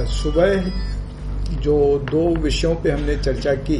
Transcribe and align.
सुबह 0.00 0.54
जो 1.60 1.98
दो 2.10 2.36
विषयों 2.36 2.74
पे 2.74 2.90
हमने 2.90 3.16
चर्चा 3.16 3.54
की 3.54 3.76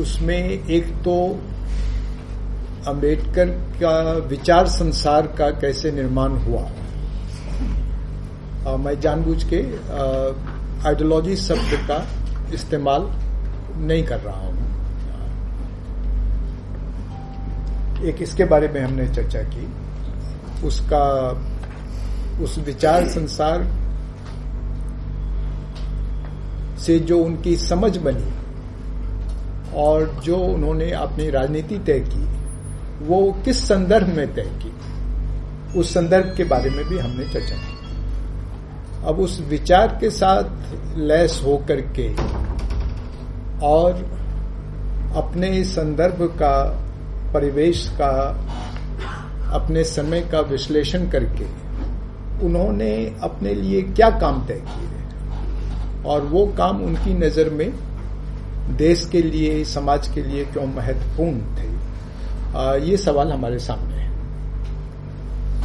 उसमें 0.00 0.38
एक 0.38 0.86
तो 1.04 1.40
अंबेडकर 2.86 3.46
का 3.82 4.12
विचार 4.12 4.66
संसार 4.66 5.26
का 5.26 5.50
कैसे 5.50 5.90
निर्माण 5.90 6.30
हुआ। 6.30 6.62
आ, 8.66 8.76
मैं 8.76 9.00
जानबूझ 9.00 9.44
के 9.44 9.60
आइडियोलॉजी 10.88 11.36
शब्द 11.36 11.74
का 11.90 12.06
इस्तेमाल 12.54 13.02
नहीं 13.78 14.04
कर 14.04 14.20
रहा 14.20 14.40
हूँ। 14.40 14.56
एक 18.04 18.22
इसके 18.22 18.44
बारे 18.44 18.68
में 18.68 18.80
हमने 18.80 19.08
चर्चा 19.08 19.42
की। 19.42 19.66
उसका 20.66 21.04
उस 22.42 22.58
विचार 22.58 23.08
संसार 23.08 23.62
से 26.78 26.98
जो 26.98 27.18
उनकी 27.18 27.56
समझ 27.56 27.96
बनी 27.96 28.32
और 29.74 30.20
जो 30.24 30.36
उन्होंने 30.36 30.90
अपनी 30.90 31.30
राजनीति 31.30 31.78
तय 31.78 32.00
की, 32.00 32.26
वो 33.06 33.32
किस 33.44 33.68
संदर्भ 33.68 34.08
में 34.08 34.34
तय 34.34 34.50
की, 34.62 34.72
उस 35.78 35.94
संदर्भ 35.94 36.34
के 36.36 36.44
बारे 36.44 36.70
में 36.70 36.84
भी 36.84 36.98
हमने 36.98 37.24
चर्चा 37.24 37.56
की। 37.56 37.78
अब 39.04 39.20
उस 39.20 39.40
विचार 39.40 39.96
के 40.00 40.10
साथ 40.10 40.98
लैस 40.98 41.40
होकर 41.44 41.80
के 41.80 42.08
और 43.66 43.92
अपने 45.16 45.64
संदर्भ 45.64 46.22
का, 46.22 46.84
परिवेश 47.34 47.88
का, 47.88 48.44
अपने 49.52 49.84
समय 49.84 50.20
का 50.20 50.40
विश्लेषण 50.40 51.08
करके 51.10 51.44
उन्होंने 52.46 53.16
अपने 53.22 53.54
लिए 53.54 53.82
क्या 53.82 54.10
काम 54.10 54.46
तय 54.46 54.54
किए? 54.54 54.97
और 56.08 56.22
वो 56.22 56.46
काम 56.58 56.82
उनकी 56.82 57.14
नज़र 57.14 57.50
में 57.50 57.70
देश 58.76 59.08
के 59.12 59.22
लिए 59.22 59.64
समाज 59.64 60.08
के 60.08 60.22
लिए 60.22 60.44
क्यों 60.44 60.66
महत्वपूर्ण 60.66 61.56
थे? 61.56 61.68
आ, 62.56 62.74
ये 62.74 62.96
सवाल 62.96 63.32
हमारे 63.32 63.58
सामने 63.58 63.94
है। 63.94 64.06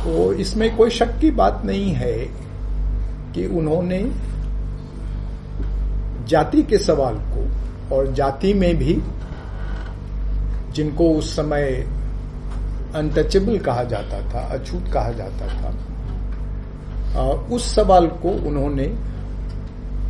तो 0.03 0.33
इसमें 0.33 0.75
कोई 0.77 0.89
शक 0.89 1.17
की 1.19 1.31
बात 1.31 1.61
नहीं 1.66 1.91
है 1.94 2.14
कि 3.33 3.45
उन्होंने 3.58 3.99
जाति 6.27 6.64
के 6.64 6.77
सवाल 6.77 7.16
को 7.27 7.95
और 7.95 8.11
जाति 8.14 8.53
में 8.53 8.75
भी 8.77 9.02
जिनको 10.73 11.09
उस 11.11 11.36
समय 11.36 11.66
अनटचेबल 12.95 13.58
कहा 13.59 13.83
जाता 13.83 14.19
था 14.30 14.41
अछूत 14.55 14.91
कहा 14.94 15.11
जाता 15.11 15.47
था 15.53 15.71
उस 17.52 17.73
सवाल 17.75 18.08
को 18.21 18.30
उन्होंने 18.47 18.86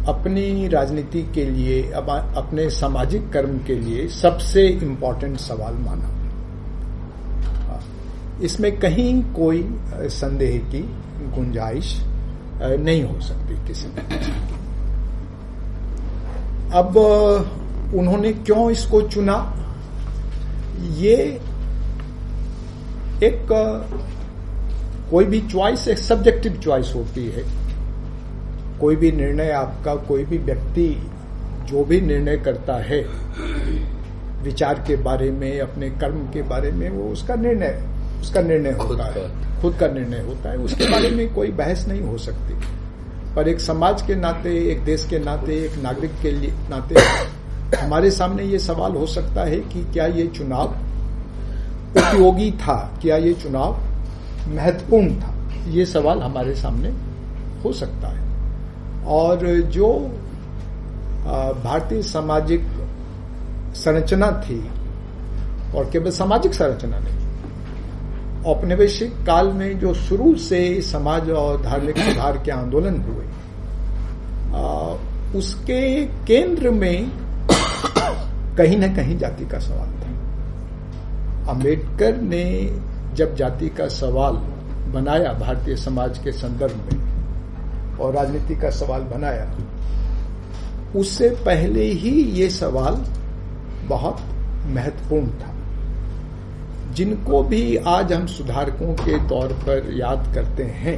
अपनी 0.07 0.67
राजनीति 0.67 1.21
के 1.35 1.43
लिए 1.45 1.81
अपने 1.91 2.69
सामाजिक 2.69 3.29
कर्म 3.33 3.57
के 3.67 3.75
लिए 3.75 4.07
सबसे 4.07 4.67
इम्पोर्टेंट 4.67 5.37
सवाल 5.39 5.73
माना। 5.75 6.09
इसमें 8.43 8.71
कहीं 8.79 9.23
कोई 9.33 9.63
संदेह 10.11 10.57
की 10.71 10.81
गुंजाइश 11.35 11.95
नहीं 12.61 13.03
हो 13.03 13.19
सकती 13.21 13.55
किसी 13.67 13.87
अब 16.73 16.97
उन्होंने 17.95 18.31
क्यों 18.33 18.69
इसको 18.71 19.01
चुना? 19.07 19.35
ये 20.97 21.15
एक 23.23 23.47
कोई 25.11 25.25
भी 25.25 25.41
चॉइस 25.41 25.87
एक 25.87 25.97
सब्जेक्टिव 25.97 26.53
चॉइस 26.63 26.93
होती 26.95 27.25
है। 27.27 27.43
कोई 28.83 28.95
भी 28.95 29.11
निर्णय 29.11 29.51
आपका 29.51 29.95
कोई 29.95 30.23
भी 30.23 30.37
व्यक्ति 30.37 31.11
जो 31.65 31.83
भी 31.83 32.01
निर्णय 32.01 32.37
करता 32.37 32.73
है 32.75 32.99
विचार 34.43 34.83
के 34.87 34.95
बारे 34.95 35.31
में 35.31 35.59
अपने 35.59 35.89
कर्म 35.89 36.17
के 36.17 36.41
बारे 36.41 36.71
में 36.71 36.89
वो 36.89 37.03
उसका 37.11 37.35
निर्णय 37.35 37.81
उसका 38.21 38.41
निर्णय 38.41 38.71
होता 38.71 39.05
है। 39.05 39.61
खुद 39.61 39.75
का 39.79 39.87
निर्णय 39.87 40.19
होता 40.19 40.49
है। 40.49 40.57
उसके 40.57 40.89
बारे 40.89 41.09
में 41.09 41.33
कोई 41.33 41.51
बहस 41.51 41.87
नहीं 41.87 42.01
हो 42.01 42.17
सकती। 42.17 42.53
पर 43.35 43.47
एक 43.47 43.59
समाज 43.59 44.01
के 44.01 44.15
नाते 44.15 44.71
एक 44.71 44.83
देश 44.83 45.07
के 45.09 45.19
नाते 45.19 45.55
एक 45.55 45.83
नागरिक 45.83 46.11
के 46.21 46.31
लिए 46.31 46.53
नाते 46.69 46.95
हमारे 47.77 48.11
सामने 48.11 48.43
ये 48.43 48.59
सवाल 48.59 48.91
हो 48.91 49.05
सकता 49.05 49.43
है 49.43 49.59
कि 49.59 49.83
क्या 49.93 50.05
ये 50.05 50.27
चुनाव 50.27 50.67
उपयोगी 51.97 52.51
था? 52.51 52.99
क्या 53.01 53.17
ये 53.17 53.33
चुनाव 53.33 53.79
महत्वपूर्ण 54.55 55.15
था? 55.15 55.33
ये 55.67 55.85
सवाल 55.85 56.19
हमारे 56.19 56.55
सामने 56.55 56.89
हो 57.63 57.73
सकता 57.73 58.07
है। 58.07 58.22
और 59.07 59.45
जो 59.71 59.87
भारतीय 61.63 62.01
सामाजिक 62.03 62.61
संरचना 63.75 64.31
थी, 64.41 64.59
और 65.75 65.89
केवल 65.91 66.11
सामाजिक 66.11 66.53
संरचना 66.53 66.99
नहीं, 66.99 67.21
औपनिवेशिक 68.45 69.11
काल 69.25 69.47
में 69.53 69.79
जो 69.79 69.93
शुरू 69.93 70.35
से 70.35 70.81
समाज 70.81 71.29
और 71.29 71.61
धार्मिक 71.63 71.97
सुधार 71.97 72.37
के 72.45 72.51
आंदोलन 72.51 73.01
हुए 73.01 73.25
उसके 75.37 76.05
केंद्र 76.25 76.69
में 76.71 77.11
कहीं 78.57 78.77
न 78.77 78.93
कहीं 78.95 79.17
जाति 79.17 79.45
का 79.45 79.59
सवाल 79.59 79.87
था। 79.99 81.51
अंबेडकर 81.51 82.17
ने 82.21 82.45
जब 83.15 83.35
जाति 83.35 83.69
का 83.69 83.87
सवाल 83.87 84.35
बनाया 84.93 85.31
भारतीय 85.39 85.75
समाज 85.75 86.17
के 86.17 86.31
संदर्भ 86.31 86.75
में 86.91 87.02
और 88.03 88.13
राजनीति 88.13 88.55
का 88.55 88.69
सवाल 88.69 89.01
बनाया। 89.09 89.45
उससे 90.95 91.29
पहले 91.45 91.83
ही 91.83 92.11
ये 92.31 92.49
सवाल 92.49 92.95
बहुत 93.87 94.17
महत्वपूर्ण 94.67 95.27
था। 95.39 95.51
जिनको 96.93 97.41
भी 97.43 97.75
आज 97.77 98.13
हम 98.13 98.25
सुधारकों 98.27 98.93
के 98.95 99.17
तौर 99.29 99.53
पर 99.61 99.91
याद 99.93 100.33
करते 100.35 100.63
हैं, 100.63 100.97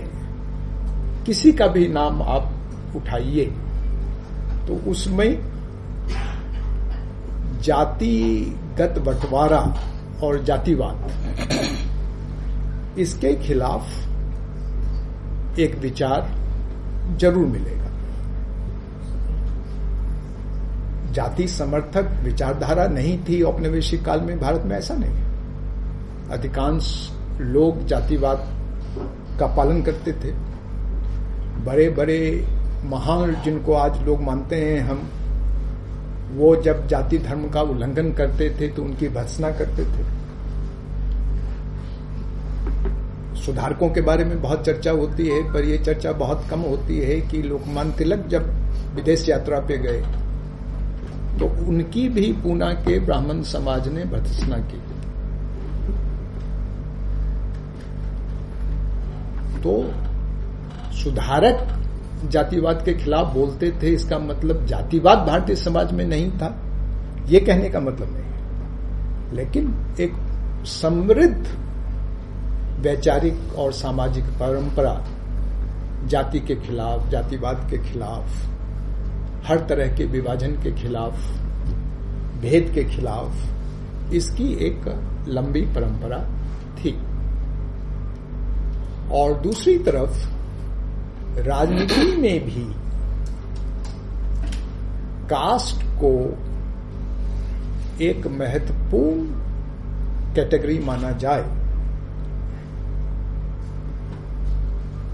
किसी 1.23 1.51
का 1.51 1.67
भी 1.67 1.87
नाम 1.87 2.21
आप 2.21 2.95
उठाइए। 2.95 3.45
तो 4.67 4.73
उसमें 4.91 5.31
जातिगत 7.61 8.99
बंटवारा 8.99 9.61
और 10.23 10.43
जातिवाद, 10.43 10.97
इसके 12.99 13.33
खिलाफ 13.37 13.83
एक 15.59 15.77
विचार 15.79 16.21
ज़रूर 17.11 17.45
मिलेगा। 17.47 17.83
जाति 21.13 21.47
समर्थक 21.47 22.09
विचारधारा 22.23 22.85
नहीं 22.87 23.17
थी 23.19 23.41
औपनिवेशिक 23.43 24.03
काल 24.05 24.21
में, 24.21 24.39
भारत 24.39 24.63
में 24.65 24.75
ऐसा 24.77 24.95
नहीं 24.95 25.15
है। 25.15 25.23
अधिकांश 26.29 27.11
लोग 27.41 27.85
जातिवाद 27.87 28.47
का 29.39 29.47
पालन 29.55 29.81
करते 29.81 30.11
थे। 30.13 30.31
बड़े 31.65 31.89
बड़े 31.89 32.47
महान 32.85 33.35
जिनको 33.43 33.73
आज 33.73 34.01
लोग 34.03 34.21
मानते 34.21 34.55
हैं 34.55 34.81
हम, 34.81 35.09
वो 36.31 36.55
जब 36.55 36.87
जाति 36.87 37.17
धर्म 37.17 37.47
का 37.49 37.61
उल्लंघन 37.63 38.11
करते 38.13 38.49
थे 38.59 38.67
तो 38.67 38.83
उनकी 38.83 39.09
भर्सना 39.09 39.51
करते 39.51 39.83
थे। 39.85 40.03
सुधारकों 43.45 43.89
के 43.89 44.01
बारे 44.01 44.23
में 44.25 44.41
बहुत 44.41 44.65
चर्चा 44.65 44.91
होती 44.91 45.27
है, 45.27 45.41
पर 45.53 45.65
यह 45.65 45.83
चर्चा 45.83 46.11
बहुत 46.13 46.47
कम 46.49 46.59
होती 46.61 46.97
है 46.99 47.19
कि 47.21 47.41
लोकमान 47.43 47.91
तिलक 47.91 48.27
जब 48.27 48.49
विदेश 48.95 49.27
यात्रा 49.29 49.59
पे 49.59 49.77
गए 49.77 50.01
तो 51.39 51.45
उनकी 51.67 52.07
भी 52.09 52.31
पूना 52.43 52.71
के 52.83 52.99
ब्राह्मण 52.99 53.41
समाज 53.43 53.87
ने 53.87 54.03
भर्सना 54.05 54.57
की। 54.67 54.79
तो 59.61 59.73
सुधारक 60.95 61.67
जातिवाद 62.31 62.81
के 62.85 62.93
खिलाफ 62.95 63.33
बोलते 63.33 63.71
थे, 63.81 63.93
इसका 63.93 64.19
मतलब 64.19 64.65
जातिवाद 64.65 65.25
भारतीय 65.27 65.55
समाज 65.55 65.91
में 65.91 66.05
नहीं 66.05 66.29
था, 66.31 66.49
ये 67.29 67.39
कहने 67.41 67.69
का 67.69 67.79
मतलब 67.79 68.13
नहीं 68.13 69.35
लेकिन 69.35 69.73
एक 69.99 70.13
समृद्ध 70.71 71.45
वैचारिक 72.79 73.55
और 73.57 73.71
सामाजिक 73.73 74.23
परंपरा 74.23 75.05
जाति 76.07 76.39
के 76.39 76.55
खिलाफ, 76.55 77.09
जातिवाद 77.09 77.67
के 77.69 77.77
खिलाफ, 77.77 78.45
हर 79.47 79.59
तरह 79.69 79.95
के 79.95 80.05
विभाजन 80.05 80.51
के 80.51 80.71
खिलाफ, 80.71 81.13
भेद 82.41 82.71
के 82.73 82.83
खिलाफ, 82.83 83.33
इसकी 84.13 84.53
एक 84.53 84.85
लंबी 85.27 85.61
परंपरा 85.61 86.17
थी। 86.77 87.01
और 89.11 89.33
दूसरी 89.33 89.77
तरफ़, 89.77 90.27
राजनीति 91.39 92.17
में 92.17 92.45
भी 92.45 92.73
कास्ट 95.29 95.83
को 96.03 96.37
एक 98.03 98.27
महत्वपूर्ण 98.27 99.21
कैटेगरी 100.35 100.79
माना 100.79 101.11
जाए। 101.11 101.64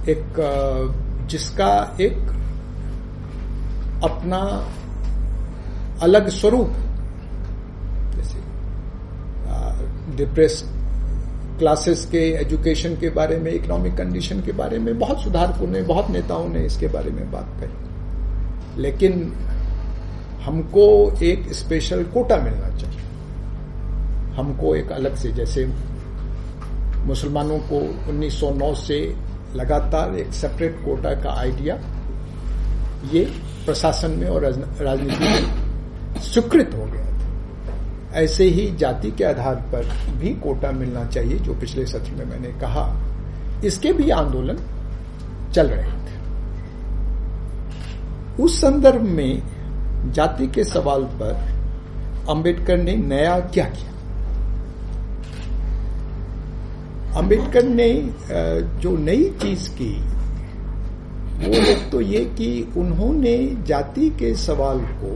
एक 0.09 1.27
जिसका 1.30 1.98
एक 2.01 2.18
अपना 4.03 4.68
अलग 6.01 6.30
स्वरूप, 6.30 6.69
जैसे 8.15 8.39
डिप्रेस 10.15 10.63
क्लासेस 11.59 12.06
के 12.06 12.31
एजुकेशन 12.31 12.95
के 12.95 13.09
बारे 13.09 13.38
में 13.38 13.51
इकोनॉमिक 13.51 13.95
कंडीशन 13.95 14.42
के 14.42 14.51
बारे 14.51 14.80
में 14.80 15.00
बहुत 15.00 15.21
सुधारकों 15.21 15.68
ने, 15.68 15.81
बहुत 15.81 16.09
नेताओं 16.09 16.50
ने 16.50 16.59
इसके 16.59 16.88
बारे 16.88 17.12
में 17.12 17.31
बात 17.31 17.47
कही। 17.59 18.81
लेकिन 18.81 19.33
हमको 20.44 21.12
एक 21.24 21.54
स्पेशल 21.54 22.04
कोटा 22.04 22.38
मिलना 22.38 22.77
चाहिए। 22.77 23.00
हमको 24.36 24.75
एक 24.75 24.92
अलग 24.92 25.15
से, 25.15 25.31
जैसे 25.31 25.65
मुसलमानों 27.06 27.59
को 27.59 28.09
1909 28.09 28.75
से 28.75 29.31
लगातार 29.56 30.15
एक 30.15 30.33
सेपरेट 30.33 30.75
कोटा 30.86 31.13
का 31.13 31.31
आइडिया 31.31 31.75
ये 33.13 33.24
प्रशासन 33.65 34.12
में 34.12 34.27
और 34.27 34.44
राजनीति 34.81 35.24
में 35.24 36.19
स्वीकृत 36.21 36.71
हो 36.74 36.86
गया 36.86 37.06
था। 37.06 38.19
ऐसे 38.19 38.44
ही 38.44 38.71
जाति 38.75 39.12
के 39.12 39.24
आधार 39.24 39.56
पर 39.74 39.89
भी 40.19 40.33
कोटा 40.36 40.71
मिलना 40.71 41.06
चाहिए, 41.06 41.38
जो 41.38 41.53
पिछले 41.53 41.86
सत्र 41.86 42.12
में 42.12 42.25
मैंने 42.25 42.59
कहा। 42.59 42.86
इसके 43.65 43.94
भी 43.94 44.09
आंदोलन 44.09 44.59
चल 45.54 45.68
रहे 45.68 45.92
थे। 45.92 46.19
उस 48.44 48.62
संदर्भ 48.62 49.01
में 49.01 50.12
जाति 50.13 50.47
के 50.47 50.63
सवाल 50.63 51.04
पर 51.21 51.33
अंबेडकर 52.30 52.77
ने 52.77 52.95
नया 52.95 53.39
क्या 53.39 53.65
किया? 53.65 53.90
अंबेडकर 57.15 57.63
ने 57.63 58.09
जो 58.79 58.97
नई 58.97 59.23
चीज़ 59.41 59.69
की, 59.69 59.91
वो 61.41 61.53
एक 61.53 61.91
तो 61.91 62.01
ये 62.01 62.25
कि 62.25 62.73
उन्होंने 62.77 63.57
जाति 63.67 64.09
के 64.09 64.35
सवाल 64.35 64.79
को 64.79 65.11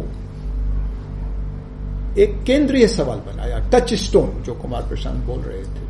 एक 2.21 2.43
केंद्रीय 2.43 2.87
सवाल 2.87 3.17
बनाया, 3.17 3.69
टच 3.69 3.93
स्टोन, 3.93 4.43
जो 4.43 4.53
कुमार 4.53 4.81
प्रशांत 4.81 5.23
बोल 5.23 5.39
रहे 5.39 5.63
थे। 5.63 5.85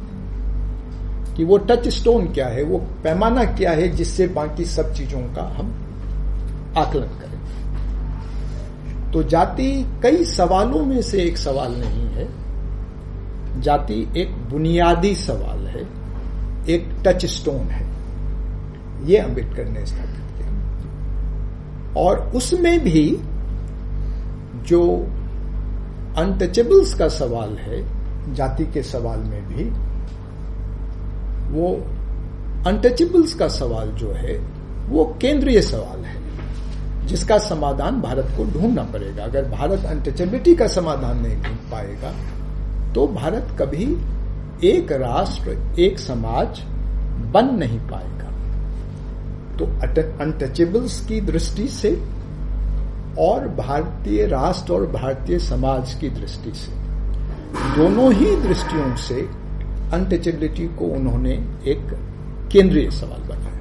कि 1.38 1.44
वो 1.44 1.58
टच 1.58 1.88
स्टोन 1.88 2.34
क्या 2.34 2.48
है, 2.48 2.64
वो 2.64 2.78
पैमाना 3.04 3.44
क्या 3.44 3.72
है, 3.72 3.88
जिससे 3.88 4.28
बाकी 4.28 4.66
सब 4.66 4.94
चीज़ों 4.94 5.20
का 5.20 5.56
हम 5.58 5.68
आकलन 6.78 7.08
करें। 7.20 7.26
तो 9.12 9.24
जाति 9.24 9.86
कई 10.04 10.24
सवालों 10.26 10.86
में 10.86 11.02
से 11.02 11.22
एक 11.22 11.38
सवाल 11.38 11.72
नहीं 11.72 12.08
है। 12.10 12.45
जाति 13.62 14.14
एक 14.18 14.32
बुनियादी 14.32 15.16
सवाल 15.16 15.68
है, 15.68 15.82
एक 16.70 16.90
टच 17.06 17.26
स्टोन 17.26 17.68
है। 17.68 17.96
ये 19.08 19.18
अंबेडकर 19.18 19.66
ने 19.66 19.86
स्थापित 19.86 20.16
किया। 20.16 20.50
और 22.02 22.20
उसमें 22.20 22.80
भी 22.80 23.20
जो 24.64 25.08
अनटचेबल्स 26.18 26.94
का 26.94 27.08
सवाल 27.08 27.50
है, 27.50 28.06
जाति 28.34 28.66
के 28.66 28.84
सवाल 28.84 29.20
में 29.20 29.48
भी, 29.48 29.64
वो 31.56 31.76
अनटचेबल्स 32.70 33.34
का 33.34 33.48
सवाल 33.48 33.90
जो 33.90 34.12
है, 34.12 34.34
वो 34.90 35.18
केंद्रीय 35.22 35.62
सवाल 35.62 36.06
है, 36.06 36.26
जिसका 37.08 37.38
समाधान 37.38 38.02
भारत 38.02 38.28
को 38.38 38.44
ढूंढना 38.44 38.84
पड़ेगा। 38.84 39.24
अगर 39.24 39.50
भारत 39.50 39.86
अनटचेबिलिटी 39.86 40.56
का 40.56 40.68
समाधान 40.68 41.22
नहीं 41.22 41.36
ढूंढ 41.36 41.72
पाएगा 41.72 42.14
तो 42.96 43.08
भारत 43.08 43.48
कभी 43.60 43.86
एक 44.64 44.92
राष्ट्र, 44.92 45.58
एक 45.80 46.00
समाज 46.00 46.60
बन 47.34 47.46
नहीं 47.56 47.80
पाएगा। 47.80 48.30
तो 49.58 49.66
अनटचेबल्स 50.24 51.00
की 51.06 51.20
दृष्टि 51.22 51.68
से 51.68 51.92
और 53.20 53.48
भारतीय 53.58 54.26
राष्ट्र 54.28 54.74
और 54.74 54.86
भारतीय 54.92 55.40
समाज 55.40 55.94
की 55.94 56.10
दृष्टि 56.10 56.52
से, 56.52 56.72
दोनों 57.76 58.12
ही 58.14 58.36
दृष्टियों 58.38 58.96
से 58.98 59.22
अनटचेबिलिटी 59.94 60.68
को 60.76 60.86
उन्होंने 60.96 61.34
एक 61.68 61.94
केंद्रीय 62.52 62.90
सवाल 62.92 63.22
बनाया। 63.28 63.54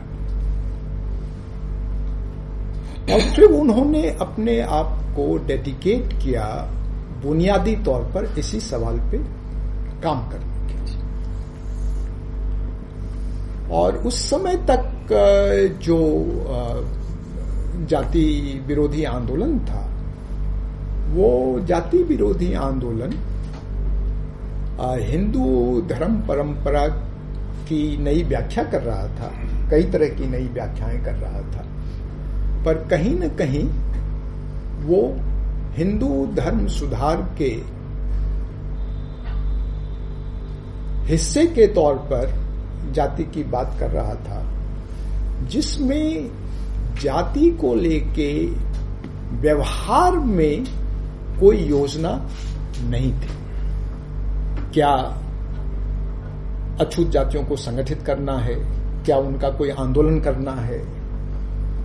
और 3.15 3.21
फिर 3.35 3.45
उन्होंने 3.53 4.09
अपने 4.21 4.61
आप 4.61 4.91
को 5.17 5.27
डेडिकेट 5.47 6.13
किया 6.23 6.47
बुनियादी 7.23 7.75
तौर 7.85 8.01
पर 8.15 8.25
इसी 8.39 8.61
सवाल 8.61 8.99
पे 9.11 9.19
काम 10.03 10.21
करने 10.31 10.55
के 10.69 10.77
लिए। 10.81 10.99
और 13.73 13.97
उस 14.07 14.17
समय 14.31 14.57
तक 14.71 14.83
जो 15.83 15.99
जाति 17.91 18.27
विरोधी 18.67 19.05
आंदोलन 19.05 19.59
था, 19.61 19.83
वो 21.13 21.61
जाति 21.67 22.03
विरोधी 22.03 22.53
आंदोलन 22.55 23.13
हिंदू 25.03 25.47
धर्म 25.89 26.15
परंपरा 26.21 26.87
की 27.69 27.97
नई 27.97 28.23
व्याख्या 28.23 28.65
कर 28.65 28.83
रहा 28.83 29.07
था, 29.19 29.31
कई 29.71 29.83
तरह 29.93 30.09
की 30.09 30.27
नई 30.29 30.47
व्याख्याएँ 30.55 31.03
कर 31.05 31.15
रहा 31.15 31.41
था, 31.51 31.65
पर 32.65 32.87
कहीं 32.91 33.15
न 33.21 33.29
कहीं 33.37 33.65
वो 34.85 35.01
हिंदू 35.75 36.27
धर्म 36.35 36.67
सुधार 36.67 37.17
के 37.39 37.51
हिस्से 41.07 41.47
के 41.47 41.67
तौर 41.67 41.95
पर 41.95 42.33
जाति 42.93 43.25
की 43.25 43.43
बात 43.45 43.77
कर 43.81 43.91
रहा 43.91 44.15
था, 44.15 44.43
जिसमें 45.49 46.31
जाति 47.03 47.51
को 47.51 47.75
लेके 47.75 48.47
व्यवहार 49.41 50.17
में 50.17 50.65
कोई 51.41 51.57
योजना 51.57 52.11
नहीं 52.81 53.13
थी। 53.13 53.33
क्या 54.75 54.93
अछूत 56.81 57.09
जातियों 57.09 57.45
को 57.45 57.57
संगठित 57.57 58.03
करना 58.03 58.37
है? 58.39 58.55
क्या 59.05 59.17
उनका 59.17 59.51
कोई 59.51 59.71
आंदोलन 59.71 60.21
करना 60.21 60.53
है? 60.53 60.79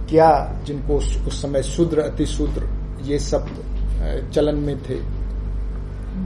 क्या 0.09 0.61
जिनको 0.65 0.95
उस 0.95 1.41
समय 1.41 1.63
शूद्र, 1.63 1.99
अतिशूद्र 1.99 2.69
ये 3.03 3.19
सब 3.19 3.47
चलन 4.33 4.55
में 4.55 4.77
थे। 4.83 4.95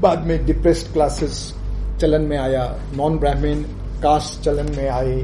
बाद 0.02 0.26
में 0.28 0.46
डिप्रेस्ड 0.46 0.94
क्लासेस 0.94 1.54
चलन 2.02 2.22
में 2.22 2.38
आया 2.38 2.64
नॉन 2.96 3.18
ब्राह्मण 3.18 3.64
कास्ट 4.02 4.42
चलन 4.42 4.72
में 4.78 4.88
आए। 4.90 5.18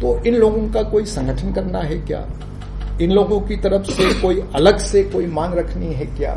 तो 0.00 0.18
इन 0.26 0.34
लोगों 0.34 0.68
का 0.68 0.82
कोई 0.82 1.04
संगठन 1.04 1.52
करना 1.52 1.78
है 1.78 1.98
क्या? 1.98 2.26
इन 3.00 3.10
लोगों 3.10 3.40
की 3.40 3.56
तरफ़ 3.56 3.90
से 3.90 4.12
कोई 4.22 4.40
अलग 4.54 4.78
से 4.78 5.02
कोई 5.04 5.26
मांग 5.26 5.54
रखनी 5.54 5.92
है 5.92 6.06
क्या? 6.06 6.34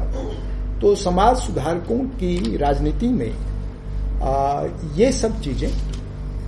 तो 0.81 0.93
समाज 0.95 1.38
सुधारकों 1.38 1.98
की 2.17 2.57
राजनीति 2.57 3.07
में 3.07 3.31
आ, 4.22 4.65
ये 4.95 5.12
सब 5.12 5.39
चीज़ें 5.41 5.69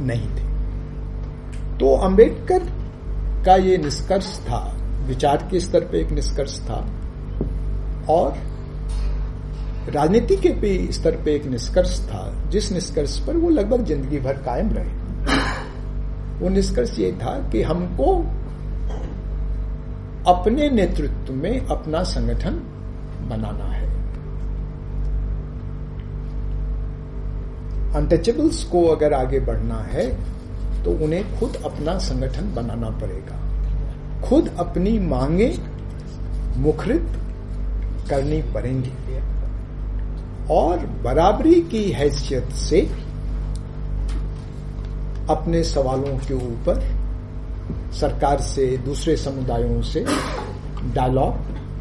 नहीं 0.05 0.27
थी। 0.27 1.77
तो 1.77 1.95
अंबेडकर 1.97 2.63
का 3.45 3.55
ये 3.55 3.77
निष्कर्ष 3.77 4.37
था 4.39 4.59
विचार 5.07 5.47
के 5.51 5.59
स्तर 5.59 5.79
पे 5.79 6.01
एक 6.01 6.11
निष्कर्ष 6.11 6.59
था। 6.59 6.75
और 8.09 8.37
राजनीति 9.89 10.35
के 10.35 10.49
पे 10.61 10.91
स्तर 10.91 11.15
पे 11.15 11.33
एक 11.35 11.45
निष्कर्ष 11.45 11.99
था। 12.01 12.49
जिस 12.49 12.71
निष्कर्ष 12.71 13.17
पर 13.19 13.37
वो 13.37 13.49
लगभग 13.49 13.83
ज़िंदगी 13.85 14.19
भर 14.19 14.37
कायम 14.43 14.69
रहे। 14.69 15.01
वो 16.39 16.49
निष्कर्ष 16.49 16.97
ये 16.99 17.11
था 17.13 17.37
कि 17.51 17.61
हमको 17.61 18.15
अपने 20.27 20.69
नेतृत्व 20.69 21.33
में 21.33 21.65
अपना 21.67 22.03
संगठन 22.03 22.55
बनाना 23.29 23.65
है। 23.65 23.91
अनटचेबल्स 27.95 28.63
को 28.63 28.85
अगर 28.87 29.13
आगे 29.13 29.39
बढ़ना 29.39 29.79
है 29.87 30.07
तो 30.83 30.91
उन्हें 31.05 31.39
खुद 31.39 31.55
अपना 31.65 31.97
संगठन 31.99 32.53
बनाना 32.55 32.89
पड़ेगा। 32.99 33.37
खुद 34.21 34.49
अपनी 34.59 34.97
मांगे 34.99 35.53
मुखरित 36.57 37.07
करनी 38.09 38.41
पड़ेंगी। 38.53 38.91
और 40.51 40.77
बराबरी 40.77 41.61
की 41.61 41.91
हैसियत 41.91 42.49
से 42.49 42.81
अपने 45.29 45.63
सवालों 45.63 46.17
के 46.17 46.33
ऊपर 46.33 46.79
सरकार 47.93 48.39
से, 48.39 48.77
दूसरे 48.77 49.17
समुदायों 49.17 49.81
से 49.81 50.05
डायलॉग 50.93 51.33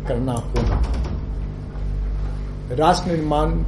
करना 0.09 0.33
होगा। 0.33 0.83
राष्ट्र 2.73 3.11
निर्माण, 3.11 3.65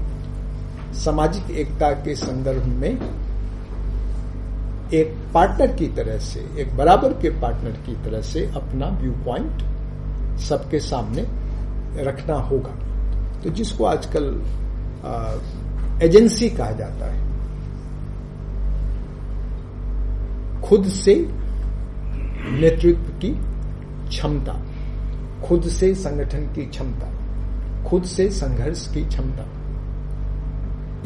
सामाजिक 0.95 1.51
एकता 1.51 1.91
के 1.91 2.15
संदर्भ 2.15 2.65
में 2.65 3.25
एक 4.93 5.17
पार्टनर 5.35 5.67
की 5.67 5.87
तरह 5.87 6.19
से, 6.19 6.41
एक 6.59 6.77
बराबर 6.77 7.13
के 7.13 7.31
पार्टनर 7.31 7.71
की 7.71 7.95
तरह 7.95 8.21
से 8.21 8.47
अपना 8.47 8.87
व्यू 8.89 9.13
पॉइंट 9.13 9.63
सबके 10.41 10.81
सामने 10.81 11.23
रखना 12.03 12.35
होगा। 12.35 12.73
तो 13.43 13.51
जिसको 13.51 13.85
आजकल 13.85 14.43
एजेंसी 16.03 16.49
कहा 16.51 16.71
जाता 16.71 17.07
है। 17.07 17.23
खुद 20.63 20.85
से 20.85 21.15
नेतृत्व 22.51 23.11
की 23.21 23.31
क्षमता, 24.09 24.55
खुद 25.47 25.63
से 25.63 25.95
संगठन 25.95 26.47
की 26.55 26.67
क्षमता, 26.67 27.11
खुद 27.89 28.05
से 28.05 28.29
संघर्ष 28.31 28.87
की 28.95 29.05
क्षमता, 29.05 29.45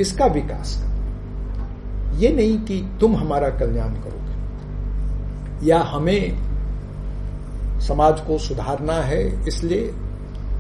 इसका 0.01 0.27
विकास 0.27 0.77
कर। 0.77 2.17
ये 2.19 2.33
नहीं 2.33 2.59
कि 2.59 2.77
तुम 3.01 3.17
हमारा 3.17 3.49
कल्याण 3.51 3.95
करोगे। 3.95 5.67
या 5.67 5.79
हमें 5.83 7.81
समाज 7.81 8.21
को 8.21 8.39
सुधारना 8.39 9.01
है, 9.03 9.49
इसलिए 9.49 9.91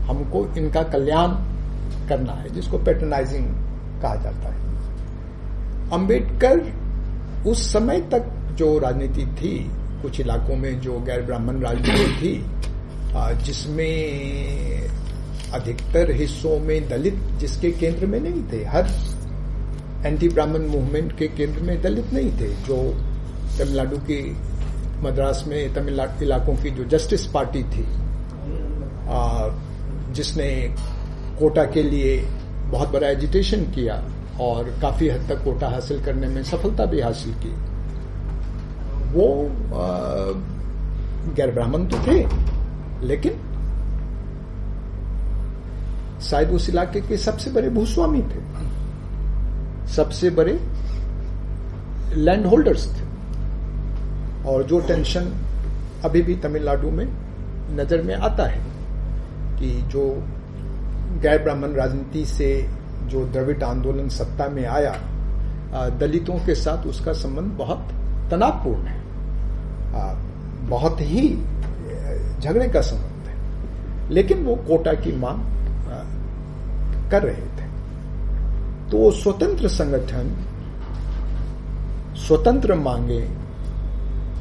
हमको 0.06 0.44
इनका 0.56 0.82
कल्याण 0.82 1.30
करना 2.08 2.32
है, 2.32 2.48
जिसको 2.50 2.78
पेट्रनाइजिंग 2.80 3.46
कहा 4.02 4.14
जाता 4.16 4.48
है। 4.48 4.56
अंबेडकर 5.92 6.60
उस 7.46 7.72
समय 7.72 8.00
तक 8.12 8.30
जो 8.58 8.78
राजनीति 8.78 9.26
थी, 9.34 9.58
कुछ 10.02 10.20
इलाकों 10.20 10.56
में 10.56 10.80
जो 10.80 10.98
गैर 11.00 11.22
ब्राह्मण 11.22 11.60
राजनीति 11.60 12.06
थी 12.20 12.34
जिसमें 13.44 13.94
अधिकतर 15.54 16.10
हिस्सों 16.12 16.58
में 16.60 16.88
दलित 16.88 17.14
जिसके 17.40 17.70
केंद्र 17.72 18.06
में 18.06 18.18
नहीं 18.20 18.42
थे, 18.52 18.64
हर 18.66 18.88
एंटी 20.06 20.28
ब्राह्मण 20.28 20.66
मूवमेंट 20.68 21.16
के 21.18 21.28
केंद्र 21.28 21.62
में 21.62 21.80
दलित 21.82 22.12
नहीं 22.12 22.30
थे, 22.32 22.48
जो 22.66 22.76
तमिलनाडु 23.58 23.96
की 24.10 24.20
मद्रास 25.02 25.44
में 25.48 25.74
तमिलनाडु 25.74 26.24
इलाकों 26.24 26.54
की 26.56 26.70
जो 26.70 26.84
जस्टिस 26.88 27.26
पार्टी 27.26 27.62
थी 27.64 27.86
जिसने 30.14 30.48
कोटा 31.38 31.64
के 31.64 31.82
लिए 31.82 32.16
बहुत 32.70 32.88
बड़ा 32.92 33.08
एजिटेशन 33.08 33.64
किया 33.74 33.94
और 34.40 34.70
काफ़ी 34.82 35.08
हद 35.08 35.28
तक 35.28 35.42
कोटा 35.44 35.68
हासिल 35.68 36.04
करने 36.04 36.28
में 36.28 36.42
सफलता 36.44 36.84
भी 36.86 37.00
हासिल 37.00 37.34
की। 37.44 37.50
वो 39.12 39.26
गैर 41.36 41.50
ब्राह्मण 41.52 41.86
तो 41.86 41.98
थे, 42.06 42.18
लेकिन 43.06 43.32
शायद 46.20 46.50
उस 46.50 46.68
इलाके 46.70 47.00
के 47.00 47.16
सबसे 47.16 47.50
बड़े 47.50 47.70
भूस्वामी 47.70 48.22
थे। 48.22 48.40
सबसे 49.88 50.30
बड़े 50.30 50.58
लैंड 52.16 52.46
होल्डर्स 52.46 52.86
थे। 52.88 53.06
और 54.48 54.62
जो 54.62 54.80
टेंशन 54.80 55.32
अभी 56.04 56.22
भी 56.22 56.34
तमिलनाडु 56.36 56.90
में 56.90 57.06
नज़र 57.76 58.02
में 58.02 58.14
आता 58.14 58.44
है 58.46 58.60
कि 59.58 59.70
जो 59.92 60.04
गैर 61.20 61.42
ब्राह्मण 61.42 61.72
राजनीति 61.72 62.24
से 62.24 62.68
जो 63.04 63.24
द्रविड़ 63.24 63.62
आंदोलन 63.62 64.08
सत्ता 64.08 64.48
में 64.48 64.64
आया 64.66 64.94
दलितों 65.90 66.34
के 66.34 66.54
साथ 66.54 66.86
उसका 66.86 67.12
संबंध 67.12 67.52
बहुत 67.52 67.88
तनावपूर्ण 68.30 68.82
है। 68.82 69.00
बहुत 70.68 71.00
ही 71.00 71.28
झगड़े 72.40 72.68
का 72.68 72.80
संबंध 72.80 73.28
है। 73.28 73.36
लेकिन 74.10 74.44
वो 74.44 74.54
कोटा 74.56 74.92
की 74.92 75.12
मांग 75.12 75.40
कर 77.10 77.22
रहे 77.22 77.46
थे। 77.56 77.66
तो 78.90 79.10
स्वतंत्र 79.10 79.68
संगठन, 79.68 80.30
स्वतंत्र 82.16 82.74
मांगे, 82.74 83.28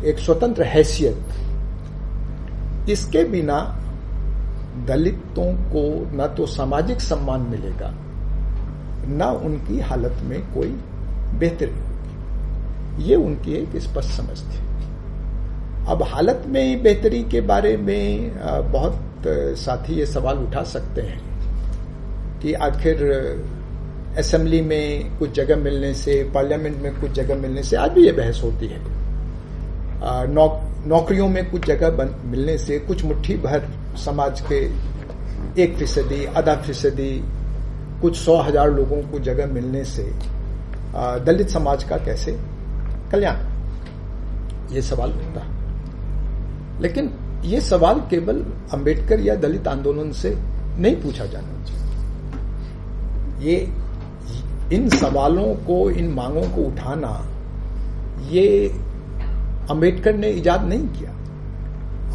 एक 0.05 0.19
स्वतंत्र 0.19 0.63
हैसियत, 0.63 1.17
इसके 2.89 3.23
बिना 3.23 3.57
दलितों 4.85 5.51
को 5.71 5.83
न 6.17 6.27
तो 6.37 6.45
सामाजिक 6.45 7.01
सम्मान 7.01 7.41
मिलेगा 7.41 7.89
न 9.09 9.21
उनकी 9.45 9.79
हालत 9.79 10.21
में 10.23 10.39
कोई 10.53 10.69
बेहतरी 11.39 11.71
होगी। 11.71 13.03
ये 13.03 13.15
उनकी 13.15 13.53
एक 13.53 13.77
स्पष्ट 13.77 14.09
समझ 14.09 14.39
थी। 14.39 14.65
अब 15.91 16.03
हालत 16.03 16.43
में 16.47 16.83
बेहतरी 16.83 17.23
के 17.23 17.41
बारे 17.41 17.75
में 17.77 18.31
बहुत 18.71 19.23
साथी 19.57 19.93
ये 19.93 20.05
सवाल 20.05 20.37
उठा 20.37 20.63
सकते 20.63 21.01
हैं 21.01 21.19
कि 22.41 22.53
आखिर 22.53 23.03
असेंबली 24.17 24.61
में 24.61 25.17
कुछ 25.19 25.31
जगह 25.31 25.55
मिलने 25.55 25.93
से 25.93 26.23
पार्लियामेंट 26.35 26.77
में 26.77 26.99
कुछ 27.01 27.11
जगह 27.11 27.35
मिलने 27.35 27.63
से 27.63 27.75
आज 27.75 27.91
भी 27.91 28.05
ये 28.05 28.11
बहस 28.11 28.41
होती 28.43 28.67
है। 28.67 28.79
नौ, 30.29 30.47
नौकरियों 30.87 31.27
में 31.29 31.49
कुछ 31.51 31.65
जगह 31.65 32.09
मिलने 32.25 32.57
से 32.57 32.79
कुछ 32.79 33.03
मुट्ठी 33.05 33.35
भर 33.37 33.67
समाज 33.97 34.41
के 34.51 34.59
एक 35.63 35.75
फ़ीसदी, 35.77 36.25
आधा 36.27 36.55
फ़ीसदी, 36.55 37.11
कुछ 38.01 38.15
सौ 38.15 38.37
हज़ार 38.37 38.71
लोगों 38.71 39.01
को 39.11 39.19
जगह 39.19 39.47
मिलने 39.47 39.83
से 39.85 40.03
दलित 41.25 41.49
समाज 41.49 41.83
का 41.83 41.97
कैसे 41.97 42.31
कल्याण? 43.11 43.37
ये 44.73 44.81
सवाल 44.81 45.11
उठता 45.11 45.41
लेकिन 46.81 47.11
ये 47.45 47.61
सवाल 47.61 47.99
केवल 48.09 48.43
अंबेडकर 48.73 49.19
या 49.19 49.35
दलित 49.35 49.67
आंदोलन 49.67 50.11
से 50.11 50.35
नहीं 50.79 50.95
पूछा 51.01 51.25
जाना 51.25 51.63
चाहिए। 51.65 51.85
ये, 53.41 53.55
इन 54.73 54.89
सवालों 54.89 55.53
को, 55.65 55.89
इन 55.91 56.11
मांगों 56.13 56.47
को 56.49 56.61
उठाना, 56.61 57.11
ये 58.29 58.67
अंबेडकर 59.69 60.15
ने 60.15 60.29
इजाद 60.31 60.63
नहीं 60.63 60.87
किया। 60.89 61.11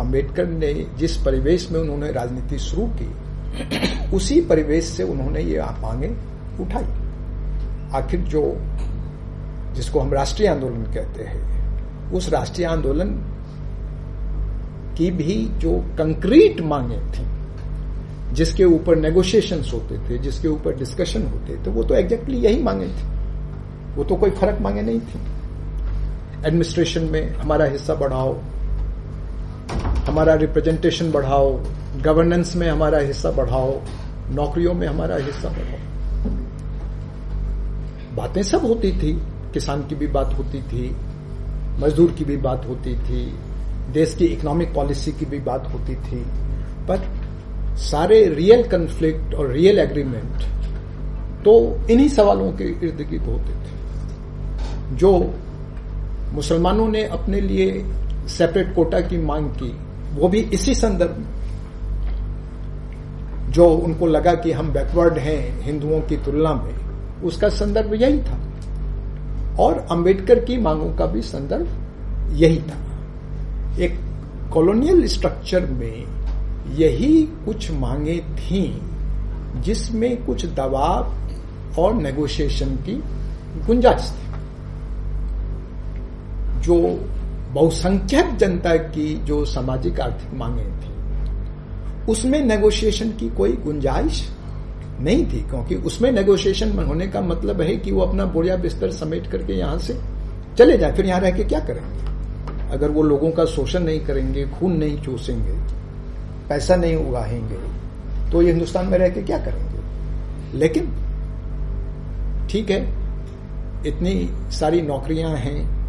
अंबेडकर 0.00 0.46
ने 0.46 0.86
जिस 0.98 1.16
परिवेश 1.16 1.70
में 1.70 1.80
उन्होंने 1.80 2.12
राजनीति 2.12 2.58
शुरू 2.58 2.86
की, 2.86 3.14
उसी 4.16 4.40
परिवेश 4.40 4.84
से 4.84 5.02
उन्होंने 5.02 5.40
ये 5.40 5.60
मांगे 5.60 6.08
उठाई। 6.60 6.84
आखिर 7.92 8.20
जो, 8.20 8.56
जिसको 9.74 10.00
हम 10.00 10.14
राष्ट्रीय 10.14 10.48
आंदोलन 10.48 10.82
कहते 10.82 11.22
हैं, 11.22 11.52
उस 12.12 12.28
राष्ट्रीय 12.28 12.66
आंदोलन 12.66 13.08
की 14.98 15.10
भी 15.10 15.48
जो 15.48 15.72
कंक्रीट 15.98 16.60
मांगे 16.60 16.96
थी, 16.96 17.26
जिसके 18.34 18.64
ऊपर 18.64 18.96
नेगोशिएशंस 18.96 19.70
होते 19.74 19.98
थे, 19.98 20.18
जिसके 20.18 20.48
ऊपर 20.48 20.76
डिस्कशन 20.76 21.22
होते 21.22 21.56
थे, 21.56 21.70
वो 21.70 21.82
तो 21.82 21.94
एग्जैक्टली 21.94 22.38
यही 22.38 22.62
मांगे 22.62 22.86
थे। 22.86 23.12
वो 23.96 24.04
तो 24.04 24.16
कोई 24.16 24.30
फ़र्क 24.30 24.58
मांगे 24.60 24.82
नहीं 24.82 25.00
थी। 25.00 25.20
एडमिनिस्ट्रेशन 26.46 27.02
में 27.02 27.34
हमारा 27.34 27.64
हिस्सा 27.64 27.94
बढ़ाओ 27.94 28.38
हमारा 30.04 30.34
रिप्रेजेंटेशन 30.34 31.10
बढ़ाओ 31.12 31.50
गवर्नेंस 32.02 32.54
में 32.56 32.68
हमारा 32.68 32.98
हिस्सा 32.98 33.30
बढ़ाओ, 33.30 33.72
नौकरियों 34.30 34.74
में 34.74 34.86
हमारा 34.86 35.16
हिस्सा 35.16 35.48
बढ़ाओ। 35.48 35.78
बातें 38.16 38.42
सब 38.42 38.64
होती 38.64 38.92
थी, 38.92 39.12
किसान 39.54 39.82
की 39.82 39.94
भी 39.94 40.06
बात 40.06 40.34
होती 40.34 40.62
थी, 40.62 40.90
मजदूर 41.78 42.12
की 42.12 42.24
भी 42.24 42.36
बात 42.36 42.66
होती 42.68 42.94
थी, 42.98 43.24
देश 43.92 44.14
की 44.14 44.24
इकोनॉमिक 44.24 44.74
पॉलिसी 44.74 45.12
की 45.12 45.26
भी 45.26 45.38
बात 45.40 45.68
होती 45.72 45.94
थी। 45.94 46.24
पर 46.88 46.98
सारे 47.76 48.24
रियल 48.28 48.62
कन्फ्लिक्ट 48.68 49.34
और 49.34 49.50
रियल 49.50 49.78
एग्रीमेंट 49.78 50.42
तो 51.44 51.54
इन्हीं 51.90 52.08
सवालों 52.08 52.50
के 52.52 52.64
इर्द 52.64 53.06
गिर्द 53.10 53.24
होते 53.24 53.54
थे। 53.54 54.96
जो 54.96 55.12
मुसलमानों 56.32 56.88
ने 56.88 57.04
अपने 57.04 57.40
लिए 57.40 57.84
सेपरेट 58.28 58.74
कोटा 58.74 59.00
की 59.00 59.16
मांग 59.16 59.48
की 59.52 59.70
वो 60.14 60.28
भी 60.28 60.38
इसी 60.38 60.74
संदर्भ 60.74 61.10
में। 61.10 61.42
जो 63.52 63.68
उनको 63.68 64.06
लगा 64.06 64.34
कि 64.34 64.52
हम 64.52 64.72
बैकवर्ड 64.72 65.18
हैं 65.18 65.62
हिंदुओं 65.62 66.00
की 66.00 66.16
तुलना 66.16 66.54
में, 66.54 66.74
उसका 67.22 67.48
संदर्भ 67.48 67.94
यही 67.94 68.22
था। 68.22 68.38
और 69.58 69.86
अंबेडकर 69.90 70.44
की 70.44 70.56
मांगों 70.56 70.94
का 70.94 71.06
भी 71.06 71.22
संदर्भ 71.22 71.68
यही 72.32 72.58
था। 72.58 72.78
एक 73.78 74.00
कॉलोनियल 74.52 75.06
स्ट्रक्चर 75.06 75.66
में 75.66 76.04
यही 76.74 77.22
कुछ 77.22 77.70
मांगे 77.70 78.18
थी, 78.18 78.80
जिसमें 79.56 80.26
कुछ 80.26 80.46
दबाव 80.46 81.14
और 81.78 81.94
नेगोशिएशन 81.94 82.66
की 82.66 83.02
गुंजाइश 83.66 84.12
थी। 84.12 84.32
जो 86.60 87.04
बहुसंख्यक 87.52 88.36
जनता 88.36 88.76
की 88.76 89.14
जो 89.24 89.44
सामाजिक, 89.44 90.00
आर्थिक 90.00 90.34
मांगे 90.34 90.64
थी, 90.64 90.92
उसमें 92.06 92.40
नेगोशिएशन 92.40 93.10
की 93.10 93.28
कोई 93.28 93.52
गुंजाइश 93.56 94.28
नहीं 95.00 95.24
थी, 95.24 95.40
क्योंकि 95.40 95.74
उसमें 95.76 96.10
नेगोशिएशन 96.12 96.78
होने 96.78 97.06
का 97.06 97.20
मतलब 97.20 97.60
है 97.60 97.76
कि 97.76 97.92
वो 97.92 98.00
अपना 98.00 98.24
बोरिया 98.26 98.56
बिस्तर 98.56 98.90
समेट 98.90 99.26
करके 99.26 99.52
यहाँ 99.52 99.78
से 99.78 99.98
चले 100.58 100.78
जाए। 100.78 100.92
फिर 100.92 101.06
यहाँ 101.06 101.20
रह 101.20 101.30
के 101.30 101.44
क्या 101.44 101.60
करेंगे? 101.60 102.70
अगर 102.72 102.90
वो 102.90 103.02
लोगों 103.02 103.30
का 103.30 103.44
शोषण 103.44 103.80
नहीं 103.80 104.00
करेंगे, 104.00 104.44
खून 104.48 104.76
नहीं 104.76 105.00
चूसेंगे, 105.02 105.52
पैसा 106.48 106.76
नहीं 106.76 106.96
उगाहेंगे 106.98 107.58
तो 108.30 108.42
ये 108.42 108.50
हिंदुस्तान 108.50 108.86
में 108.86 108.98
रह 108.98 109.08
के 109.08 109.22
क्या 109.22 109.38
करेंगे? 109.38 110.58
लेकिन, 110.58 110.86
ठीक 112.50 112.70
है, 112.70 112.80
इतनी 113.86 114.28
सारी 114.52 114.82
नौकरियाँ 114.82 115.30
हैं 115.30 115.81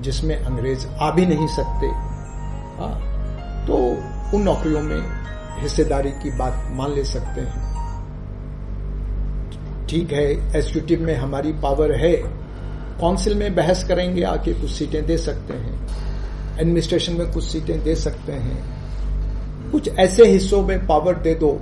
जिसमें 0.00 0.36
अंग्रेज़ 0.36 0.86
आ 0.86 1.10
भी 1.10 1.26
नहीं 1.26 1.46
सकते। 1.46 1.86
आ, 2.82 2.88
तो 3.66 3.76
उन 4.36 4.42
नौकरियों 4.42 4.82
में 4.82 5.02
हिस्सेदारी 5.60 6.10
की 6.10 6.30
बात 6.30 6.68
मान 6.70 6.92
ले 6.92 7.04
सकते 7.04 7.40
हैं। 7.40 7.74
ठीक 9.86 10.12
है 10.12 10.56
एग्जीक्यूटिव 10.56 11.02
में 11.02 11.16
हमारी 11.16 11.52
पावर 11.52 11.92
है। 11.92 12.12
काउंसिल 13.00 13.34
में 13.34 13.54
बहस 13.54 13.84
करेंगे 13.84 14.22
आके 14.22 14.52
कुछ 14.52 14.70
सीटें 14.70 15.06
दे 15.06 15.18
सकते 15.18 15.54
हैं। 15.54 15.88
एडमिनिस्ट्रेशन 16.58 17.12
में 17.12 17.32
कुछ 17.32 17.44
सीटें 17.44 17.82
दे 17.82 17.94
सकते 17.94 18.32
हैं। 18.32 18.74
कुछ 19.70 19.88
ऐसे 19.88 20.26
हिस्सों 20.26 20.62
में 20.62 20.86
पावर 20.86 21.14
दे 21.14 21.34
दो 21.34 21.60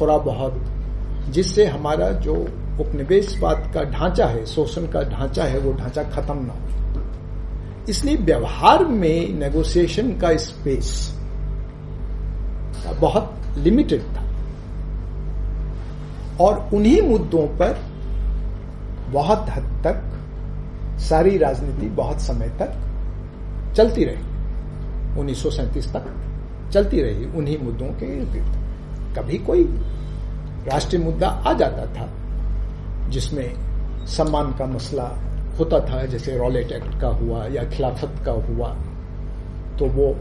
थोड़ा 0.00 0.18
बहुत 0.18 0.64
जिससे 1.28 1.66
हमारा 1.66 2.10
जो 2.10 2.34
उपनिवेशवाद 2.80 3.70
का 3.74 3.82
ढांचा 3.82 4.26
है 4.26 4.46
शोषण 4.46 4.82
का 4.82 5.02
ढांचा 5.02 5.44
है 5.44 5.58
वो 5.58 5.72
ढांचा 5.72 6.02
खत्म 6.02 6.38
ना 6.38 6.52
हो। 6.52 6.85
इसलिए 7.88 8.16
व्यवहार 8.16 8.84
में 8.84 9.34
नेगोशिएशन 9.34 10.12
का 10.18 10.36
स्पेस 10.36 10.88
बहुत 13.00 13.34
लिमिटेड 13.58 14.02
था। 14.02 14.24
और 16.40 16.70
उन्हीं 16.74 17.00
मुद्दों 17.02 17.46
पर 17.58 17.78
बहुत 19.12 19.46
हद 19.50 19.64
तक 19.84 20.98
सारी 21.00 21.36
राजनीति 21.38 21.86
बहुत 21.96 22.20
समय 22.20 22.48
तक 22.60 22.70
चलती 23.76 24.04
रही। 24.04 25.18
उन्नीस 25.20 25.42
सौ 25.42 25.50
सैंतीस 25.50 25.86
तक 25.92 26.04
चलती 26.72 27.02
रही 27.02 27.24
उन्हीं 27.38 27.58
मुद्दों 27.58 27.88
के 28.02 28.06
कभी 29.14 29.38
कोई 29.38 29.62
राष्ट्रीय 30.66 31.02
मुद्दा 31.02 31.28
आ 31.28 31.52
जाता 31.52 31.86
था 31.94 32.06
जिसमें 33.10 33.48
सम्मान 34.06 34.52
का 34.52 34.66
मसला 34.66 35.04
होता 35.58 35.78
था, 35.80 36.04
जैसे 36.06 36.36
रॉलेट 36.38 36.72
एक्ट 36.72 37.00
का 37.00 37.08
हुआ 37.18 37.44
या 37.48 37.64
खिलाफत 37.70 38.22
का 38.24 38.32
हुआ 38.48 38.68
तो 39.78 39.86
वो 39.90 40.14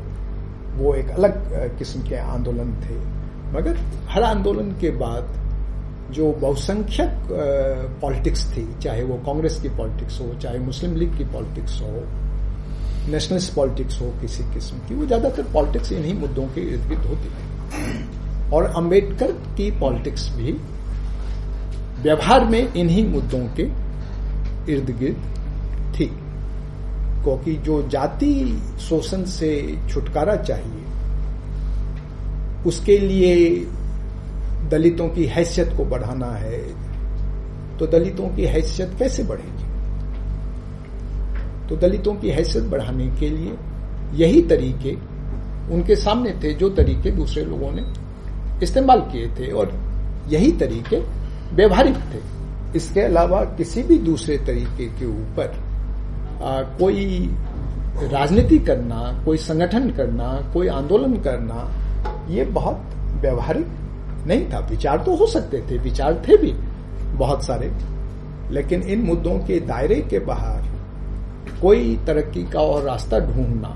वो 0.78 0.94
एक 0.96 1.10
अलग 1.12 1.78
किस्म 1.78 2.02
के 2.04 2.16
आंदोलन 2.18 2.72
थे। 2.82 2.96
मगर 3.52 3.78
हर 4.10 4.24
आंदोलन 4.24 4.72
के 4.82 4.90
बाद 4.98 5.28
जो 6.12 6.32
बहुसंख्यक 6.34 7.28
पॉलिटिक्स 8.02 8.46
थी, 8.52 8.68
चाहे 8.84 9.04
वो 9.04 9.16
कांग्रेस 9.26 9.60
की 9.62 9.70
पॉलिटिक्स 9.78 10.20
हो, 10.22 10.34
चाहे 10.36 10.60
मुस्लिम 10.62 10.96
लीग 10.96 11.18
की 11.18 11.24
पॉलिटिक्स 11.34 11.82
हो 11.82 12.04
नेशनलिस्ट 13.08 13.54
पॉलिटिक्स 13.56 14.02
हो, 14.02 14.08
किसी 14.22 14.44
किस्म 14.54 14.78
की, 14.88 14.96
वो 14.96 15.06
ज़्यादातर 15.06 15.44
पॉलिटिक्स 15.54 15.92
इन्हीं 15.92 16.14
मुद्दों 16.20 16.46
के 16.56 16.62
इर्द 16.64 16.88
गिर्द 16.90 17.06
होती 17.06 17.30
थी। 17.30 18.50
और 18.54 18.66
अंबेडकर 18.78 19.32
की 19.58 19.70
पॉलिटिक्स 19.80 20.30
भी 20.36 20.52
व्यवहार 22.02 22.46
में 22.46 22.74
इन्हीं 22.74 23.08
मुद्दों 23.10 23.46
के 23.56 23.64
इर्द 24.70 24.90
गिर्द 25.00 25.96
थी। 25.96 26.06
क्योंकि 27.24 27.54
जो 27.56 27.82
जाति 27.90 28.34
शोषण 28.80 29.24
से 29.26 29.50
छुटकारा 29.90 30.36
चाहिए, 30.36 30.84
उसके 32.68 32.98
लिए 32.98 33.36
दलितों 34.70 35.08
की 35.10 35.26
हैसियत 35.26 35.74
को 35.78 35.86
बढ़ाना 35.86 36.32
है 36.32 36.60
तो 37.78 37.88
दलितों 37.88 38.28
की 38.36 38.46
हैसियत 38.46 38.96
कैसे 39.00 39.24
बढ़ेगी? 39.24 39.64
तो 41.70 41.76
दलितों 41.78 42.14
की 42.16 42.30
हैसियत 42.30 42.66
बढ़ाने 42.66 43.08
के 43.20 43.30
लिए 43.30 43.54
यही 44.16 44.42
तरीके 44.42 44.94
उनके 45.74 45.96
सामने 45.96 46.32
थे, 46.44 46.54
जो 46.54 46.70
तरीके 46.70 47.12
दूसरे 47.12 47.44
लोगों 47.46 47.72
ने 47.72 47.84
इस्तेमाल 48.64 49.00
किए 49.02 49.28
थे, 49.30 49.52
और 49.52 49.74
यही 50.30 50.52
तरीके 50.52 50.98
व्यवहारिक 51.56 51.96
थे। 52.14 52.35
इसके 52.76 53.02
अलावा 53.02 53.44
किसी 53.58 53.84
भी 53.84 53.98
दूसरे 54.00 54.38
तरीके 54.38 54.86
के 55.00 55.06
ऊपर 55.06 55.54
कोई 56.80 57.30
राजनीति 58.04 58.58
करना, 58.60 59.22
कोई 59.26 59.38
संगठन 59.38 59.90
करना, 59.92 60.32
कोई 60.54 60.68
आंदोलन 60.68 61.14
करना, 61.24 61.70
ये 62.30 62.44
बहुत 62.46 62.96
व्यवहारिक 63.22 63.68
नहीं 64.28 64.50
था। 64.52 64.60
विचार 64.70 65.04
तो 65.04 65.16
हो 65.16 65.26
सकते 65.28 65.62
थे, 65.70 65.78
विचार 65.78 66.24
थे 66.28 66.38
भी 66.38 66.52
बहुत 67.18 67.44
सारे, 67.44 67.72
लेकिन 68.52 68.82
इन 68.84 69.02
मुद्दों 69.02 69.38
के 69.40 69.60
दायरे 69.60 70.02
के 70.10 70.20
बाहर 70.20 70.64
कोई 71.62 71.96
तरक्की 72.08 72.44
का 72.44 72.60
और 72.62 72.84
रास्ता 72.84 73.20
ढूंढना 73.20 73.76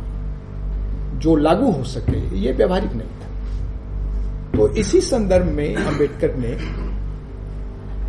जो 1.19 1.35
लागू 1.35 1.71
हो 1.71 1.83
सके, 1.85 2.19
ये 2.37 2.51
व्यवहारिक 2.51 2.93
नहीं 2.93 3.07
था। 3.09 4.57
तो 4.57 4.67
इसी 4.75 5.01
संदर्भ 5.01 5.45
में 5.47 5.75
अंबेडकर 5.75 6.35
ने 6.35 6.51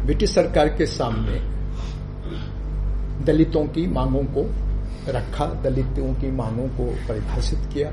ब्रिटिश 0.05 0.35
सरकार 0.35 0.69
के 0.69 0.87
सामने 0.89 1.39
दलितों 3.25 3.65
की 3.67 3.87
मांगों 3.87 4.23
को 4.37 4.43
रखा, 5.09 5.47
दलितों 5.63 6.13
की 6.15 6.31
मांगों 6.33 6.69
को 6.69 6.85
परिभाषित 7.09 7.59
किया। 7.75 7.91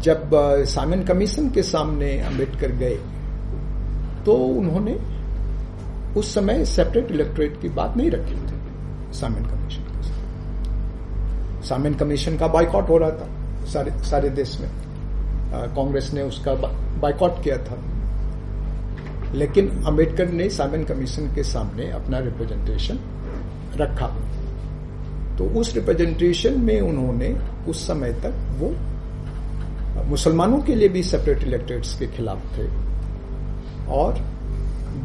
जब 0.00 0.30
सामन 0.66 1.02
कमीशन 1.02 1.50
के 1.50 1.62
सामने 1.62 2.18
अंबेडकर 2.20 2.72
गए 2.74 2.98
तो 4.24 4.34
उन्होंने 4.34 4.94
उस 6.18 6.34
समय 6.34 6.64
सेपरेट 6.64 7.10
इलेक्ट्रेट 7.10 7.60
की 7.62 7.68
बात 7.70 7.96
नहीं 7.96 8.10
रखी 8.10 8.34
थी, 8.34 8.58
सामन 9.14 9.44
कमीशन 9.44 9.82
के 9.82 10.02
सामिन 11.66 11.94
कमीशन 11.94 12.36
का 12.38 12.46
बाइकआउट 12.48 12.88
हो 12.88 12.98
रहा 12.98 13.10
था 13.10 13.66
सारे 13.66 13.90
सारे 14.04 14.28
देश 14.30 14.58
में। 14.60 14.70
कांग्रेस 15.74 16.12
ने 16.14 16.22
उसका 16.22 16.54
बाइकआउट 16.54 17.42
किया 17.44 17.56
था। 17.58 17.76
लेकिन 19.34 19.68
अंबेडकर 19.86 20.28
ने 20.30 20.48
सामिन 20.50 20.84
कमीशन 20.84 21.34
के 21.34 21.42
सामने 21.44 21.90
अपना 21.90 22.18
रिप्रेजेंटेशन 22.18 22.98
रखा। 23.76 24.06
तो 25.38 25.44
उस 25.60 25.74
रिप्रेजेंटेशन 25.74 26.60
में 26.60 26.80
उन्होंने 26.80 27.36
उस 27.68 27.86
समय 27.86 28.12
तक 28.24 28.34
वो 28.58 28.68
मुसलमानों 30.04 30.58
के 30.58 30.74
लिए 30.74 30.88
भी 30.88 31.02
सेपरेट 31.02 31.42
इलेक्टेड्स 31.42 31.98
के 31.98 32.06
खिलाफ 32.06 32.40
थे 32.56 32.66
और 33.92 34.18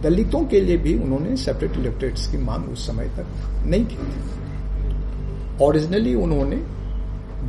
दलितों 0.02 0.44
के 0.46 0.60
लिए 0.62 0.78
भी 0.78 0.98
उन्होंने 1.00 1.36
सेपरेट 1.38 1.78
इलेक्टेड्स 1.78 2.28
की 2.32 2.38
मांग 2.38 2.70
उस 2.70 2.88
समय 2.88 3.08
तक 3.18 3.28
नहीं 3.65 3.86
की 3.86 3.96
थी। 3.96 4.22
ओरिजिनली 5.65 6.13
उन्होंने 6.15 6.58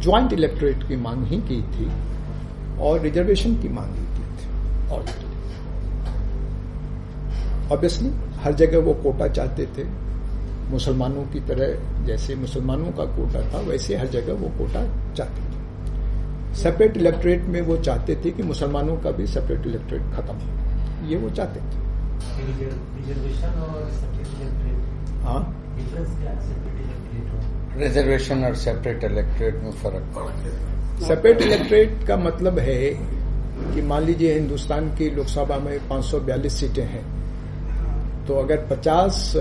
ज्वाइंट 0.00 0.32
इलेक्ट्रेट 0.32 0.88
की 0.88 0.96
मांग 0.96 1.24
ही 1.24 1.38
की 1.48 1.60
थी 1.72 1.90
और 2.80 3.00
रिजर्वेशन 3.00 3.54
की 3.54 3.68
मांग 3.68 3.94
ही 3.94 4.06
की 4.16 4.24
थी। 4.36 4.88
और 4.90 5.04
ऑब्वियसली 7.72 8.10
हर 8.34 8.52
जगह 8.52 8.78
वो 8.78 8.94
कोटा 8.94 9.28
चाहते 9.28 9.66
थे। 9.66 9.84
मुसलमानों 10.70 11.22
की 11.22 11.40
तरह 11.40 12.04
जैसे 12.06 12.34
मुसलमानों 12.34 12.92
का 12.92 13.04
कोटा 13.04 13.40
था 13.52 13.58
वैसे 13.58 13.96
हर 13.96 14.06
जगह 14.06 14.32
वो 14.32 14.48
कोटा 14.48 15.14
चाहते 15.14 15.42
थे। 15.42 16.56
सेपरेट 16.56 16.96
इलेक्ट्रेट 16.96 17.42
में 17.42 17.60
वो 17.60 17.76
चाहते 17.76 18.16
थे 18.24 18.30
कि 18.30 18.42
मुसलमानों 18.42 18.96
का 18.96 19.10
भी 19.10 19.26
सेपरेट 19.26 19.66
इलेक्ट्रेट 19.66 20.02
खत्म 20.02 20.34
हो। 20.34 21.08
ये 21.08 21.16
वो 21.16 21.30
चाहते 21.30 21.60
थे। 21.60 21.80
रिजर्वेशन 22.46 23.48
और 23.48 23.90
हाँ? 25.22 25.56
रिजर्वेशन 27.76 28.44
और? 28.44 28.54
सेपरेट 28.54 29.04
इलेक्ट्रेट 29.04 29.54
में 29.54 29.70
फ़र्क 29.70 30.02
सेपरेट 31.08 31.42
इलेक्ट्रेट 31.42 32.06
का 32.08 32.16
मतलब 32.16 32.58
है 32.58 32.90
कि 33.74 33.82
मान 33.82 34.02
लीजिए 34.02 34.34
हिंदुस्तान 34.34 34.88
की 34.88 35.10
लोकसभा 35.10 35.56
में 35.56 35.88
542 35.88 36.60
सीटें 36.60 36.84
हैं। 36.84 37.19
तो 38.30 38.36
अगर 38.36 38.58
50 38.70 39.36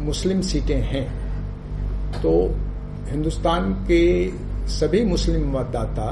मुस्लिम 0.00 0.40
सीटें 0.40 0.80
हैं 0.82 1.04
तो 2.22 2.32
हिंदुस्तान 3.10 3.72
के 3.72 4.30
सभी 4.68 5.04
मुस्लिम 5.04 5.58
मतदाता 5.58 6.08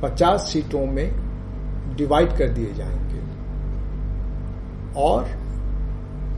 50 0.00 0.38
सीटों 0.38 0.86
में 0.86 1.12
डिवाइड 1.96 2.28
कर 2.28 2.48
दिए 2.48 2.72
जाएँगे 2.72 3.20
और 5.00 5.22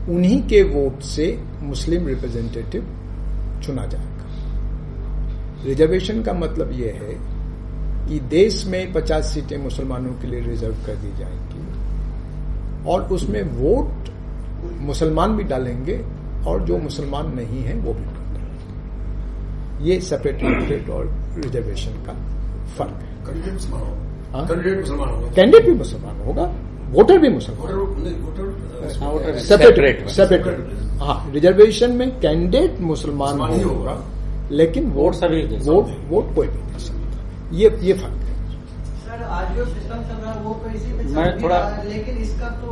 उन्हीं 0.09 0.41
के 0.43 0.61
वोट 0.63 1.01
से 1.01 1.43
मुस्लिम 1.61 2.07
रिप्रेजेंटेटिव 2.07 2.81
चुना 3.63 3.85
जाएगा। 3.85 4.27
रिजर्वेशन 5.65 6.23
का 6.23 6.33
मतलब 6.33 6.71
यह 6.71 7.01
है 7.01 7.15
कि 8.09 8.19
देश 8.19 8.65
में 8.65 8.93
50 8.93 9.21
सीटें 9.21 9.57
मुसलमानों 9.57 10.13
के 10.13 10.27
लिए 10.27 10.41
रिज़र्व 10.41 10.73
कर 10.73 10.95
दी 10.95 11.17
जाएँगी 11.17 11.67
और 12.89 13.03
उसमें 13.03 13.43
वोट 13.43 14.18
मुसलमान 14.81 15.29
भी 15.37 15.43
डालेंगे 15.43 15.95
और 16.47 16.55
जो 16.65 16.77
मुसलमान 16.77 17.25
नहीं 17.35 17.61
है 17.63 17.73
वो 17.79 17.93
भी 17.93 18.03
डालेंगे। 18.05 19.85
ये 19.85 19.99
सेपरेट 20.01 20.43
इलेक्टेड 20.43 20.89
और 20.89 21.03
रिजर्वेशन 21.35 21.93
का 22.05 22.13
फ़र्क 22.77 22.97
है। 23.01 23.09
कैंडिडेट 25.35 25.65
भी 25.65 25.73
मुसलमान 25.75 26.15
होगा 26.25 26.45
वोटर 26.91 27.17
भी 27.19 27.29
मुसलमान 27.29 27.67
सेपरेट 29.39 30.07
सेपरेट 30.09 30.47
हाँ 31.01 31.17
रिजर्वेशन 31.33 31.91
में 31.95 32.09
कैंडिडेट 32.21 32.79
मुसलमान 32.81 33.33
नहीं 33.41 33.63
होगा 33.63 33.95
लेकिन 34.51 34.83
वोट 34.91 35.13
सभी 35.15 35.41
वोट 35.59 35.85
वोट 36.09 36.25
कोई 36.35 36.47
भी 36.47 36.57
दे 36.71 36.79
सकता। 36.79 37.55
ये 37.57 37.69
ये 37.81 37.93
फ़र्क 37.93 38.19
है। 38.19 38.33
सर 39.01 39.23
आज 39.23 39.45
जो 39.57 39.65
सिस्टम 39.65 39.97
चल 39.97 40.15
रहा 40.15 40.31
है 40.33 40.39
वो 40.43 40.53
तो 40.63 40.69
इसी 40.75 40.89
में 40.93 41.03
मैं 41.15 41.29
थोड़ा 41.43 41.59
लेकिन 41.83 42.17
इसका 42.17 42.49
तो 42.61 42.69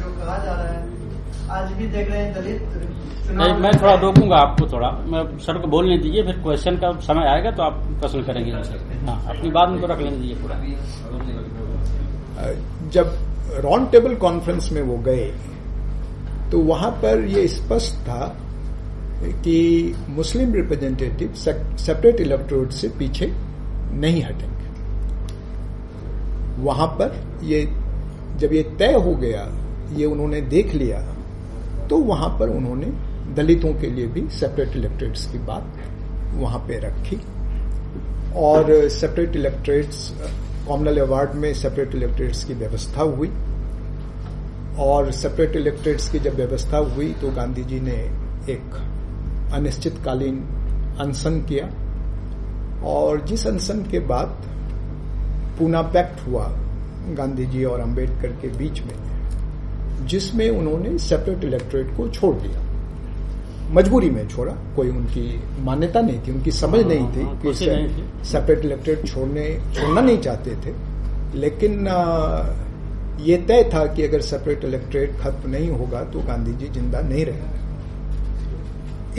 जो 0.00 0.08
कहा 0.18 0.36
जा 0.44 0.52
रहा 0.52 0.68
है 0.68 0.78
आज 1.50 1.70
भी 1.72 1.86
देख 1.86 2.10
रहे 2.10 2.22
हैं 2.22 2.32
दलित 2.34 2.62
नहीं 3.30 3.54
मैं 3.60 3.70
थोड़ा 3.80 3.94
रोकूँगा 3.94 4.36
आपको 4.36 4.66
थोड़ा। 4.72 4.90
मैं 5.12 5.22
सर 5.38 5.58
को 5.58 5.66
बोलने 5.68 5.96
दीजिए 5.98 6.22
फिर 6.22 6.36
क्वेश्चन 6.42 6.76
का 6.76 6.90
समय 7.00 7.26
आएगा 7.28 7.50
तो 7.50 7.62
आप 7.62 7.74
प्रश्न 8.00 8.22
करेंगे 8.22 8.50
हाँ 9.06 9.16
अपनी 9.28 9.50
बात 9.50 9.68
में 9.68 9.80
तो 9.80 9.86
रख 9.86 9.98
लेने 9.98 10.16
दीजिए 10.16 10.36
पूरा। 10.36 10.56
जब 12.90 13.06
राउंड 13.64 13.90
टेबल 13.90 14.14
कॉन्फ्रेंस 14.16 14.70
में 14.72 14.82
वो 14.82 14.96
गए 14.98 15.26
तो 16.50 16.58
वहाँ 16.64 16.90
पर 17.02 17.24
ये 17.28 17.46
स्पष्ट 17.48 17.94
था 18.02 18.26
कि 19.44 19.58
मुस्लिम 20.08 20.54
रिप्रेजेंटेटिव 20.54 21.32
सेपरेट 21.36 22.20
इलेक्ट्रोड 22.20 22.70
से 22.70 22.88
पीछे 22.98 23.26
नहीं 24.00 24.22
हटेंगे। 24.22 24.66
वहाँ 26.62 26.86
पर 27.00 27.20
ये 27.44 27.60
जब 28.38 28.52
ये 28.52 28.62
तय 28.78 28.94
हो 29.04 29.14
गया 29.16 29.46
ये 29.96 30.06
उन्होंने 30.06 30.40
देख 30.40 30.74
लिया 30.74 30.98
तो 31.90 31.96
वहाँ 32.04 32.28
पर 32.38 32.48
उन्होंने 32.48 32.86
दलितों 33.34 33.72
के 33.80 33.90
लिए 33.90 34.06
भी 34.06 34.28
सेपरेट 34.30 34.76
इलेक्ट्रेट्स 34.76 35.24
की 35.32 35.38
बात 35.46 35.64
वहाँ 36.34 36.58
पे 36.68 36.78
रखी। 36.78 37.20
और 38.36 38.88
सेपरेट 38.90 39.36
इलेक्ट्रेट्स 39.36 40.10
कॉमनल 40.68 40.98
अवार्ड 41.00 41.34
में 41.34 41.52
सेपरेट 41.54 41.94
इलेक्ट्रेट्स 41.94 42.44
की 42.44 42.54
व्यवस्था 42.54 43.02
हुई। 43.02 43.28
और 44.80 45.10
सेपरेट 45.12 45.56
इलेक्ट्रेट्स 45.56 46.08
की 46.08 46.18
जब 46.18 46.34
व्यवस्था 46.36 46.78
हुई 46.94 47.12
तो 47.20 47.30
गांधी 47.30 47.64
जी 47.64 47.80
ने 47.80 47.96
एक 48.52 48.74
अनिश्चितकालीन 49.54 50.36
अनशन 51.00 51.40
किया। 51.48 51.66
और 52.86 53.20
जिस 53.20 53.46
अनशन 53.46 53.82
के 53.90 53.98
बाद 54.06 54.36
पूना 55.58 55.82
पैक्ट 55.94 56.26
हुआ 56.26 56.44
गांधी 57.16 57.46
जी 57.46 57.64
और 57.64 57.80
अंबेडकर 57.80 58.32
के 58.42 58.48
बीच 58.48 58.80
में 58.80 58.94
जिसमें 60.06 60.48
उन्होंने 60.50 60.98
सेपरेट 60.98 61.44
इलेक्ट्रेट 61.44 61.96
को 61.96 62.08
छोड़ 62.08 62.34
दिया। 62.36 62.60
मजबूरी 63.74 64.10
में 64.10 64.28
छोड़ा। 64.28 64.52
कोई 64.76 64.88
उनकी 64.90 65.40
मान्यता 65.64 66.00
नहीं 66.00 66.20
थी 66.26 66.32
उनकी 66.32 66.50
समझ 66.52 66.80
नहीं 66.80 67.06
थी 67.16 67.22
हाँ, 67.22 67.38
कि 67.42 67.48
नहीं 67.66 67.88
थी। 67.88 68.04
सेपरेट 68.24 68.64
इलेक्ट्रेट 68.64 69.06
छोड़ने 69.06 69.48
छोड़ना 69.74 70.00
नहीं 70.00 70.18
चाहते 70.18 70.50
थे। 70.56 70.72
लेकिन 71.34 71.72
ये 73.20 73.36
तय 73.48 73.62
था 73.74 73.84
कि 73.86 74.02
अगर 74.02 74.20
सेपरेट 74.20 74.64
इलेक्ट्रेट 74.64 75.16
खत्म 75.20 75.50
नहीं 75.50 75.68
होगा 75.70 76.02
तो 76.04 76.20
गांधी 76.20 76.52
जी 76.52 76.68
ज़िंदा 76.72 77.00
नहीं 77.00 77.24
रहेंगे 77.24 77.56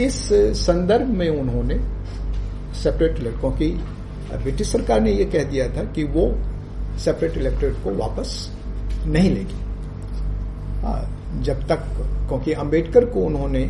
इस 0.04 0.18
संदर्भ 0.58 1.08
में 1.08 1.28
उन्होंने 1.28 1.76
सेपरेट 2.74 3.18
इलेक्ट्रों 3.18 3.50
की 3.50 3.68
ब्रिटिश 4.32 4.72
सरकार 4.72 5.00
ने 5.00 5.12
यह 5.12 5.30
कह 5.30 5.42
दिया 5.44 5.68
था 5.68 5.84
कि 5.92 6.04
वो 6.04 6.24
सेपरेट 6.98 7.36
इलेक्ट्रेट 7.36 7.74
को 7.84 7.90
वापस 7.96 8.28
नहीं 9.06 9.30
लेगी। 9.30 9.54
हाँ, 9.54 9.69
जब 11.44 11.66
तक 11.68 11.82
क्योंकि 12.28 12.52
अंबेडकर 12.54 13.04
को 13.04 13.20
उन्होंने 13.20 13.62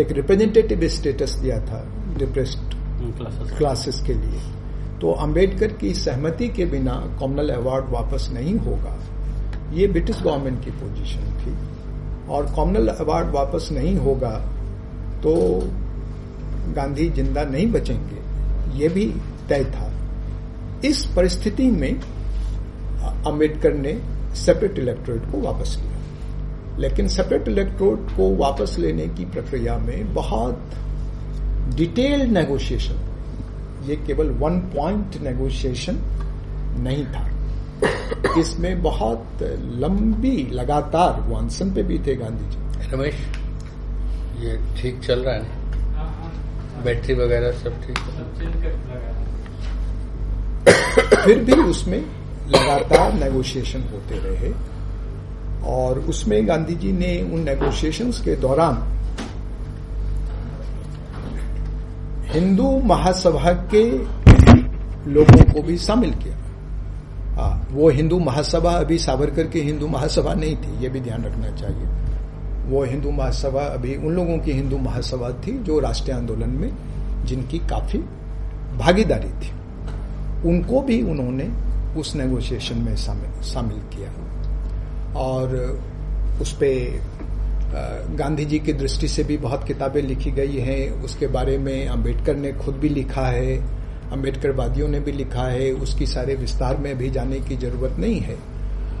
एक 0.00 0.12
रिप्रेजेंटेटिव 0.12 0.86
स्टेटस 0.88 1.34
दिया 1.36 1.58
था 1.66 1.84
डिप्रेस्ड 2.18 2.74
क्लासेस 3.18 3.56
क्लासेस 3.58 4.00
के 4.06 4.14
लिए। 4.14 4.40
तो 5.00 5.12
अंबेडकर 5.22 5.72
की 5.72 5.92
सहमति 5.94 6.48
के 6.48 6.64
बिना 6.66 6.92
कॉमनल 7.20 7.50
अवार्ड 7.50 7.90
वापस 7.90 8.28
नहीं 8.32 8.54
होगा। 8.58 8.96
ये 9.72 9.86
ब्रिटिश 9.86 10.20
गवर्नमेंट 10.22 10.64
की 10.64 10.70
पोजीशन 10.72 11.24
थी। 11.40 11.52
और 12.28 12.46
कॉमनल 12.54 12.88
अवार्ड 12.88 13.28
वापस 13.30 13.68
नहीं 13.72 13.96
होगा 13.96 14.30
तो 15.22 15.34
गांधी 16.76 17.08
ज़िंदा 17.10 17.42
नहीं 17.44 17.66
बचेंगे। 17.72 18.78
ये 18.78 18.88
भी 18.88 19.06
तय 19.48 19.64
था। 19.66 19.90
इस 20.84 21.04
परिस्थिति 21.06 21.70
में 21.70 21.92
अंबेडकर 23.26 23.74
ने 23.74 23.92
सेपरेट 24.36 24.78
इलेक्टोरेट 24.78 25.32
को 25.32 25.40
वापस 25.40 25.78
लिया 25.80 25.94
लेकिन 26.78 27.08
सेपरेट 27.08 27.48
इलेक्ट्रोड 27.48 27.98
को 28.16 28.36
वापस 28.36 28.76
लेने 28.78 29.08
की 29.08 29.24
प्रक्रिया 29.24 29.78
में 29.78 30.14
बहुत 30.14 30.62
डिटेल्ड 31.76 32.32
नेगोशिएशन 32.32 32.94
ये 33.86 33.96
केवल 33.96 34.30
वन 34.40 34.60
पॉइंट 34.74 35.16
नेगोशिएशन 35.22 35.98
नहीं 36.82 37.06
था। 37.06 37.30
इसमें 38.40 38.82
बहुत 38.82 39.26
लंबी 39.76 40.48
लगातार 40.52 41.20
वो 41.20 41.36
अनशन 41.36 41.74
पे 41.74 41.82
भी 41.82 41.98
थे 41.98 42.16
गांधी 42.16 42.50
जी। 42.50 42.58
रमेश 42.92 43.14
ये 44.40 44.58
ठीक 44.76 45.00
चल 45.00 45.20
रहा 45.20 45.34
है 45.34 45.42
बैटरी 46.84 47.14
वगैरह 47.14 47.52
सब 47.58 47.82
ठीक? 47.82 47.98
है 47.98 48.14
फिर 51.24 51.44
भी 51.44 51.52
उसमें 51.62 52.04
लगातार 52.48 53.12
नेगोशिएशन 53.14 53.80
होते 53.92 54.18
रहे 54.18 54.52
और 55.70 55.98
उसमें 55.98 56.48
गांधी 56.48 56.74
जी 56.74 56.92
ने 56.92 57.20
उन 57.22 57.40
नेगोशिएशंस 57.40 58.20
के 58.20 58.36
दौरान 58.36 58.82
हिंदू 62.26 62.70
महासभा 62.84 63.52
के 63.74 63.84
लोगों 65.12 65.42
को 65.52 65.62
भी 65.62 65.76
शामिल 65.78 66.10
किया। 66.14 66.36
हाँ, 67.36 67.68
वो 67.72 67.88
हिंदू 67.90 68.18
महासभा 68.18 68.70
अभी 68.70 68.98
सावरकर 68.98 69.46
की 69.46 69.60
हिंदू 69.60 69.86
महासभा 69.86 70.34
नहीं 70.34 70.56
थी 70.56 70.78
ये 70.82 70.88
भी 70.88 71.00
ध्यान 71.00 71.24
रखना 71.24 71.50
चाहिए। 71.56 71.86
वो 72.68 72.82
हिंदू 72.84 73.10
महासभा 73.10 73.62
अभी 73.64 73.94
उन 73.96 74.14
लोगों 74.14 74.38
की 74.38 74.52
हिंदू 74.52 74.78
महासभा 74.78 75.30
थी 75.46 75.58
जो 75.58 75.78
राष्ट्रीय 75.80 76.16
आंदोलन 76.16 76.50
में 76.50 76.70
जिनकी 77.26 77.58
काफ़ी 77.58 77.98
भागीदारी 78.78 79.28
थी। 79.40 79.50
उनको 80.48 80.80
भी 80.80 81.02
उन्होंने 81.02 81.44
उस 81.96 82.14
नेगोशिएशन 82.16 82.78
में 82.78 82.96
शामिल 82.96 83.78
किया। 83.94 84.10
और 85.18 85.54
उस 86.40 86.52
पर 86.52 87.14
गांधी 88.16 88.44
जी 88.44 88.58
की 88.58 88.72
दृष्टि 88.72 89.08
से 89.08 89.22
भी 89.24 89.36
बहुत 89.36 89.64
किताबें 89.66 90.00
लिखी 90.02 90.30
गई 90.30 90.58
हैं। 90.58 90.90
उसके 91.04 91.26
बारे 91.26 91.56
में 91.58 91.86
अंबेडकर 91.88 92.36
ने 92.36 92.52
खुद 92.54 92.74
भी 92.74 92.88
लिखा 92.88 93.26
है 93.26 93.56
अंबेडकर 94.12 94.50
वादियों 94.50 94.88
ने 94.88 95.00
भी 95.00 95.12
लिखा 95.12 95.42
है। 95.42 95.70
उसकी 95.72 96.06
सारे 96.06 96.34
विस्तार 96.34 96.76
में 96.76 96.96
भी 96.98 97.10
जाने 97.10 97.40
की 97.40 97.56
ज़रूरत 97.56 97.98
नहीं 97.98 98.20
है। 98.20 98.36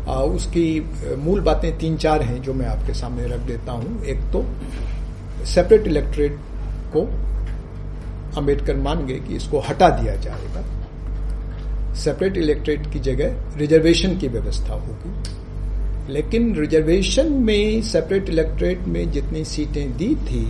आ, 0.08 0.14
उसकी 0.14 1.16
मूल 1.18 1.40
बातें 1.40 1.76
तीन 1.78 1.96
चार 1.96 2.22
हैं 2.22 2.40
जो 2.42 2.54
मैं 2.54 2.66
आपके 2.66 2.94
सामने 2.94 3.26
रख 3.26 3.40
देता 3.40 3.72
हूँ। 3.72 4.02
एक 4.04 4.20
तो 4.32 4.44
सेपरेट 5.46 5.86
इलेक्ट्रेट 5.86 6.38
को 6.96 7.02
अंबेडकर 8.36 8.76
मान 8.76 9.06
गए 9.06 9.18
कि 9.18 9.36
इसको 9.36 9.60
हटा 9.60 9.88
दिया 9.88 10.14
जाएगा। 10.16 10.62
सेपरेट 11.96 12.36
इलेक्ट्रेट 12.36 12.92
की 12.92 12.98
जगह 13.00 13.58
रिजर्वेशन 13.58 14.16
की 14.18 14.28
व्यवस्था 14.28 14.74
होगी। 14.74 16.12
लेकिन 16.12 16.54
रिजर्वेशन 16.56 17.32
में 17.42 17.82
सेपरेट 17.82 18.28
इलेक्ट्रेट 18.28 18.80
में 18.86 19.10
जितनी 19.12 19.44
सीटें 19.44 19.96
दी 19.96 20.14
थी 20.24 20.44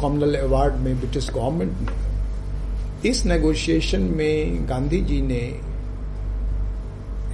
कॉमनल 0.00 0.34
अवार्ड 0.34 0.74
में 0.74 0.98
ब्रिटिश 1.00 1.30
गवर्नमेंट 1.30 1.72
ने, 1.80 3.10
इस 3.10 3.24
नेगोशिएशन 3.26 4.02
में 4.16 4.68
गांधी 4.68 5.00
जी 5.00 5.20
ने 5.22 5.42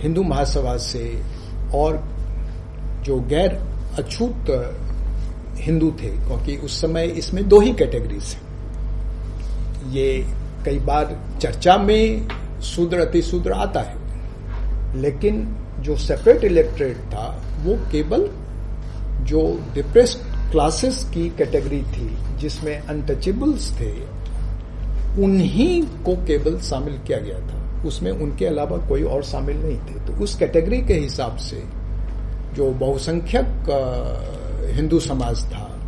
हिंदू 0.02 0.22
महासभा 0.22 0.76
से 0.76 1.04
और 1.74 2.02
जो 3.04 3.20
गैर 3.20 3.54
अछूत 3.98 4.50
हिंदू 5.58 5.90
थे, 5.92 6.08
क्योंकि 6.18 6.56
उस 6.56 6.80
समय 6.80 7.06
इसमें 7.18 7.48
दो 7.48 7.60
ही 7.60 7.72
कैटेगरीज 7.74 8.24
हैं। 8.24 9.92
ये 9.92 10.24
कई 10.64 10.78
बार 10.78 11.16
चर्चा 11.42 11.76
में 11.78 12.28
शूद्र 12.62 12.98
अतिशूद्र 12.98 13.52
आता 13.52 13.80
है। 13.80 13.96
लेकिन 14.96 15.56
जो 15.80 15.96
सेपरेट 15.96 16.44
इलेक्ट्रेट 16.44 16.96
था, 16.96 17.42
वो 17.62 17.74
केवल 17.92 18.30
जो 19.24 19.60
डिप्रेस्ड 19.74 20.50
क्लासेस 20.52 21.10
की 21.14 21.28
कैटेगरी 21.28 21.82
थी, 21.82 22.18
जिसमें 22.38 22.80
अनटचेबल्स 22.80 23.80
थे, 23.80 24.18
उन्हीं 25.22 25.82
को 25.82 26.16
केवल 26.16 26.58
शामिल 26.58 26.98
किया 26.98 27.18
गया 27.18 27.38
था। 27.38 27.82
उसमें 27.82 28.10
उनके 28.12 28.46
अलावा 28.46 28.76
कोई 28.76 29.02
और 29.02 29.22
शामिल 29.22 29.56
नहीं 29.56 29.78
थे। 29.78 30.06
तो 30.06 30.12
उस 30.12 30.36
कैटेगरी 30.36 30.82
के 30.82 30.94
हिसाब 30.94 31.36
से 31.36 31.62
जो 32.54 32.70
बहुसंख्यक 32.70 33.46
हिंदू 34.74 35.00
समाज 35.00 35.44
था 35.44 35.78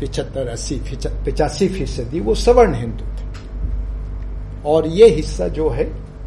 पिछहत्तर 0.00 0.48
अस्सी 0.48 0.74
पिचासी 1.06 1.68
फ़ीसदी, 1.68 2.20
वो 2.20 2.34
सवर्ण 2.34 2.74
हिंदू। 2.74 3.04
और 4.66 4.86
ये 4.88 5.08
हिस्सा 5.08 5.48
जो 5.48 5.68
है, 5.70 5.84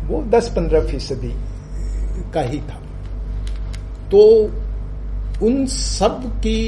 वो 0.07 0.21
10-15 0.31 0.87
फ़ीसदी 0.87 1.33
का 2.33 2.41
ही 2.41 2.59
था। 2.59 2.81
तो 4.11 4.19
उन 5.45 5.65
सब 5.65 6.23
की 6.37 6.59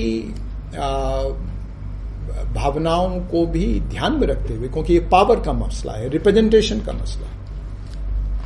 भावनाओं 2.55 3.19
को 3.21 3.45
भी 3.45 3.79
ध्यान 3.81 4.13
में 4.13 4.27
रखते 4.27 4.53
हुए, 4.53 4.67
क्योंकि 4.67 4.93
ये 4.93 4.99
पावर 5.11 5.39
का 5.39 5.53
मसला 5.53 5.93
है 5.93 6.09
रिप्रेजेंटेशन 6.09 6.79
का 6.79 6.93
मसला 6.93 7.27
है। 7.27 7.39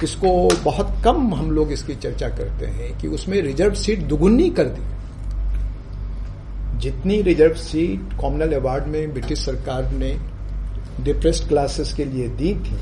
इसको 0.04 0.50
बहुत 0.64 0.88
कम 1.06 1.34
हम 1.34 1.52
लोग 1.52 1.72
इसकी 1.72 1.96
चर्चा 1.96 2.30
करते 2.30 2.66
हैं 2.68 2.98
कि 3.00 3.08
उसमें 3.08 3.42
रिज़र्व 3.42 3.74
सीट 3.74 4.00
दुगुनी 4.00 4.50
कर 4.50 4.66
दी। 4.70 4.82
जितनी 6.80 7.22
रिज़र्व 7.22 7.54
सीट 7.56 8.14
कॉमनल 8.22 8.54
अवार्ड 8.54 8.88
में 8.88 9.14
ब्रिटिश 9.14 9.46
सरकार 9.46 9.92
ने 9.92 10.18
डिप्रेस्ड 11.04 11.48
क्लासेस 11.48 11.94
के 11.94 12.06
लिए 12.06 12.28
दी 12.28 12.54
थी 12.56 12.78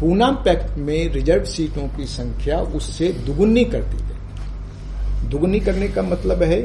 पूना 0.00 0.30
पैक्ट 0.44 0.76
में 0.78 1.12
रिज़र्व 1.12 1.44
सीटों 1.44 1.86
की 1.88 2.04
संख्या 2.06 2.60
उससे 2.76 3.08
दुगुनी 3.26 3.64
कर 3.64 3.82
दी 3.82 3.96
गई 3.98 5.28
दुगुनी 5.28 5.60
करने 5.60 5.88
का 5.88 6.02
मतलब 6.02 6.42
है 6.42 6.60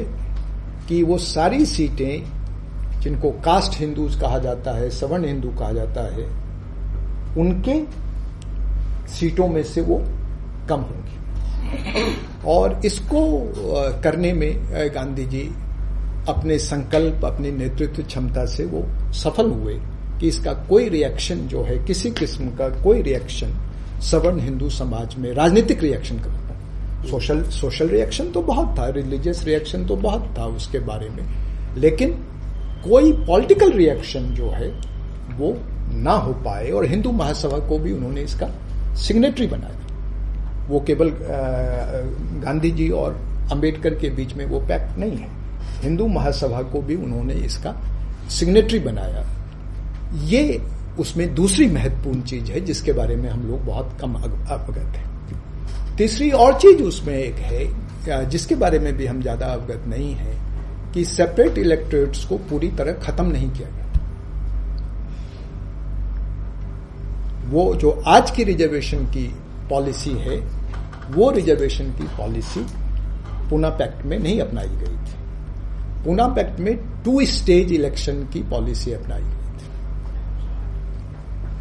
कि 0.88 1.02
वो 1.02 1.18
सारी 1.18 1.64
सीटें 1.66 3.00
जिनको 3.00 3.30
कास्ट 3.44 3.78
हिंदूज 3.80 4.14
कहा 4.20 4.38
जाता 4.38 4.72
है, 4.72 4.90
सवर्ण 4.90 5.26
हिंदू 5.26 5.48
कहा 5.50 5.72
जाता 5.72 6.02
है, 6.14 6.24
उनके 7.38 7.74
सीटों 9.10 9.48
में 9.48 9.62
से 9.64 9.80
वो 9.80 9.98
कम 10.68 10.80
होंगी। 10.80 12.12
और 12.46 12.80
इसको 12.84 13.20
करने 14.02 14.32
में 14.32 14.50
गांधी 14.94 15.24
जी 15.24 15.42
अपने 16.28 16.58
संकल्प, 16.58 17.24
अपनी 17.24 17.50
नेतृत्व 17.50 18.02
क्षमता 18.02 18.44
से 18.46 18.64
वो 18.64 18.84
सफल 19.12 19.50
हुए। 19.50 19.74
कि 20.20 20.28
इसका 20.28 20.52
कोई 20.68 20.88
रिएक्शन 20.88 21.46
जो 21.48 21.62
है, 21.62 21.78
किसी 21.84 22.10
किस्म 22.10 22.48
का 22.56 22.68
कोई 22.82 23.02
रिएक्शन 23.02 23.54
सवर्ण 24.02 24.40
हिंदू 24.40 24.68
समाज 24.70 25.14
में 25.18 25.32
राजनीतिक 25.34 25.82
रिएक्शन 25.82 26.18
का 26.18 26.40
सोशल 27.10 27.42
सोशल 27.52 27.88
रिएक्शन 27.88 28.30
तो 28.30 28.42
बहुत 28.42 28.78
था 28.78 28.88
रिलीजियस 28.88 29.44
रिएक्शन 29.44 29.84
तो 29.86 29.96
बहुत 29.96 30.34
था 30.38 30.46
उसके 30.46 30.78
बारे 30.78 31.08
में। 31.08 31.24
लेकिन 31.78 32.10
कोई 32.84 33.12
पॉलिटिकल 33.26 33.72
रिएक्शन 33.72 34.34
जो 34.34 34.48
है, 34.50 34.68
वो 35.38 35.56
ना 35.94 36.12
हो 36.12 36.32
पाए 36.44 36.70
और 36.70 36.86
हिंदू 36.86 37.12
महासभा 37.12 37.58
को 37.68 37.78
भी 37.78 37.92
उन्होंने 37.92 38.20
इसका 38.20 38.48
सिग्नेटरी 38.96 39.46
बनाया। 39.46 40.66
वो 40.68 40.80
केवल 40.80 41.10
गांधी 42.44 42.70
जी 42.70 42.88
और 42.90 43.14
अंबेडकर 43.52 43.94
के 43.94 44.10
बीच 44.10 44.34
में 44.34 44.44
वो 44.46 44.60
पैक्ट 44.60 44.98
नहीं 44.98 45.16
है। 45.16 45.28
हिंदू 45.82 46.06
महासभा 46.06 46.62
को 46.62 46.80
भी 46.82 46.94
उन्होंने 46.94 47.34
इसका 47.44 47.74
सिग्नेटरी 48.30 48.78
बनाया। 48.78 49.24
ये 50.14 50.60
उसमें 50.98 51.34
दूसरी 51.34 51.66
महत्वपूर्ण 51.68 52.22
चीज़ 52.22 52.50
है, 52.52 52.60
जिसके 52.60 52.92
बारे 52.92 53.16
में 53.16 53.28
हम 53.30 53.42
लोग 53.42 53.64
बहुत 53.66 53.96
कम 54.00 54.14
अवगत 54.14 54.96
हैं। 54.96 55.96
तीसरी 55.96 56.30
और 56.32 56.58
चीज़ 56.60 56.82
उसमें 56.82 57.14
एक 57.14 57.36
है 57.40 58.28
जिसके 58.28 58.54
बारे 58.54 58.78
में 58.78 58.92
भी 58.96 59.06
हम 59.06 59.20
ज़्यादा 59.22 59.46
अवगत 59.48 59.84
नहीं 59.88 60.12
है, 60.14 60.34
कि 60.94 61.04
सेपरेट 61.06 61.58
इलेक्ट्रेट्स 61.58 62.24
को 62.24 62.36
पूरी 62.50 62.68
तरह 62.70 62.92
खत्म 63.02 63.26
नहीं 63.26 63.50
किया 63.50 63.68
गया 63.68 63.82
वो 67.44 67.74
जो 67.74 67.90
आज 68.08 68.30
की 68.30 68.44
रिजर्वेशन 68.44 69.04
की 69.06 69.26
पॉलिसी 69.70 70.10
है, 70.10 70.36
वो 71.10 71.30
रिजर्वेशन 71.30 71.90
की 71.92 72.04
पॉलिसी 72.16 72.60
पूना 73.50 73.70
पैक्ट 73.70 74.04
में 74.06 74.18
नहीं 74.18 74.40
अपनाई 74.40 74.68
गई 74.68 74.96
थी। 74.98 75.14
पूना 76.04 76.26
पैक्ट 76.28 76.60
में 76.60 76.76
टू 77.04 77.24
स्टेज 77.26 77.72
इलेक्शन 77.72 78.22
की 78.32 78.42
पॉलिसी 78.50 78.92
अपनाई 78.92 79.22
गई। 79.22 79.43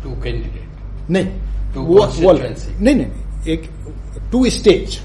टू 0.04 0.10
कैंडिडेट 0.24 1.10
नहीं 1.10 1.28
वो, 1.76 2.06
वो 2.06 2.32
नहीं 2.34 2.96
नहीं 2.96 3.06
एक 3.54 3.70
two 4.32 4.46
stage 4.50 5.00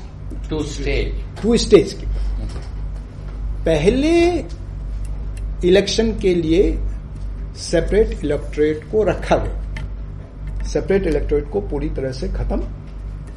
two 0.51 0.63
stage 0.65 1.07
two 1.43 1.57
stage 1.57 1.93
की। 1.93 2.07
पहले 3.65 4.11
इलेक्शन 5.69 6.13
के 6.19 6.35
लिए 6.35 6.63
सेपरेट 7.61 8.25
इलेक्ट्रेट 8.25 8.85
को 8.93 9.03
रखा 9.05 9.37
गया। 9.37 10.65
सेपरेट 10.65 11.07
इलेक्ट्रेट 11.07 11.51
को 11.51 11.61
पूरी 11.61 11.89
तरह 11.91 12.13
से 12.13 12.29
खत्म 12.29 12.63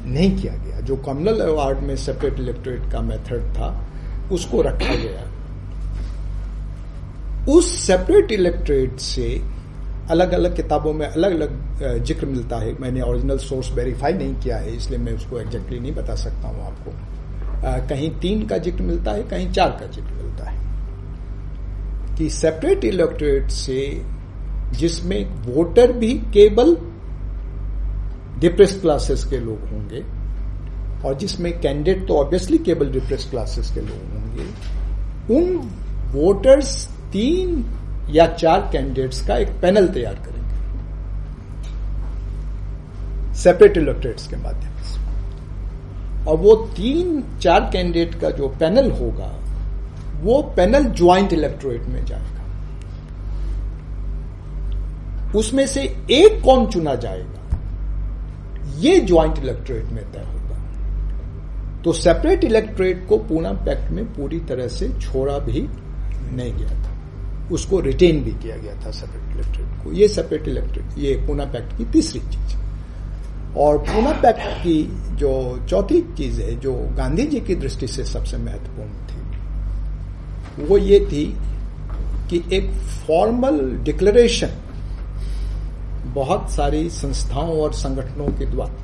नहीं 0.04 0.30
किया 0.36 0.54
गया। 0.54 0.80
जो 0.80 0.96
कॉमनल 0.96 1.40
अवार्ड 1.40 1.78
में 1.78 1.94
सेपरेट 1.96 2.38
इलेक्ट्रेट 2.40 2.90
का 2.92 3.00
मेथड 3.00 3.42
था 3.54 3.68
उसको 4.32 4.62
रखा 4.62 4.94
गया। 4.94 5.30
उस 7.48 7.74
सेपरेट 7.78 8.32
इलेक्ट्रेट 8.32 8.98
से 9.00 9.28
अलग 10.12 10.32
अलग 10.32 10.56
किताबों 10.56 10.92
में 10.92 11.06
अलग 11.06 11.32
अलग 11.32 12.04
ज़िक्र 12.04 12.26
मिलता 12.26 12.56
है। 12.58 12.72
मैंने 12.80 13.00
ओरिजिनल 13.02 13.38
सोर्स 13.40 13.70
वेरीफाई 13.74 14.12
नहीं 14.14 14.34
किया 14.36 14.56
है 14.58 14.76
इसलिए 14.76 14.98
मैं 14.98 15.12
उसको 15.12 15.38
एग्जैक्टली 15.40 15.78
नहीं 15.80 15.94
बता 15.94 16.14
सकता 16.16 16.48
हूँ 16.48 16.64
आपको। 16.66 16.90
आ, 17.66 17.78
कहीं 17.88 18.10
तीन 18.20 18.46
का 18.46 18.58
ज़िक्र 18.58 18.82
मिलता 18.82 19.12
है 19.12 19.22
कहीं 19.30 19.50
चार 19.52 19.70
का 19.80 19.86
ज़िक्र 19.88 20.12
मिलता 20.14 20.44
है। 20.44 20.60
कि 22.16 22.28
सेपरेट 22.30 22.84
इलेक्टोरेट 22.84 23.50
से 23.50 23.80
जिसमें 24.78 25.24
वोटर 25.46 25.92
भी 25.92 26.12
केवल 26.34 26.76
डिप्रेस 28.40 28.78
क्लासेस 28.80 29.24
के 29.24 29.38
लोग 29.40 29.68
होंगे 29.70 30.02
और 31.08 31.14
जिसमें 31.18 31.52
कैंडिडेट 31.60 32.06
तो 32.08 32.16
ऑब्वियसली 32.16 32.58
केवल 32.66 32.90
डिप्रेस 32.92 33.26
क्लासेस 33.30 33.70
के 33.70 33.80
लोग 33.80 34.12
होंगे 34.14 34.44
उन 35.36 35.56
वोटर्स 36.12 36.74
तीन 37.12 37.62
या 38.12 38.26
चार 38.26 38.68
कैंडिडेट्स 38.72 39.26
का 39.26 39.36
एक 39.36 39.48
पैनल 39.62 39.88
तैयार 39.88 40.14
करेंगे। 40.14 40.42
सेपरेट 43.34 43.76
इलेक्ट्रेट्स 43.76 44.28
के 44.28 44.36
माध्यम 44.36 44.82
से। 44.82 45.00
और 46.30 46.36
वो 46.36 46.54
तीन, 46.54 47.24
चार 47.40 47.60
कैंडिडेट 47.72 48.20
का 48.20 48.30
जो 48.30 48.48
पैनल 48.48 48.90
होगा, 48.90 49.38
वो 50.22 50.42
पैनल 50.56 50.84
ज्वाइंट 50.84 51.32
इलेक्ट्रोरेट 51.32 51.82
में 51.82 52.04
जाएगा। 52.04 52.42
उसमें 55.38 55.66
से 55.66 55.82
एक 56.10 56.42
कौन 56.44 56.66
चुना 56.66 56.94
जाएगा, 56.94 57.58
ये 58.78 59.00
ज्वाइंट 59.00 59.38
इलेक्ट्रोरेट 59.38 59.84
में 59.84 60.12
तय 60.12 60.18
होगा। 60.18 60.58
तो 61.82 61.92
सेपरेट 61.92 62.44
इलेक्ट्रोरेट 62.44 63.06
को 63.08 63.16
पूना 63.18 63.52
पैक्ट 63.52 63.90
में 63.90 64.04
पूरी 64.04 64.40
तरह 64.40 64.68
से 64.68 64.88
छोड़ा 65.00 65.38
भी 65.38 65.68
नहीं 66.32 66.52
गया 66.52 66.82
था। 66.82 66.91
उसको 67.50 67.80
रिटेन 67.80 68.22
भी 68.24 68.30
किया 68.32 68.56
गया 68.56 68.74
था 68.76 68.90
सेपरेट 68.90 69.36
इलेक्ट्रेट 69.36 69.84
को। 69.84 69.92
ये 69.92 70.08
सेपरेट 70.08 70.48
इलेक्ट्रेट 70.48 70.98
ये 70.98 71.14
पूना 71.26 71.44
पैक्ट 71.44 71.76
की 71.78 71.84
तीसरी 71.92 72.20
चीज़ 72.20 72.56
और 73.58 73.78
पूना 73.78 74.12
पैक्ट 74.22 74.62
की 74.62 74.82
जो 75.16 75.32
चौथी 75.70 76.00
चीज़ 76.16 76.40
है, 76.40 76.54
जो 76.60 76.74
गांधी 76.96 77.26
जी 77.26 77.40
की 77.40 77.54
दृष्टि 77.54 77.86
से 77.86 78.04
सबसे 78.04 78.36
महत्वपूर्ण 78.36 78.90
थी, 79.06 80.66
वो 80.66 80.78
ये 80.78 81.00
थी 81.00 81.24
कि 82.30 82.42
एक 82.52 82.70
फॉर्मल 83.06 83.60
डिक्लेरेशन 83.84 84.50
बहुत 86.14 86.50
सारी 86.50 86.88
संस्थाओं 86.90 87.60
और 87.60 87.72
संगठनों 87.72 88.26
के 88.38 88.46
द्वारा, 88.46 88.74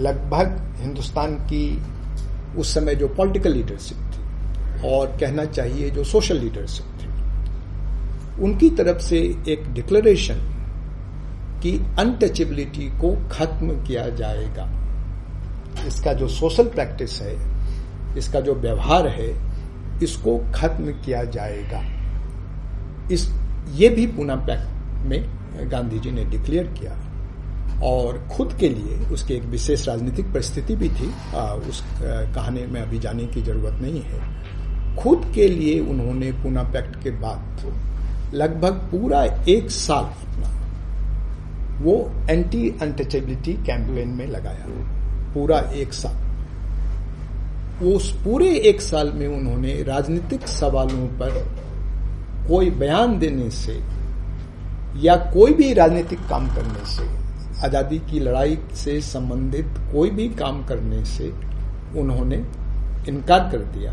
लगभग 0.00 0.60
हिंदुस्तान 0.80 1.34
की 1.44 1.82
उस 2.58 2.74
समय 2.74 2.94
जो 2.94 3.08
पॉलिटिकल 3.08 3.52
लीडरशिप 3.52 3.98
थी, 3.98 4.88
और 4.88 5.16
कहना 5.20 5.44
चाहिए 5.44 5.90
जो 5.90 6.04
सोशल 6.04 6.38
लीडरशिप 6.38 6.91
उनकी 8.40 8.70
तरफ़ 8.70 8.98
से 8.98 9.18
एक 9.48 9.72
डिक्लेरेशन 9.74 10.34
कि 11.62 11.72
अनटचेबिलिटी 11.98 12.86
को 13.00 13.14
खत्म 13.32 13.82
किया 13.84 14.08
जाएगा। 14.08 14.68
इसका 15.86 16.12
जो 16.12 16.28
सोशल 16.28 16.64
प्रैक्टिस 16.64 17.20
है 17.22 17.36
इसका 18.18 18.40
जो 18.40 18.54
व्यवहार 18.54 19.06
है 19.08 19.28
इसको 20.02 20.38
खत्म 20.54 20.92
किया 20.92 21.24
जाएगा। 21.24 21.82
इस 23.12 23.28
ये 23.74 23.88
भी 23.88 24.06
पूना 24.06 24.36
पैक्ट 24.36 25.06
में 25.06 25.70
गांधी 25.72 25.98
जी 25.98 26.10
ने 26.10 26.24
डिक्लेयर 26.24 26.66
किया। 26.66 26.98
और 27.84 28.18
खुद 28.32 28.52
के 28.60 28.68
लिए 28.68 28.98
उसकी 29.06 29.34
एक 29.34 29.42
विशेष 29.42 29.88
राजनीतिक 29.88 30.26
परिस्थिति 30.26 30.76
भी 30.76 30.88
थी। 30.88 31.10
आ, 31.34 31.44
उस 31.44 31.82
कहानी 32.02 32.66
में 32.66 32.80
अभी 32.80 32.98
जाने 32.98 33.26
की 33.26 33.42
ज़रूरत 33.42 33.80
नहीं 33.82 34.02
है। 34.02 34.96
खुद 34.96 35.32
के 35.34 35.48
लिए 35.48 35.80
उन्होंने 35.80 36.32
पूना 36.32 36.62
पैक्ट 36.62 37.02
के 37.02 37.10
बाद 37.10 37.64
लगभग 38.34 38.74
पूरा 38.90 39.22
एक 39.48 39.70
साल 39.70 40.04
अपना। 40.04 40.48
वो 41.80 41.94
एंटी 42.30 42.68
अनटचेबिलिटी 42.82 43.52
कैंपेन 43.66 44.08
में 44.08 44.26
लगाया। 44.26 44.66
पूरा 45.34 45.58
एक 45.74 45.92
साल। 45.92 46.16
उस 47.86 48.10
पूरे 48.24 48.48
एक 48.60 48.80
साल 48.80 49.12
में 49.12 49.26
उन्होंने 49.28 49.82
राजनीतिक 49.82 50.46
सवालों 50.48 51.06
पर 51.18 51.38
कोई 52.48 52.70
बयान 52.70 53.18
देने 53.18 53.50
से 53.50 53.80
या 54.98 55.16
कोई 55.32 55.52
भी 55.52 55.72
राजनीतिक 55.72 56.20
काम 56.28 56.46
करने 56.54 56.84
से, 56.86 57.04
आज़ादी 57.64 57.98
की 58.10 58.20
लड़ाई 58.20 58.58
से 58.74 59.00
संबंधित 59.00 59.78
कोई 59.92 60.10
भी 60.10 60.28
काम 60.34 60.64
करने 60.64 61.04
से 61.04 61.32
उन्होंने 62.00 62.36
इनकार 63.08 63.48
कर 63.52 63.58
दिया। 63.74 63.92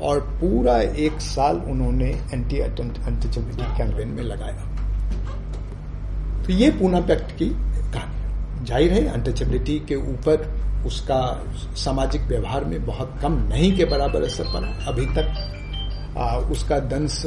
और 0.00 0.20
पूरा 0.40 0.76
एक 1.04 1.20
साल 1.20 1.56
उन्होंने 1.70 2.08
एंटी 2.32 2.58
अनटचेबिलिटी 2.60 3.76
कैंपेन 3.78 4.08
में 4.08 4.22
लगाया। 4.22 4.64
तो 6.44 6.52
ये 6.52 6.70
पूना 6.70 7.00
पैक्ट 7.00 7.30
की 7.38 7.48
कहानी 7.48 8.64
ज़ाहिर 8.66 8.92
है 8.92 9.06
अनटचेबिलिटी 9.08 9.78
के 9.88 9.96
ऊपर 10.12 10.46
उसका 10.86 11.20
सामाजिक 11.76 12.22
व्यवहार 12.22 12.64
में 12.64 12.84
बहुत 12.86 13.18
कम 13.22 13.32
नहीं 13.48 13.76
के 13.76 13.84
बराबर 13.84 14.22
असर 14.22 14.52
पड़ा। 14.52 14.68
अभी 14.88 15.06
तक 15.16 15.26
आ, 16.18 16.36
उसका 16.36 16.78
दंश 16.90 17.22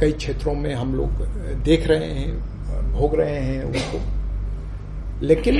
कई 0.00 0.12
क्षेत्रों 0.12 0.54
में 0.54 0.74
हम 0.74 0.94
लोग 0.94 1.10
देख 1.64 1.86
रहे 1.86 2.08
हैं 2.10 2.92
भोग 2.92 3.14
रहे 3.14 3.38
हैं 3.40 3.64
उसको 3.64 3.98
लेकिन 5.26 5.56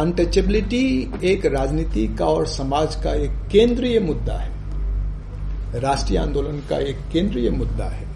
अनटचेबिलिटी 0.00 0.86
एक 1.24 1.44
राजनीति 1.46 2.06
का 2.18 2.26
और 2.26 2.46
समाज 2.46 2.94
का 2.94 3.12
एक 3.14 3.30
केंद्रीय 3.52 3.98
मुद्दा 4.00 4.34
है। 4.34 5.80
राष्ट्रीय 5.80 6.18
आंदोलन 6.18 6.58
का 6.70 6.78
एक 6.78 6.98
केंद्रीय 7.12 7.50
मुद्दा 7.50 7.84
है। 7.84 8.06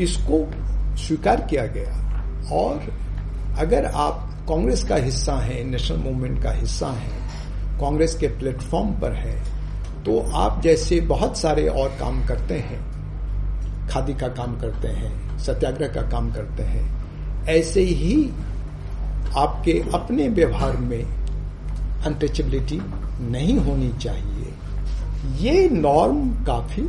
इसको 0.00 0.44
स्वीकार 0.98 1.46
किया 1.50 1.66
गया 1.66 2.48
और 2.52 2.92
अगर 3.58 3.84
आप 3.84 4.26
कांग्रेस 4.48 4.84
का 4.84 4.96
हिस्सा 4.96 5.34
है, 5.34 5.62
नेशनल 5.64 5.98
मूवमेंट 5.98 6.42
का 6.42 6.52
हिस्सा 6.52 6.88
है, 6.88 7.12
कांग्रेस 7.80 8.14
के 8.14 8.28
प्लेटफॉर्म 8.28 8.92
पर 9.00 9.12
है 9.12 9.38
तो 10.04 10.20
आप 10.34 10.60
जैसे 10.62 11.00
बहुत 11.06 11.36
सारे 11.38 11.68
और 11.68 11.88
काम 12.00 12.24
करते 12.26 12.54
हैं, 12.54 12.80
खादी 13.88 14.14
का 14.14 14.28
काम 14.34 14.60
करते 14.60 14.88
हैं, 14.88 15.38
सत्याग्रह 15.38 15.88
का 15.88 16.02
काम 16.10 16.32
करते 16.32 16.62
हैं, 16.64 16.84
ऐसे 17.48 17.82
ही 17.82 18.14
आपके 19.36 19.84
अपने 19.94 20.28
व्यवहार 20.28 20.76
में 20.76 21.04
अनटचेबिलिटी 22.04 22.80
नहीं 23.30 23.58
होनी 23.58 23.92
चाहिए। 23.98 24.54
ये 25.38 25.68
नॉर्म 25.68 26.44
काफ़ी 26.44 26.82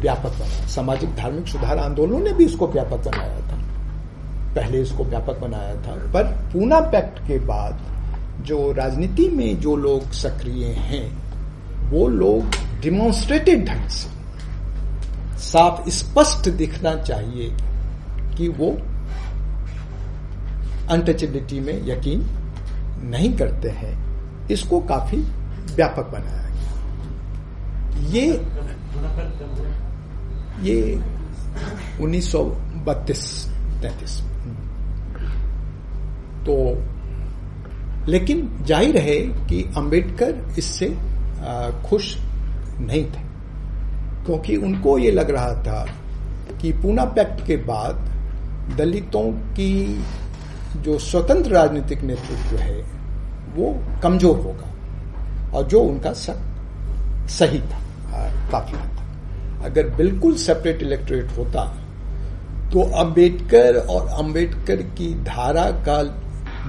व्यापक 0.00 0.30
बना। 0.30 0.66
सामाजिक 0.66 1.16
धार्मिक 1.16 1.46
सुधार 1.46 1.78
आंदोलनों 1.78 2.20
ने 2.20 2.32
भी 2.32 2.44
इसको 2.44 2.66
व्यापक 2.66 2.96
बनाया 2.96 3.40
था। 3.40 3.56
पहले 4.54 4.82
इसको 4.82 5.04
व्यापक 5.04 5.38
बनाया 5.38 5.74
था। 5.74 6.12
पर 6.12 6.24
पूना 6.24 6.80
पैक्ट 6.80 7.18
के 7.18 7.38
बाद 7.38 7.80
जो 8.42 8.72
राजनीति 8.72 9.28
में 9.28 9.60
जो 9.60 9.76
लोग 9.76 10.10
सक्रिय 10.12 10.64
हैं, 10.64 11.26
वो 11.90 12.08
लोग 12.08 12.44
डिमॉन्स्ट्रेटेड 12.80 13.66
ढंग 13.66 13.88
से 13.88 14.16
साफ़ 15.38 15.90
स्पष्ट 15.90 16.48
दिखना 16.48 16.94
चाहिए 16.94 17.56
कि 18.36 18.48
वो 18.48 18.78
अनटचेबिलिटी 20.90 21.60
में 21.60 21.86
यकीन 21.86 22.26
नहीं 23.10 23.32
करते 23.36 23.68
हैं। 23.70 23.94
इसको 24.50 24.80
काफ़ी 24.88 25.18
व्यापक 25.74 26.10
बनाया 26.12 26.42
गया। 26.44 26.64
ये 28.10 28.26
ये 30.62 30.76
उन्नीस 32.00 32.30
सौ 32.32 32.42
बत्तीस, 32.86 33.22
तैतीस। 33.82 34.20
तो 36.46 36.56
लेकिन 38.08 38.48
ज़ाहिर 38.62 38.96
है 38.98 39.16
कि 39.48 39.62
अंबेडकर 39.76 40.54
इससे 40.58 40.88
खुश 41.88 42.16
नहीं 42.80 43.04
थे। 43.04 43.24
क्योंकि 44.26 44.56
उनको 44.56 44.98
ये 44.98 45.10
लग 45.10 45.30
रहा 45.30 45.54
था 45.62 45.84
कि 46.60 46.72
पूना 46.72 47.04
पैक्ट 47.16 47.46
के 47.46 47.56
बाद 47.66 47.94
दलितों 48.78 49.30
की 49.54 49.72
जो 50.76 50.98
स्वतंत्र 51.00 51.52
राजनीतिक 51.52 52.02
नेतृत्व 52.04 52.56
है, 52.56 52.80
वो 53.54 53.74
कमज़ोर 54.02 54.36
होगा। 54.36 54.72
और 55.52 55.66
जो 55.66 55.80
उनका 55.82 56.12
सब 56.14 56.38
सही 57.30 57.58
था 57.60 57.80
काफ़ी 58.50 58.76
था 58.76 59.64
अगर 59.64 59.88
बिल्कुल 59.96 60.34
सेपरेट 60.38 60.82
इलेक्टोरेट 60.82 61.36
होता 61.38 61.64
तो 62.72 62.82
अंबेडकर 63.00 63.76
और 63.80 64.06
अंबेडकर 64.18 64.82
की 64.92 65.12
धारा 65.24 65.64
का 65.86 66.02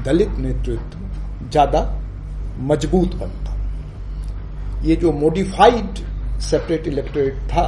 दलित 0.05 0.37
नेतृत्व 0.39 1.49
ज़्यादा 1.49 1.81
मज़बूत 2.61 3.15
बनता। 3.15 3.55
ये 4.83 4.95
जो 4.95 5.11
मॉडिफाइड 5.13 6.05
सेपरेट 6.41 6.87
इलेक्टोरेट 6.87 7.37
था, 7.49 7.65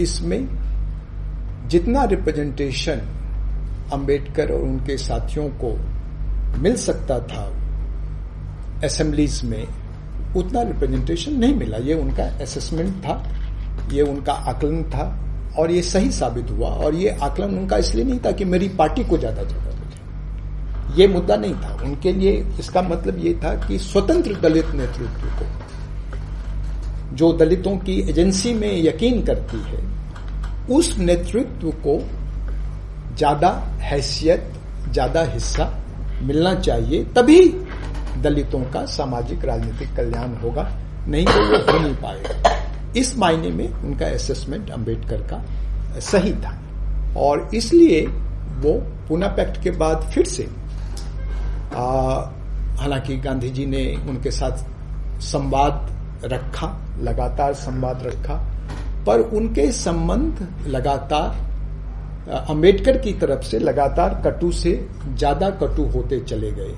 इसमें 0.00 0.48
जितना 1.68 2.04
रिप्रेजेंटेशन 2.06 3.00
अंबेडकर 3.92 4.52
और 4.52 4.62
उनके 4.62 4.96
साथियों 4.98 5.48
को 5.62 5.76
मिल 6.58 6.76
सकता 6.78 7.18
था 7.22 7.44
असेंबलीज 8.84 9.40
में, 9.44 9.66
उतना 10.36 10.62
रिप्रेजेंटेशन 10.62 11.32
नहीं 11.34 11.54
मिला। 11.54 11.76
ये 11.78 11.94
उनका 11.94 12.24
असेसमेंट 12.42 12.94
था, 12.96 13.22
ये 13.92 14.02
उनका 14.04 14.32
आकलन 14.32 14.82
था 14.90 15.04
और 15.58 15.70
ये 15.70 15.82
सही 15.84 16.10
साबित 16.12 16.50
हुआ 16.50 16.68
और 16.68 16.94
ये 16.94 17.16
आकलन 17.22 17.56
उनका 17.58 17.76
इसलिए 17.76 18.04
नहीं 18.04 18.18
था 18.24 18.32
कि 18.32 18.44
मेरी 18.44 18.68
पार्टी 18.78 19.04
को 19.04 19.18
ज़्यादा 19.18 19.42
जगह 19.42 19.74
मिले 19.74 21.00
ये 21.00 21.06
मुद्दा 21.08 21.36
नहीं 21.36 21.54
था। 21.54 21.72
उनके 21.84 22.12
लिए 22.12 22.32
इसका 22.60 22.82
मतलब 22.82 23.18
ये 23.18 23.34
था 23.44 23.54
कि 23.66 23.78
स्वतंत्र 23.78 24.34
दलित 24.40 24.74
नेतृत्व 24.74 25.26
को, 25.38 25.46
जो 27.16 27.32
दलितों 27.34 27.76
की 27.78 27.98
एजेंसी 28.10 28.52
में 28.54 28.72
यकीन 28.78 29.22
करती 29.24 29.58
है, 29.62 29.80
उस 30.70 30.96
नेतृत्व 30.98 31.70
को 31.80 31.98
ज़्यादा 33.16 33.50
हैसियत, 33.80 34.52
ज़्यादा 34.92 35.22
हिस्सा 35.24 35.72
मिलना 36.22 36.54
चाहिए, 36.54 37.04
तभी 37.16 37.40
दलितों 38.22 38.60
का 38.72 38.84
सामाजिक 38.86 39.44
राजनीतिक 39.44 39.94
कल्याण 39.96 40.34
होगा, 40.36 40.68
नहीं 41.08 41.24
तो 41.24 41.40
वो 41.42 41.58
हो 41.62 41.78
नहीं 41.78 41.94
पाएगा। 41.94 42.54
इस 42.96 43.16
मायने 43.18 43.50
में 43.50 43.68
उनका 43.68 44.06
असेसमेंट 44.06 44.70
अंबेडकर 44.70 45.22
का 45.32 45.42
सही 46.00 46.32
था। 46.34 46.58
और 47.16 47.48
इसलिए 47.54 48.06
वो 48.60 48.72
पूना 49.08 49.28
पैक्ट 49.28 49.62
के 49.62 49.70
बाद 49.72 50.10
फिर 50.14 50.26
से 50.26 50.48
हालाँकि 52.80 53.16
गांधी 53.16 53.50
जी 53.50 53.66
ने 53.66 53.84
उनके 54.08 54.30
साथ 54.30 54.64
संवाद 55.22 55.74
रखा, 56.24 56.68
लगातार 57.00 57.54
संवाद 57.54 58.02
रखा, 58.02 58.34
पर 59.06 59.20
उनके 59.20 59.70
संबंध 59.72 60.46
लगातार 60.66 61.44
अंबेडकर 62.28 62.96
की 62.98 63.12
तरफ़ 63.12 63.42
से 63.44 63.58
लगातार 63.58 64.20
कटु 64.24 64.50
से 64.52 64.70
ज़्यादा 65.08 65.50
कटु 65.58 65.82
होते 65.90 66.18
चले 66.20 66.50
गए, 66.52 66.74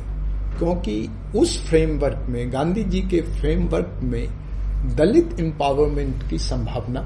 क्योंकि 0.59 1.09
उस 1.37 1.59
फ्रेमवर्क 1.69 2.27
में, 2.29 2.53
गांधी 2.53 2.85
जी 2.85 3.01
के 3.03 3.21
फ्रेमवर्क 3.31 4.01
में 4.03 4.29
दलित 4.97 5.41
एम्पावरमेंट 5.41 6.29
की 6.31 6.39
संभावना 6.39 7.01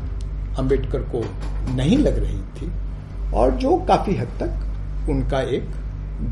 अंबेडकर 0.58 1.02
को 1.14 1.22
नहीं 1.74 1.98
लग 1.98 2.18
रही 2.18 2.40
थी, 2.56 2.70
और 3.34 3.50
जो 3.56 3.76
काफ़ी 3.88 4.16
हद 4.16 4.36
तक 4.40 5.08
उनका 5.10 5.40
एक 5.50 5.68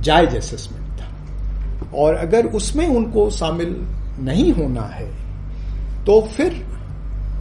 जायज़ 0.00 0.36
असेसमेंट 0.36 1.00
था। 1.00 1.96
और 1.96 2.14
अगर 2.16 2.46
उसमें 2.48 2.86
उनको 2.88 3.30
शामिल 3.30 3.76
नहीं 4.20 4.52
होना 4.52 4.82
है 4.88 5.08
तो 6.06 6.20
फिर 6.28 6.54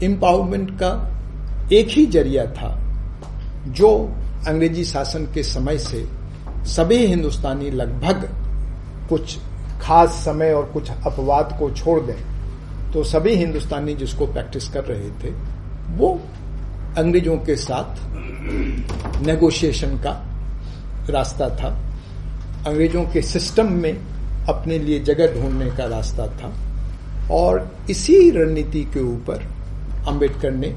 एम्पावरमेंट 0.04 0.72
का 0.82 0.96
एक 1.74 1.88
ही 1.90 2.06
ज़रिया 2.08 2.46
था, 2.52 2.76
जो 3.68 3.90
अंग्रेज़ी 4.48 4.84
शासन 4.86 5.26
के 5.34 5.44
समय 5.44 5.78
से 5.78 6.08
सभी 6.68 6.98
हिंदुस्तानी 7.06 7.70
लगभग 7.72 8.30
कुछ 9.10 9.38
खास 9.82 10.10
समय 10.26 10.54
और 10.54 10.66
कुछ 10.66 10.90
अपवाद 10.92 11.56
को 11.60 11.70
छोड़ 11.72 12.00
दें 12.02 12.92
तो 12.92 13.04
सभी 13.04 13.36
हिंदुस्तानी 13.36 13.94
जिसको 13.96 14.26
प्रैक्टिस 14.28 14.68
कर 14.68 14.84
रहे 14.86 15.10
थे, 15.22 15.30
वो 15.98 16.10
अंग्रेज़ों 16.98 17.38
के 17.38 17.56
साथ 17.56 18.00
नेगोशिएशन 19.26 19.98
का 19.98 20.12
रास्ता 21.10 21.50
था। 21.56 21.70
अंग्रेज़ों 22.68 23.04
के 23.04 23.22
सिस्टम 23.22 23.72
में 23.74 23.94
अपने 24.50 24.78
लिए 24.80 25.00
जगह 25.00 25.34
ढूँढने 25.34 25.70
का 25.78 25.86
रास्ता 25.88 26.28
था 26.38 26.54
और 27.32 27.70
इसी 27.90 28.30
रणनीति 28.32 28.84
के 28.94 29.02
ऊपर 29.06 29.46
अंबेडकर 30.08 30.52
ने 30.52 30.76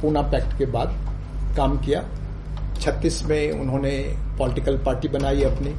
पूना 0.00 0.22
पैक्ट 0.22 0.58
के 0.58 0.66
बाद 0.66 0.94
काम 1.56 1.76
किया। 1.78 2.00
छत्तीस 2.80 3.22
में 3.24 3.60
उन्होंने 3.60 4.16
पॉलिटिकल 4.38 4.78
पार्टी 4.78 5.08
बनाई 5.08 5.42
अपनी। 5.42 5.74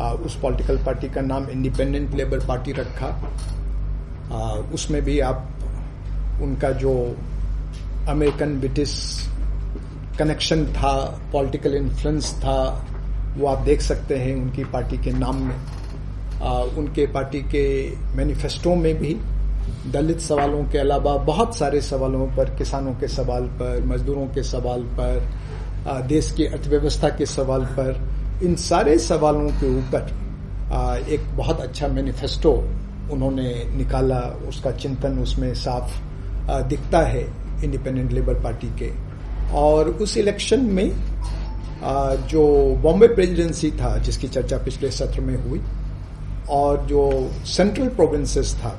आ, 0.00 0.10
उस 0.10 0.40
पॉलिटिकल 0.40 0.76
पार्टी 0.76 1.08
का 1.08 1.20
नाम 1.20 1.48
इंडिपेंडेंट 1.48 2.14
लेबर 2.14 2.46
पार्टी 2.46 2.72
रखा। 2.72 3.06
आ, 4.32 4.50
उसमें 4.50 5.02
भी 5.02 5.20
आप 5.20 5.48
उनका 6.42 6.70
जो 6.70 7.16
अमेरिकन 8.08 8.58
ब्रिटिश 8.60 9.20
कनेक्शन 10.18 10.66
था 10.66 11.20
पॉलिटिकल 11.32 11.74
इन्फ्लुएंस 11.74 12.32
था 12.34 12.86
वो 13.36 13.46
आप 13.46 13.58
देख 13.58 13.80
सकते 13.80 14.16
हैं 14.16 14.34
उनकी 14.36 14.64
पार्टी 14.64 14.98
के 14.98 15.12
नाम 15.12 15.36
में। 15.36 15.56
आ, 16.42 16.52
उनके 16.52 17.06
पार्टी 17.06 17.40
के 17.40 17.64
मैनिफेस्टो 18.16 18.74
में 18.74 18.98
भी 18.98 19.16
दलित 19.92 20.20
सवालों 20.20 20.64
के 20.64 20.78
अलावा 20.78 21.16
बहुत 21.16 21.56
सारे 21.56 21.80
सवालों 21.80 22.26
पर 22.26 22.44
किसानों 22.44 22.92
के 22.94 23.08
सवाल 23.08 23.42
पर 23.42 23.84
मजदूरों 23.86 24.26
के 24.26 24.42
सवाल 24.42 24.82
पर 24.82 25.28
देश 25.86 26.30
की 26.32 26.44
अर्थव्यवस्था 26.46 27.08
के 27.08 27.26
सवाल 27.26 27.64
पर 27.78 28.40
इन 28.44 28.54
सारे 28.56 28.98
सवालों 28.98 29.48
के 29.60 29.76
ऊपर 29.78 30.02
एक 31.08 31.24
बहुत 31.36 31.60
अच्छा 31.60 31.88
मैनिफेस्टो 31.88 32.52
उन्होंने 33.12 33.52
निकाला। 33.76 34.20
उसका 34.48 34.70
चिंतन 34.72 35.18
उसमें 35.18 35.52
साफ़ 35.54 35.98
दिखता 36.68 37.00
है 37.00 37.24
इंडिपेंडेंट 37.64 38.12
लेबर 38.12 38.40
पार्टी 38.42 38.68
के। 38.78 38.90
और 39.54 39.88
उस 40.02 40.16
इलेक्शन 40.16 40.60
में 40.70 40.90
जो 42.28 42.44
बॉम्बे 42.82 43.06
प्रेसिडेंसी 43.08 43.70
था, 43.70 43.96
जिसकी 43.98 44.28
चर्चा 44.28 44.58
पिछले 44.58 44.90
सत्र 44.90 45.20
में 45.20 45.36
हुई, 45.44 45.60
और 46.50 46.84
जो 46.86 47.30
सेंट्रल 47.46 47.88
प्रोविंसेस 47.90 48.54
था 48.54 48.78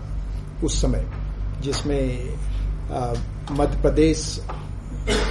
उस 0.64 0.82
समय, 0.82 1.06
जिसमें 1.62 2.30
मध्य 3.52 3.82
प्रदेश 3.82 4.42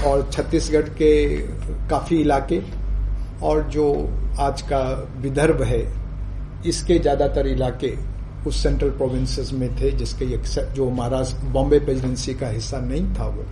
और 0.06 0.28
छत्तीसगढ़ 0.32 0.88
के 0.98 1.12
काफ़ी 1.88 2.20
इलाके 2.20 2.60
और 3.42 3.62
जो 3.70 3.86
आज 4.40 4.62
का 4.62 4.82
विदर्भ 5.18 5.62
है 5.62 5.82
इसके 6.66 6.98
ज़्यादातर 6.98 7.46
इलाके 7.46 7.92
उस 8.46 8.62
सेंट्रल 8.62 8.90
प्रोविंसेस 8.90 9.52
में 9.52 9.68
थे 9.76 9.90
जिसके 9.92 10.26
जो 10.74 10.88
महाराष्ट्र 10.90 11.46
बॉम्बे 11.52 11.78
प्रेजिडेंसी 11.80 12.34
का 12.34 12.48
हिस्सा 12.48 12.78
नहीं 12.80 13.06
था 13.14 13.26
वो। 13.26 13.44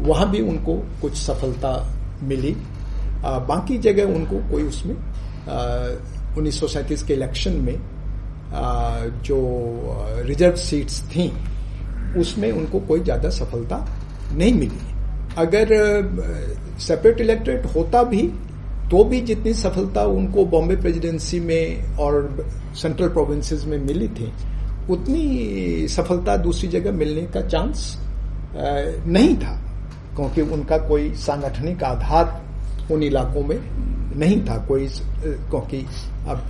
वहाँ 0.00 0.30
भी 0.30 0.40
उनको 0.42 0.76
कुछ 1.02 1.14
सफलता 1.16 1.72
मिली। 2.22 2.54
आ, 3.24 3.38
बाकी 3.40 3.78
जगह 3.78 4.14
उनको 4.14 4.38
कोई 4.50 4.62
उसमें 4.62 4.94
उन्नीस 6.36 7.04
के 7.08 7.14
इलेक्शन 7.14 7.52
में 7.62 7.76
आ, 8.54 9.06
जो 9.24 9.38
रिज़र्व 10.26 10.56
सीट्स 10.56 11.00
थी 11.10 11.32
उसमें 12.18 12.50
उनको 12.52 12.80
कोई 12.80 13.00
ज़्यादा 13.00 13.30
सफलता 13.30 13.86
नहीं 14.32 14.52
मिली। 14.54 14.95
अगर 15.38 15.68
सेपरेट 16.80 17.20
इलेक्ट्रेट 17.20 17.66
होता 17.66 18.02
भी 18.02 18.22
तो 18.90 19.02
भी 19.04 19.20
जितनी 19.20 19.52
सफलता 19.54 20.04
उनको 20.06 20.44
बॉम्बे 20.46 20.76
प्रेसिडेंसी 20.76 21.40
में 21.40 21.96
और 21.96 22.46
सेंट्रल 22.76 23.08
प्रोविंसेस 23.08 23.64
में 23.64 23.78
मिली 23.78 24.08
थी, 24.08 24.32
उतनी 24.90 25.88
सफलता 25.88 26.36
दूसरी 26.36 26.68
जगह 26.68 26.92
मिलने 26.92 27.22
का 27.26 27.40
चांस 27.40 27.96
नहीं 28.56 29.36
था। 29.36 29.54
क्योंकि 30.16 30.42
उनका 30.42 30.78
कोई 30.78 31.12
सांगठनिक 31.14 31.82
आधार 31.84 32.92
उन 32.92 33.02
इलाकों 33.02 33.42
में 33.42 33.58
नहीं 34.16 34.40
था। 34.40 34.56
कोई 34.66 34.86
क्योंकि 34.88 35.78
अब 36.28 36.48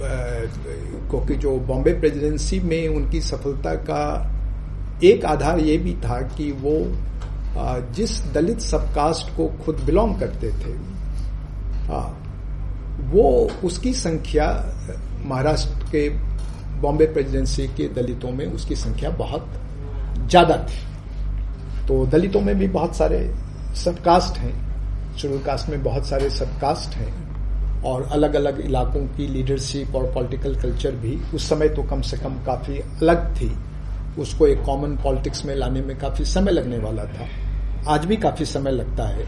क्योंकि 1.11 1.35
जो 1.35 1.57
बॉम्बे 1.69 1.93
प्रेसिडेंसी 1.93 2.61
में 2.61 2.89
उनकी 2.89 3.21
सफलता 3.21 3.75
का 3.89 4.03
एक 5.05 5.25
आधार 5.25 5.59
ये 5.61 5.77
भी 5.77 5.95
था 6.05 6.21
कि 6.37 6.51
वो 6.61 6.77
जिस 7.95 8.21
दलित 8.33 8.61
सबकास्ट 8.61 9.37
को 9.37 9.47
खुद 9.65 9.81
बिलोंग 9.87 10.19
करते 10.21 10.51
थे 10.55 10.75
वो 13.09 13.25
उसकी 13.65 13.93
संख्या, 13.95 14.47
महाराष्ट्र 15.25 15.91
के 15.91 16.09
बॉम्बे 16.81 17.07
प्रेसिडेंसी 17.07 17.67
के 17.69 17.89
दलितों 17.95 18.31
में 18.33 18.47
उसकी 18.47 18.77
संख्या 18.77 19.11
बहुत 19.19 19.49
ज़्यादा 20.21 20.57
थी। 20.61 21.87
तो 21.89 22.05
दलितों 22.07 22.41
में 22.41 22.55
भी 22.59 22.69
बहुत 22.69 22.97
सारे 22.97 23.21
सबकास्ट 23.77 24.39
हैं 24.39 24.55
शेड्यूल 25.17 25.43
कास्ट 25.43 25.69
में 25.69 25.83
बहुत 25.83 26.07
सारे 26.07 26.31
सबकास्ट 26.31 26.95
हैं, 26.95 27.13
और 27.85 28.03
अलग 28.13 28.35
अलग 28.35 28.61
इलाकों 28.61 29.07
की 29.09 29.27
लीडरशिप 29.29 29.95
और 29.97 30.13
पॉलिटिकल 30.15 30.55
कल्चर 30.61 30.95
भी 30.97 31.19
उस 31.35 31.49
समय 31.49 31.69
तो 31.69 31.83
कम 31.85 32.01
से 32.03 32.17
कम 32.17 32.35
काफ़ी 32.47 32.79
अलग 32.79 33.35
थी। 33.37 33.51
उसको 34.19 34.47
एक 34.47 34.63
कॉमन 34.65 34.97
पॉलिटिक्स 34.97 35.45
में 35.45 35.55
लाने 35.55 35.81
में 35.83 35.97
काफ़ी 35.99 36.25
समय 36.27 36.53
लगने 36.53 36.79
वाला 36.79 37.05
था। 37.07 37.27
आज 37.89 38.05
भी 38.05 38.17
काफ़ी 38.17 38.45
समय 38.45 38.71
लगता 38.71 39.05
है। 39.09 39.25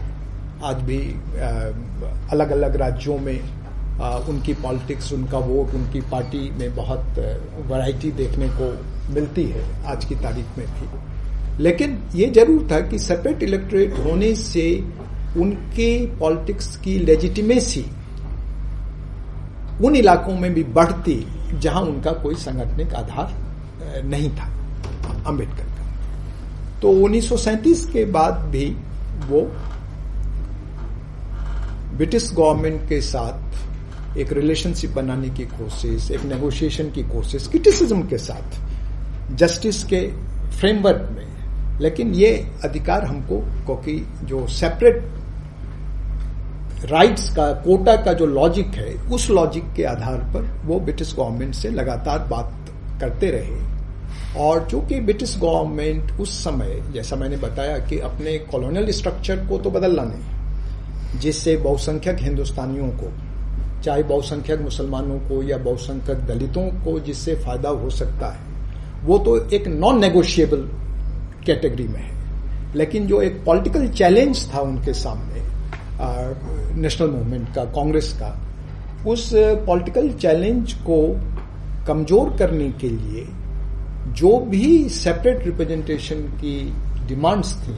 आज 0.63 0.81
भी 0.83 0.97
अलग 2.31 2.49
अलग 2.51 2.75
राज्यों 2.75 3.17
में 3.17 3.39
उनकी 4.29 4.53
पॉलिटिक्स, 4.55 5.11
उनका 5.13 5.37
वोट, 5.39 5.73
उनकी 5.75 6.01
पार्टी 6.11 6.49
में 6.59 6.75
बहुत 6.75 7.19
वैरायटी 7.67 8.11
देखने 8.13 8.47
को 8.51 8.71
मिलती 9.13 9.43
है 9.45 9.63
आज 9.85 10.05
की 10.05 10.15
तारीख 10.17 10.57
में 10.57 10.65
भी। 10.69 11.63
लेकिन 11.63 11.97
ये 12.15 12.27
ज़रूर 12.31 12.67
था 12.71 12.79
कि 12.81 12.99
सेपरेट 12.99 13.43
इलेक्टोरेट 13.43 13.97
होने 13.99 14.33
से 14.35 14.65
उनके 15.37 15.89
पॉलिटिक्स 16.17 16.75
की 16.77 16.97
लेजिटिमेसी 16.99 17.85
उन 19.85 19.95
इलाकों 19.95 20.35
में 20.35 20.53
भी 20.53 20.63
बढ़ती, 20.65 21.15
जहाँ 21.53 21.81
उनका 21.81 22.11
कोई 22.21 22.35
संगठनिक 22.37 22.93
आधार 22.95 24.03
नहीं 24.05 24.29
था 24.31 24.51
अंबेडकर 25.27 25.68
तो 26.81 26.91
उन्नीस 26.91 27.29
सौ 27.29 27.37
सैंतीस 27.37 27.85
के 27.85 28.05
बाद 28.05 28.33
भी 28.33 28.65
वो 29.27 29.41
ब्रिटिश 31.97 32.31
गवर्नमेंट 32.33 32.89
के 32.89 33.01
साथ 33.01 34.17
एक 34.17 34.33
रिलेशनशिप 34.33 34.91
बनाने 34.91 35.29
की 35.29 35.45
कोशिश, 35.45 36.11
एक 36.11 36.21
नेगोशिएशन 36.21 36.91
की 36.91 37.03
कोशिश 37.03 37.47
क्रिटिसिज्म 37.47 38.01
के 38.01 38.17
साथ 38.17 39.35
जस्टिस 39.35 39.83
के 39.83 40.07
फ्रेमवर्क 40.49 41.09
में। 41.17 41.79
लेकिन 41.79 42.13
ये 42.13 42.51
अधिकार 42.63 43.05
हमको, 43.05 43.37
क्योंकि 43.37 44.07
जो 44.23 44.47
सेपरेट 44.47 45.03
राइट्स 46.85 47.29
का 47.29 47.51
कोटा 47.51 47.95
का 47.95 48.13
जो 48.13 48.25
लॉजिक 48.25 48.67
है, 48.67 48.93
उस 48.93 49.29
लॉजिक 49.29 49.63
के 49.75 49.83
आधार 49.83 50.17
पर 50.17 50.61
वो 50.65 50.79
ब्रिटिश 50.79 51.15
गवर्नमेंट 51.15 51.53
से 51.53 51.69
लगातार 51.69 52.19
बात 52.19 52.53
करते 53.01 53.31
रहे। 53.31 53.78
और 54.37 54.67
चूँकि 54.71 54.99
ब्रिटिश 54.99 55.37
गवर्नमेंट 55.37 56.19
उस 56.19 56.43
समय, 56.43 56.81
जैसा 56.93 57.15
मैंने 57.15 57.37
बताया 57.37 57.77
कि 57.79 57.99
अपने 57.99 58.37
कॉलोनियल 58.51 58.91
स्ट्रक्चर 58.91 59.45
को 59.47 59.57
तो 59.57 59.69
बदलना 59.71 60.03
नहीं, 60.03 61.19
जिससे 61.19 61.55
बहुसंख्यक 61.57 62.19
हिंदुस्तानियों 62.19 62.89
को, 62.89 63.11
चाहे 63.83 64.03
बहुसंख्यक 64.03 64.59
मुसलमानों 64.61 65.17
को 65.19 65.41
या 65.43 65.57
बहुसंख्यक 65.57 66.25
दलितों 66.27 66.65
को 66.83 66.99
जिससे 66.99 67.35
फ़ायदा 67.35 67.69
हो 67.69 67.89
सकता 67.89 68.27
है, 68.27 68.39
वो 69.05 69.17
तो 69.17 69.37
एक 69.49 69.67
नॉन 69.67 69.99
नेगोशिएबल 69.99 70.67
कैटेगरी 71.45 71.87
में 71.87 71.99
है। 71.99 72.75
लेकिन 72.75 73.07
जो 73.07 73.21
एक 73.21 73.43
पॉलिटिकल 73.45 73.87
चैलेंज 73.89 74.45
था 74.53 74.61
उनके 74.61 74.93
सामने 74.93 75.37
नेशनल 76.81 77.09
मूवमेंट 77.09 77.53
का, 77.55 77.63
कांग्रेस 77.65 78.13
का, 78.13 78.35
उस 79.07 79.29
पॉलिटिकल 79.65 80.09
चैलेंज 80.11 80.73
को 80.87 81.01
कमज़ोर 81.87 82.35
करने 82.39 82.69
के 82.71 82.89
लिए 82.89 83.27
जो 84.07 84.37
भी 84.39 84.89
सेपरेट 84.89 85.45
रिप्रेजेंटेशन 85.45 86.21
की 86.41 86.55
डिमांड्स 87.07 87.53
थी, 87.57 87.77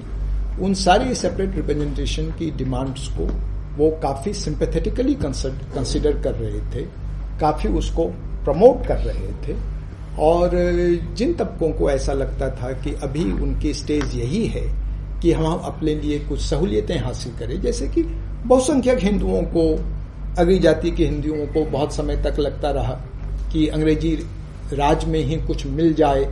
उन 0.63 0.74
सारी 0.74 1.15
सेपरेट 1.15 1.55
रिप्रेजेंटेशन 1.55 2.32
की 2.32 2.49
डिमांड्स 2.51 3.07
को 3.07 3.28
वो 3.78 3.89
काफ़ी 4.03 4.34
सिंपेथेटिकली 4.34 5.13
कंसिडर 5.15 6.22
कर 6.22 6.34
रहे 6.36 6.59
थे, 6.72 6.86
काफ़ी 7.39 7.69
उसको 7.69 8.05
प्रमोट 8.45 8.86
कर 8.88 8.97
रहे 8.97 9.32
थे। 9.43 9.55
और 10.19 10.51
जिन 11.15 11.34
तबकों 11.34 11.72
को 11.72 11.89
ऐसा 11.89 12.13
लगता 12.13 12.49
था 12.55 12.72
कि 12.74 12.93
अभी 13.03 13.24
उनकी 13.34 13.74
स्टेज 13.74 14.15
यही 14.15 14.45
है 14.47 14.65
कि 15.22 15.32
हम 15.32 15.45
अपने 15.45 15.95
लिए 15.95 16.19
कुछ 16.19 16.41
सहूलियतें 16.41 16.97
हासिल 16.99 17.34
करें, 17.39 17.61
जैसे 17.61 17.88
कि 17.88 18.03
बहुसंख्यक 18.03 18.99
हिंदुओं 18.99 19.41
को 19.55 19.63
अगली 20.39 20.59
जाति 20.59 20.91
के 20.91 21.05
हिंदुओं 21.05 21.45
को 21.47 21.65
बहुत 21.72 21.93
समय 21.93 22.22
तक 22.24 22.39
लगता 22.39 22.72
रहा 22.72 22.93
कि 23.53 23.67
अंग्रेज़ी 23.67 24.17
राज 24.74 25.05
में 25.05 25.19
ही 25.19 25.36
कुछ 25.38 25.65
मिल 25.67 25.93
जाए, 25.93 26.24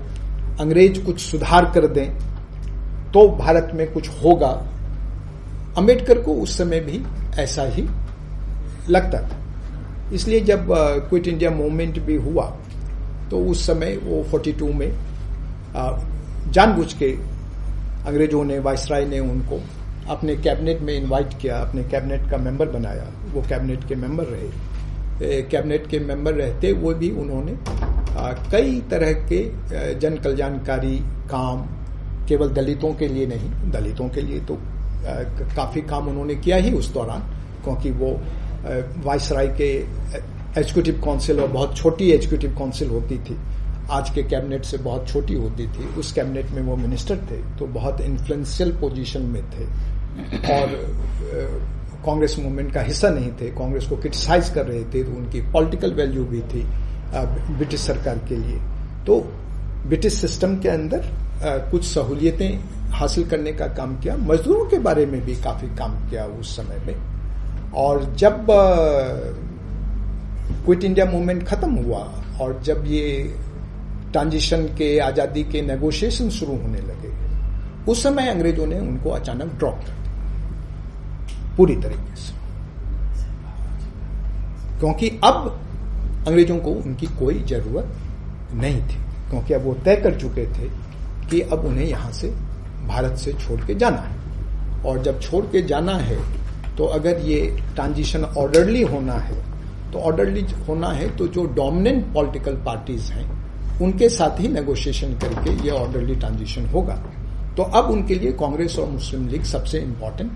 अंग्रेज़ 0.60 1.04
कुछ 1.06 1.20
सुधार 1.22 1.72
कर 1.76 1.88
दें 1.88 2.10
तो 3.12 3.28
भारत 3.38 3.72
में 3.76 3.92
कुछ 3.94 4.10
होगा। 4.24 4.50
अंबेडकर 5.78 6.22
को 6.22 6.34
उस 6.34 6.58
समय 6.58 6.80
भी 6.80 7.02
ऐसा 7.42 7.64
ही 7.66 7.88
लगता 8.90 9.22
था। 9.22 9.38
इसलिए 10.14 10.40
जब 10.42 10.68
क्विट 11.10 11.28
इंडिया 11.28 11.50
मूवमेंट 11.52 12.00
भी 12.00 12.16
हुआ 12.18 12.46
तो 13.32 13.40
उस 13.46 13.66
समय 13.68 13.98
वो 14.04 14.24
42 14.32 14.74
में 14.74 14.92
जानबूझ 16.52 16.94
के 16.94 17.12
अंग्रेज़ों 18.08 18.44
ने 18.44 18.60
वायसराय 18.60 19.06
ने 19.06 19.20
उनको 19.20 19.60
अपने 20.10 20.36
कैबिनेट 20.36 20.80
में 20.82 20.94
इनवाइट 20.94 21.34
किया, 21.42 21.58
अपने 21.58 21.84
कैबिनेट 21.84 22.30
का 22.32 22.38
मेंबर 22.38 22.70
बनाया। 22.70 23.08
वो 23.34 23.42
कैबिनेट 23.50 23.88
के 23.88 23.96
मेंबर 23.96 24.24
रहे। 24.24 24.50
कैबिनेट 25.22 25.88
के 25.88 26.00
मेंबर 26.00 26.34
रहते, 26.34 26.72
वो 26.74 26.94
भी 26.94 27.10
उन्होंने 27.14 27.58
कई 28.52 28.80
तरह 28.92 29.12
के 29.32 29.44
जन 30.00 30.18
कल्याणकारी 30.24 30.98
काम 31.32 31.62
केवल 32.28 32.50
दलितों 32.50 32.94
के 32.94 33.08
लिए 33.08 33.26
नहीं, 33.28 33.50
दलितों 33.72 34.10
के 34.10 34.22
लिए 34.22 34.40
तो 34.42 34.58
काफ़ी 35.56 35.82
काम 35.84 36.08
उन्होंने 36.08 36.36
किया 36.36 36.58
ही 36.58 36.72
उस 36.74 36.94
दौरान, 36.94 37.22
क्योंकि 37.64 37.92
वो 37.92 38.12
वायसराय 39.06 39.48
के 39.58 39.70
एग्जीक्यूटिव 40.60 41.02
काउंसिल 41.06 41.40
और 41.40 41.48
बहुत 41.50 41.76
छोटी 41.78 42.10
एग्जीक्यूटिव 42.12 42.56
काउंसिल 42.58 42.90
होती 42.90 43.18
थी। 43.20 43.38
आज 43.92 44.10
के 44.10 44.24
कैबिनेट 44.24 44.66
से 44.66 44.78
बहुत 44.78 45.08
छोटी 45.08 45.34
होती 45.36 45.68
थी। 45.68 45.86
उस 46.00 46.12
कैबिनेट 46.12 46.50
में 46.52 46.62
वो 46.64 46.76
मिनिस्टर 46.78 47.18
थे 47.32 47.38
तो 47.60 47.68
बहुत 47.74 48.02
इन्फ्लुएंशियल 48.02 48.72
पोजीशन 48.82 49.22
में 49.26 49.44
थे। 49.52 49.66
और 50.54 50.68
कांग्रेस 52.06 52.36
मूवमेंट 52.40 52.72
का 52.74 52.82
हिस्सा 52.82 53.10
नहीं 53.10 53.32
थे 53.42 53.50
कांग्रेस 53.56 53.86
को 53.88 53.96
क्रिटिसाइज 53.98 54.50
कर 54.50 54.66
रहे 54.66 54.84
थे 54.94 55.04
तो 55.04 55.12
उनकी 55.12 55.42
पॉलिटिकल 55.52 55.94
वैल्यू 55.94 56.24
भी 56.26 56.42
थी 56.52 56.64
ब्रिटिश 57.14 57.82
सरकार 57.82 58.18
के 58.30 58.36
लिए। 58.38 58.60
तो 59.06 59.20
ब्रिटिश 59.88 60.14
सिस्टम 60.16 60.56
के 60.60 60.70
अंदर 60.70 61.02
आ, 61.40 61.58
कुछ 61.72 61.84
सहूलियतें 61.86 62.60
हासिल 62.92 63.28
करने 63.30 63.52
का 63.54 63.68
काम 63.76 63.96
किया 64.00 64.16
मजदूरों 64.20 64.66
के 64.70 64.80
बारे 64.80 65.06
में 65.06 65.22
भी 65.26 65.36
काफ़ी 65.44 65.68
काम 65.78 65.94
किया 66.10 66.26
उस 66.40 66.56
समय 66.58 66.80
में। 66.88 66.96
और 67.76 68.04
जब 68.16 68.46
क्विट 70.66 70.84
इंडिया 70.84 71.06
मूवमेंट 71.06 71.44
खत्म 71.48 71.72
हुआ 71.76 72.00
और 72.42 72.60
जब 72.66 72.84
ये 72.88 73.34
ट्रांजिशन 74.12 74.66
के 74.78 74.98
आज़ादी 75.00 75.44
के 75.44 75.62
नेगोशिएशन 75.62 76.30
शुरू 76.30 76.56
होने 76.58 76.82
लगे 76.82 77.10
उस 77.92 78.04
समय 78.04 78.28
अंग्रेज़ों 78.30 78.68
ने 78.68 78.80
उनको 78.80 79.10
अचानक 79.12 79.54
ड्रॉप 79.58 79.80
कर 79.80 79.94
दिया। 79.94 80.09
पूरी 81.60 81.76
तरीके 81.76 82.16
से। 82.16 82.34
क्योंकि 84.80 85.08
अब 85.24 85.38
अंग्रेज़ों 86.28 86.58
को 86.58 86.72
उनकी 86.72 87.08
कोई 87.20 87.44
ज़रूरत 87.44 88.54
नहीं 88.56 88.82
थी। 88.82 88.98
क्योंकि 89.30 89.54
अब 89.54 89.64
वो 89.64 89.74
तय 89.86 89.96
कर 89.96 90.20
चुके 90.20 90.46
थे 90.50 90.70
कि 91.30 91.42
अब 91.42 91.66
उन्हें 91.66 91.86
यहाँ 91.86 92.12
से 92.12 92.30
भारत 92.88 93.18
से 93.18 93.34
छोड़ 93.36 93.60
के 93.62 93.76
जाना 93.76 94.02
है। 94.02 94.18
और 94.84 95.02
जब 95.04 95.20
छोड़ 95.22 95.44
के 95.46 95.62
जाना 95.62 95.96
है 96.00 96.18
तो 96.78 96.86
अगर 96.86 97.20
ये 97.22 97.40
ट्रांजिशन 97.76 98.24
ऑर्डरली 98.38 98.82
होना 98.84 99.14
है 99.14 99.38
तो 99.92 100.00
ऑर्डरली 100.00 100.46
होना 100.68 100.90
है 100.90 101.08
तो 101.18 101.28
जो 101.28 101.44
डोमिनेंट 101.56 102.14
पॉलिटिकल 102.14 102.56
पार्टीज़ 102.66 103.12
हैं, 103.12 103.26
उनके 103.82 104.10
साथ 104.10 104.40
ही 104.40 104.48
नेगोशिएशन 104.48 105.14
करके 105.20 105.52
ये 105.66 105.72
ऑर्डरली 105.72 106.16
ट्रांजिशन 106.16 106.66
होगा। 106.66 106.96
तो 107.58 107.64
अब 107.64 107.90
उनके 107.92 108.16
लिए 108.16 108.32
कांग्रेस 108.32 108.78
और 108.80 108.90
मुस्लिम 108.90 109.28
लीग 109.28 109.44
सबसे 109.44 109.80
इंपॉर्टेंट 109.80 110.32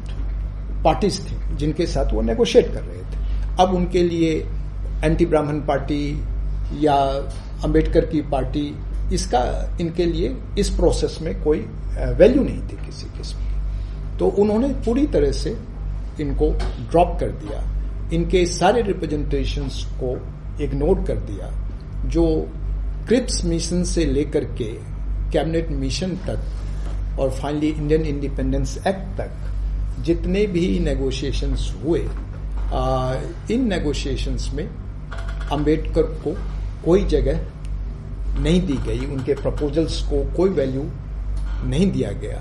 पार्टीज़ 0.84 1.20
थी, 1.22 1.56
जिनके 1.58 1.86
साथ 1.88 2.14
वो 2.14 2.22
नेगोशिएट 2.22 2.74
कर 2.74 2.82
रहे 2.82 3.02
थे। 3.02 3.62
अब 3.62 3.74
उनके 3.76 4.04
लिए 4.04 4.34
एंटी 5.04 5.26
ब्राह्मण 5.26 5.60
पार्टी 5.68 6.04
या 6.80 6.96
अंबेडकर 7.64 8.06
की 8.06 8.22
पार्टी 8.32 8.66
इसका, 9.14 9.42
इनके 9.82 10.06
लिए 10.06 10.36
इस 10.60 10.70
प्रोसेस 10.70 11.18
में 11.22 11.44
कोई 11.44 11.60
वैल्यू 12.18 12.44
नहीं 12.44 12.62
थी 12.62 12.86
किसी 12.86 13.06
किस्म 13.18 13.38
की 13.40 14.18
तो 14.18 14.28
उन्होंने 14.42 14.68
पूरी 14.86 15.06
तरह 15.08 15.32
से 15.32 15.58
इनको 16.22 16.50
ड्रॉप 16.92 17.18
कर 17.20 17.30
दिया। 17.44 17.62
इनके 18.14 18.46
सारे 18.46 18.82
रिप्रेजेंटेशंस 18.82 19.84
को 20.02 20.14
इग्नोर 20.64 21.04
कर 21.04 21.20
दिया। 21.30 21.52
जो 22.10 22.26
क्रिप्स 23.08 23.44
मिशन 23.46 23.84
से 23.84 24.06
लेकर 24.06 24.44
के 24.60 24.72
कैबिनेट 25.34 25.70
मिशन 25.72 26.16
तक 26.28 27.20
और 27.20 27.30
फाइनली 27.32 27.70
इंडियन 27.70 28.06
इंडिपेंडेंस 28.06 28.78
एक्ट 28.88 29.18
तक 29.18 29.43
जितने 30.04 30.46
भी 30.48 30.80
नेगोशिएशंस 30.80 31.74
हुए 31.84 32.00
आ, 32.74 33.16
इन 33.52 33.68
नेगोशिएशंस 33.70 34.50
में 34.54 34.66
अंबेडकर 35.52 36.04
को 36.24 36.36
कोई 36.86 37.04
जगह 37.06 37.40
नहीं 38.40 38.62
दी 38.62 38.78
गई 38.86 39.06
उनके 39.08 39.34
प्रपोजल्स 39.36 40.02
को 40.04 40.24
कोई 40.36 40.50
वैल्यू 40.52 40.84
नहीं 41.70 41.92
दिया 41.92 42.12
गया। 42.24 42.40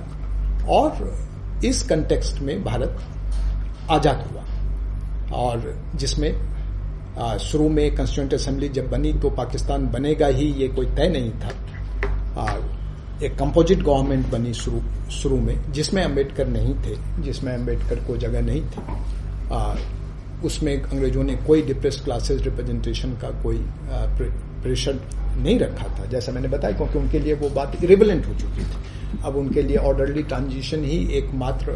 और 0.69 1.61
इस 1.65 1.83
कंटेक्स्ट 1.83 2.41
में 2.41 2.63
भारत 2.65 2.99
आज़ाद 3.91 4.27
हुआ। 4.31 4.45
और 5.39 5.75
जिसमें 5.97 6.33
शुरू 7.41 7.69
में 7.69 7.97
कॉन्स्टिट्यूंट 7.97 8.35
असेंबली 8.35 8.69
जब 8.69 8.91
बनी 8.91 9.13
तो 9.13 9.31
पाकिस्तान 9.31 9.87
बनेगा 9.89 10.27
ही 10.29 10.47
ये 10.53 10.69
कोई 10.69 10.87
तय 10.87 11.09
नहीं 11.09 11.31
था। 11.41 11.51
आ, 12.41 12.57
एक 13.23 13.37
कंपोजिट 13.39 13.83
गवर्नमेंट 13.83 14.27
बनी 14.31 14.53
शुरू 14.55 14.81
शुरू 15.13 15.37
में, 15.37 15.73
जिसमें 15.73 16.03
अंबेडकर 16.05 16.47
नहीं 16.49 16.75
थे, 16.77 16.97
जिसमें 17.23 17.53
अंबेडकर 17.55 18.05
को 18.05 18.17
जगह 18.17 18.43
नहीं 18.43 18.63
थी। 18.63 18.81
उसमें 20.47 20.75
अंग्रेज़ों 20.75 21.25
ने 21.25 21.35
कोई 21.47 21.63
डिप्रेस 21.63 22.01
क्लासेस 22.05 22.41
रिप्रेजेंटेशन 22.43 23.13
का 23.17 23.29
कोई 23.43 23.59
प्रेशर 24.63 25.01
नहीं 25.37 25.59
रखा 25.59 25.87
था, 25.89 26.05
जैसा 26.07 26.33
मैंने 26.33 26.49
बताया, 26.49 26.77
क्योंकि 26.77 26.99
उनके 26.99 27.19
लिए 27.19 27.35
वो 27.35 27.51
बात 27.51 27.77
इरेबलेंट 27.85 28.27
हो 28.27 28.35
चुकी 28.35 28.63
थी। 28.63 29.21
अब 29.25 29.37
उनके 29.37 29.63
लिए 29.63 29.77
ऑर्डरली 29.77 30.23
ट्रांजिशन 30.23 30.85
ही 30.85 30.99
एकमात्र 31.19 31.73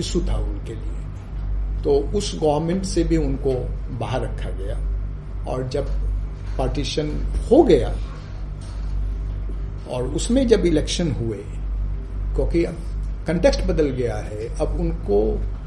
इशू 0.00 0.20
था 0.20 0.36
उनके 0.38 0.74
लिए। 0.74 1.82
तो 1.84 1.94
उस 2.18 2.34
गवर्नमेंट 2.42 2.84
से 2.84 3.04
भी 3.04 3.16
उनको 3.16 3.54
बाहर 3.98 4.22
रखा 4.22 4.50
गया, 4.50 4.76
और 5.44 5.68
जब 5.68 5.86
पार्टीशन 6.58 7.10
हो 7.50 7.62
गया 7.62 7.94
और 9.90 10.02
उसमें 10.04 10.48
जब 10.48 10.66
इलेक्शन 10.66 11.10
हुए, 11.12 11.36
क्योंकि 12.34 12.64
कंटेक्स्ट 13.26 13.62
बदल 13.62 13.90
गया 13.90 14.16
है, 14.16 14.56
अब 14.58 14.80
उनको, 14.80 15.20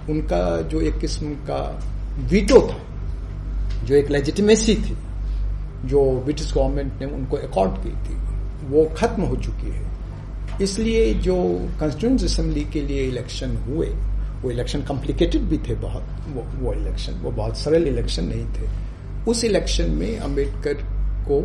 उनका 0.09 0.61
जो 0.61 0.81
एक 0.81 0.97
किस्म 0.97 1.27
का 1.27 1.81
वीटो 2.19 2.61
था, 2.61 2.79
जो 3.85 3.95
एक 3.95 4.09
लेजिटिमेसी 4.09 4.75
थी, 4.75 4.97
जो 5.85 6.11
ब्रिटिश 6.11 6.53
गवर्नमेंट 6.53 7.01
ने 7.01 7.05
उनको 7.05 7.37
अकॉर्ड 7.37 7.71
की 7.71 7.89
थी, 7.89 8.17
वो 8.67 8.85
खत्म 8.97 9.21
हो 9.21 9.35
चुकी 9.35 9.69
है। 9.69 9.87
इसलिए 10.61 11.13
जो 11.13 11.35
कॉन्स्टिट्यूंट 11.79 12.23
असेंबली 12.23 12.63
के 12.63 12.81
लिए 12.81 13.07
इलेक्शन 13.07 13.57
हुए, 13.57 13.87
वो 14.41 14.51
इलेक्शन 14.51 14.81
कॉम्प्लिकेटेड 14.81 15.41
भी 15.41 15.57
थे 15.57 15.75
बहुत, 15.75 16.03
वो 16.27 16.65
वो 16.65 16.73
इलेक्शन 16.73 17.13
वो 17.13 17.31
बहुत 17.31 17.57
सरल 17.57 17.87
इलेक्शन 17.87 18.23
नहीं 18.23 18.45
थे। 18.45 18.69
उस 19.27 19.43
इलेक्शन 19.43 19.91
में 19.91 20.17
अंबेडकर 20.17 20.73
को 21.27 21.41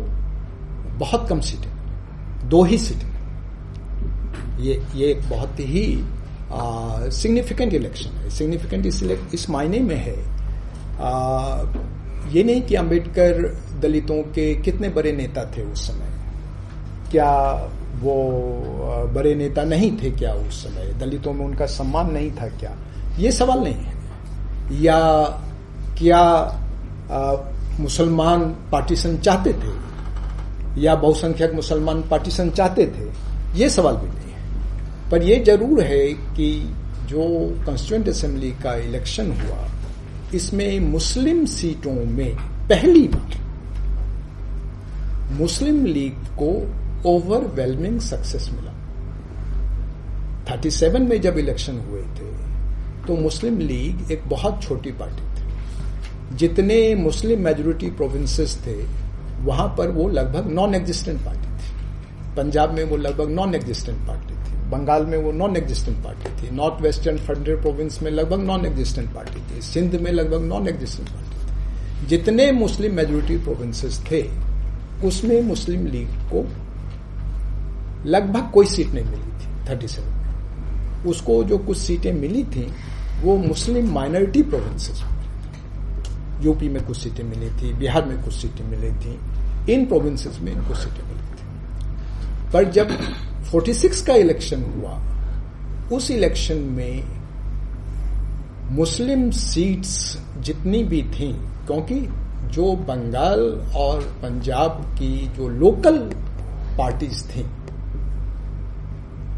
बहुत 0.99 1.29
कम 1.29 1.39
सीटें 1.39 1.72
दो 2.45 2.63
ही 2.63 2.77
सीटें। 2.77 3.13
ये 4.59 4.83
ये 4.95 5.13
बहुत 5.29 5.59
ही 5.59 6.03
सिग्निफिकेंट 7.11 7.73
इलेक्शन 7.73 8.09
है। 8.09 8.29
सिग्निफिकेंट 8.29 8.85
इस, 8.85 9.03
इस 9.33 9.49
मायने 9.49 9.79
में 9.79 9.95
है। 9.95 10.17
आ, 10.99 11.63
ये 12.31 12.43
नहीं 12.43 12.61
कि 12.61 12.75
अंबेडकर 12.75 13.61
दलितों 13.79 14.21
के 14.23 14.55
कितने 14.55 14.89
बड़े 14.89 15.11
नेता 15.11 15.45
थे 15.45 15.61
उस 15.61 15.87
समय। 15.87 16.09
क्या 17.11 17.31
वो 17.99 18.13
बड़े 19.13 19.35
नेता 19.35 19.63
नहीं 19.63 19.91
थे 19.97 20.11
क्या 20.11 20.33
उस 20.33 20.63
समय? 20.63 20.93
दलितों 20.99 21.33
में 21.33 21.45
उनका 21.45 21.65
सम्मान 21.65 22.11
नहीं 22.11 22.31
था 22.31 22.47
क्या? 22.47 22.77
ये 23.17 23.31
सवाल 23.31 23.59
नहीं 23.59 23.75
है। 23.75 23.93
या 24.81 24.99
क्या 25.97 26.23
मुसलमान 27.79 28.55
पार्टीशन 28.71 29.17
चाहते 29.17 29.53
थे? 29.53 29.92
या 30.77 30.95
बहुसंख्यक 30.95 31.53
मुसलमान 31.53 32.01
पार्टीशन 32.09 32.49
चाहते 32.51 32.85
थे, 32.87 33.05
ये 33.55 33.69
सवाल 33.69 33.95
भी 33.95 34.07
नहीं 34.07 34.31
है। 34.31 35.09
पर 35.11 35.23
यह 35.23 35.43
ज़रूर 35.43 35.81
है 35.83 36.05
कि 36.35 36.49
जो 37.09 37.23
कॉन्स्टिट्यूंट 37.65 38.09
असेंबली 38.09 38.51
का 38.63 38.73
इलेक्शन 38.79 39.31
हुआ, 39.33 39.67
इसमें 40.35 40.79
मुस्लिम 40.81 41.45
सीटों 41.47 41.93
में 42.07 42.35
पहली 42.69 43.07
बार 43.07 43.41
मुस्लिम 45.33 45.85
लीग 45.85 46.13
को 46.39 46.49
ओवरवेलमिंग 47.09 47.99
सक्सेस 48.01 48.49
मिला। 48.53 48.71
37 50.47 51.07
में 51.09 51.19
जब 51.21 51.37
इलेक्शन 51.37 51.79
हुए 51.79 52.01
थे 52.17 52.31
तो 53.07 53.15
मुस्लिम 53.17 53.57
लीग 53.59 54.11
एक 54.11 54.21
बहुत 54.29 54.61
छोटी 54.63 54.91
पार्टी 54.93 55.23
थी। 55.33 56.37
जितने 56.37 56.77
मुस्लिम 56.95 57.39
मेजोरिटी 57.43 57.89
प्रोविंसेस 57.91 58.55
थे 58.65 58.75
वहाँ 59.43 59.67
पर 59.77 59.91
वो 59.91 60.07
लगभग 60.09 60.51
नॉन 60.51 60.75
एग्जिस्टेंट 60.75 61.25
पार्टी 61.25 61.47
थी। 61.47 62.35
पंजाब 62.35 62.73
में 62.73 62.83
वो 62.83 62.97
लगभग 62.97 63.29
नॉन 63.29 63.55
एग्जिस्टेंट 63.55 64.07
पार्टी 64.07 64.33
थी। 64.33 64.69
बंगाल 64.69 65.05
में 65.05 65.17
वो 65.17 65.31
नॉन 65.31 65.57
एग्जिस्टेंट 65.57 66.03
पार्टी 66.03 66.29
थी। 66.41 66.51
नॉर्थ 66.51 66.81
वेस्टर्न 66.81 67.17
फ्रंटियर 67.17 67.57
प्रोविंस 67.57 68.01
में 68.01 68.11
लगभग 68.11 68.39
नॉन 68.39 68.65
एग्जिस्टेंट 68.65 69.13
पार्टी 69.13 69.39
थी। 69.39 69.61
सिंध 69.61 69.95
में 69.95 70.11
लगभग 70.11 70.41
नॉन 70.41 70.67
एग्जिस्टेंट 70.67 71.09
पार्टी 71.09 71.29
थी। 71.29 72.07
जितने 72.07 72.51
मुस्लिम 72.51 72.93
मेजोरिटी 72.93 73.37
प्रोविंसेस 73.37 74.01
थे, 74.11 74.23
उसमें 75.07 75.41
मुस्लिम 75.41 75.85
लीग 75.87 76.07
को 76.33 76.45
लगभग 78.05 78.51
कोई 78.53 78.65
सीट 78.65 78.87
नहीं 78.87 79.05
मिली 79.05 79.17
थी 79.17 79.69
थर्टी 79.69 79.87
सेवन 79.87 80.21
उसको 81.07 81.43
जो 81.43 81.57
कुछ 81.57 81.77
सीटें 81.77 82.13
मिली 82.13 82.43
थी, 82.43 82.73
वो 83.21 83.37
मुस्लिम 83.37 83.93
माइनॉरिटी 83.93 84.41
प्रोविंसेस 84.41 85.01
यूपी 86.43 86.69
में 86.69 86.85
कुछ 86.85 86.97
सीटें 86.97 87.23
मिली 87.23 87.49
थी, 87.61 87.73
बिहार 87.73 88.05
में 88.05 88.23
कुछ 88.23 88.33
सीटें 88.33 88.65
मिली 88.65 88.91
थी, 89.01 89.19
इन 89.73 89.85
प्रोविंसेस 89.85 90.39
में 90.41 90.51
इनको 90.51 90.75
सीटें 90.75 91.03
मिली 91.03 91.23
थी। 91.33 92.51
पर 92.53 92.71
जब 92.71 92.89
46 93.51 94.01
का 94.01 94.15
इलेक्शन 94.15 94.63
हुआ, 94.63 94.99
उस 95.95 96.11
इलेक्शन 96.11 96.57
में 96.71 97.03
मुस्लिम 98.71 99.29
सीट्स 99.31 100.17
जितनी 100.39 100.83
भी 100.83 101.01
थी, 101.03 101.31
क्योंकि 101.67 101.99
जो 102.53 102.71
बंगाल 102.87 103.41
और 103.75 104.01
पंजाब 104.21 104.81
की 104.97 105.15
जो 105.37 105.47
लोकल 105.49 105.97
पार्टीज़ 106.77 107.23
थी 107.27 107.45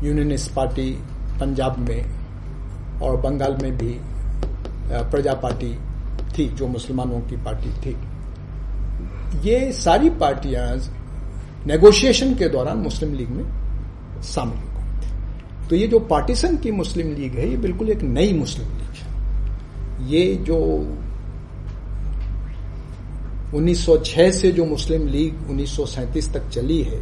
यूनियनिस्ट 0.03 0.53
पार्टी 0.53 0.91
पंजाब 1.39 1.78
में 1.80 2.99
और 3.01 3.18
बंगाल 3.22 3.58
में 3.62 3.78
भी 3.78 3.97
प्रजा 5.12 5.34
पार्टी 5.34 5.78
थी, 6.38 6.46
जो 6.48 6.68
मुसलमानों 6.68 7.20
की 7.20 7.36
पार्टी 7.38 7.70
थी। 7.82 7.96
ये 9.50 9.72
सारी 9.72 10.10
पार्टियाँ 10.10 10.66
नेगोशिएशन 11.68 12.34
के 12.36 12.48
दौरान 12.50 12.78
मुस्लिम 12.78 13.14
लीग 13.14 13.30
में 13.30 13.44
शामिल 14.24 14.58
हो 14.58 14.80
गई 14.80 15.00
थी। 15.02 15.68
तो 15.70 15.76
ये 15.76 15.88
जो 15.88 16.00
पार्टीशन 16.00 16.58
की 16.58 16.72
मुस्लिम 16.72 17.14
लीग 17.16 17.32
है, 17.32 17.50
ये 17.50 17.58
बिल्कुल 17.58 17.90
एक 17.90 18.02
नई 18.02 18.34
मुस्लिम 18.34 18.68
लीग 18.68 18.94
है। 18.94 20.08
ये 20.10 20.36
जो 20.36 20.58
1906 23.54 24.32
से 24.32 24.52
जो 24.52 24.66
मुस्लिम 24.66 25.08
लीग 25.08 25.50
उन्नीस 25.50 25.76
सौ 25.76 25.86
सैंतीस 25.86 26.34
तक 26.34 26.50
चली 26.50 26.82
है, 26.84 27.00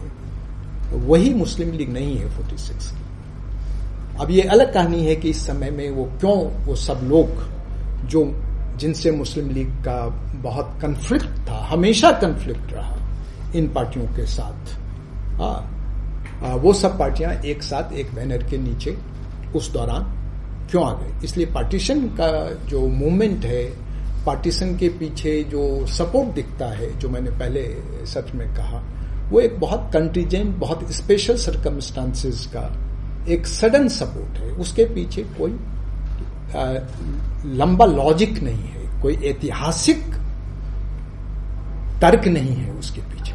वही 0.94 1.34
मुस्लिम 1.34 1.72
लीग 1.72 1.90
नहीं 1.90 2.18
है 2.18 2.30
46 2.30 2.92
की। 2.92 4.22
अब 4.22 4.32
ये 4.32 4.42
अलग 4.42 4.74
कहानी 4.74 5.06
है 5.06 5.16
कि 5.16 5.30
इस 5.30 5.46
समय 5.48 5.72
में 5.72 5.90
वो 5.92 6.04
क्यों 6.20 6.66
वो 6.66 6.76
सब 6.76 7.00
लोग 7.04 8.08
जो 8.08 8.24
जिनसे 8.78 9.12
मुस्लिम 9.12 9.50
लीग 9.50 9.70
का 9.86 9.98
बहुत 10.44 10.78
कन्फ्लिक्ट 10.82 11.40
था 11.50 11.58
हमेशा 11.66 12.12
कन्फ्लिक्ट 12.12 12.74
रहा 12.74 12.98
इन 13.56 13.68
पार्टियों 13.74 14.06
के 14.06 14.26
साथ। 14.26 15.42
आ, 15.42 15.46
आ, 15.46 16.56
वो 16.56 16.74
सब 16.74 16.98
पार्टियाँ 17.00 17.34
एक 17.34 17.64
साथ 17.64 17.94
एक 17.94 18.14
बैनर 18.16 18.44
के 18.44 18.58
नीचे 18.58 18.98
उस 19.56 19.72
दौरान 19.72 20.04
क्यों 20.72 20.86
आ 20.86 20.94
गए 20.94 21.14
इसलिए 21.24 21.46
पार्टीशन 21.46 22.02
का 22.20 22.30
जो 22.66 22.88
मूवमेंट 22.88 23.46
है 23.46 23.64
पार्टीशन 24.26 24.78
के 24.78 24.90
पीछे 24.90 25.44
जो 25.44 25.86
सपोर्ट 25.88 26.30
दिखता 26.30 26.66
है 26.66 27.00
जो 27.00 27.10
मैंने 27.10 27.32
पहले 27.32 27.64
सच 28.06 28.34
में 28.36 28.48
कहा 28.56 28.84
वो 29.30 29.40
एक 29.40 29.60
बहुत 29.60 29.90
कंटीजेंट 29.94 30.56
बहुत 30.56 30.92
स्पेशल 30.92 31.38
सरकमस्टांसिस 31.38 32.46
का 32.46 32.66
एक 33.30 33.48
सडन 33.48 33.88
सपोर्ट 33.88 34.38
है। 34.38 34.52
उसके 34.52 34.86
पीछे 34.86 35.22
कोई 35.22 35.52
लंबा 36.56 37.86
लॉजिक 37.86 38.42
नहीं 38.44 38.64
है, 38.64 39.02
कोई 39.02 39.16
ऐतिहासिक 39.26 40.04
तर्क 42.02 42.28
नहीं 42.28 42.56
है 42.56 42.72
उसके 42.72 43.02
पीछे, 43.02 43.34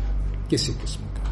किसी 0.50 0.72
किस्म 0.72 1.02
का। 1.16 1.22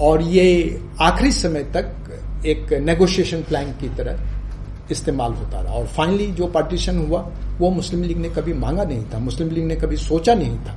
और 0.00 0.22
ये 0.22 0.80
आखिरी 1.00 1.32
समय 1.32 1.62
तक 1.76 2.44
एक 2.46 2.72
नेगोशिएशन 2.82 3.42
प्लान 3.42 3.72
की 3.72 3.88
तरह 3.88 4.90
इस्तेमाल 4.90 5.32
होता 5.32 5.60
रहा। 5.60 5.74
और 5.74 5.86
फाइनली 5.86 6.26
जो 6.32 6.46
पार्टीशन 6.46 6.98
हुआ, 6.98 7.20
वो 7.58 7.70
मुस्लिम 7.70 8.02
लीग 8.02 8.18
ने 8.18 8.28
कभी 8.28 8.52
मांगा 8.54 8.84
नहीं 8.84 9.04
था। 9.04 9.18
मुस्लिम 9.18 9.50
लीग 9.50 9.64
ने 9.64 9.76
कभी 9.76 9.96
सोचा 9.96 10.34
नहीं 10.34 10.58
था 10.58 10.76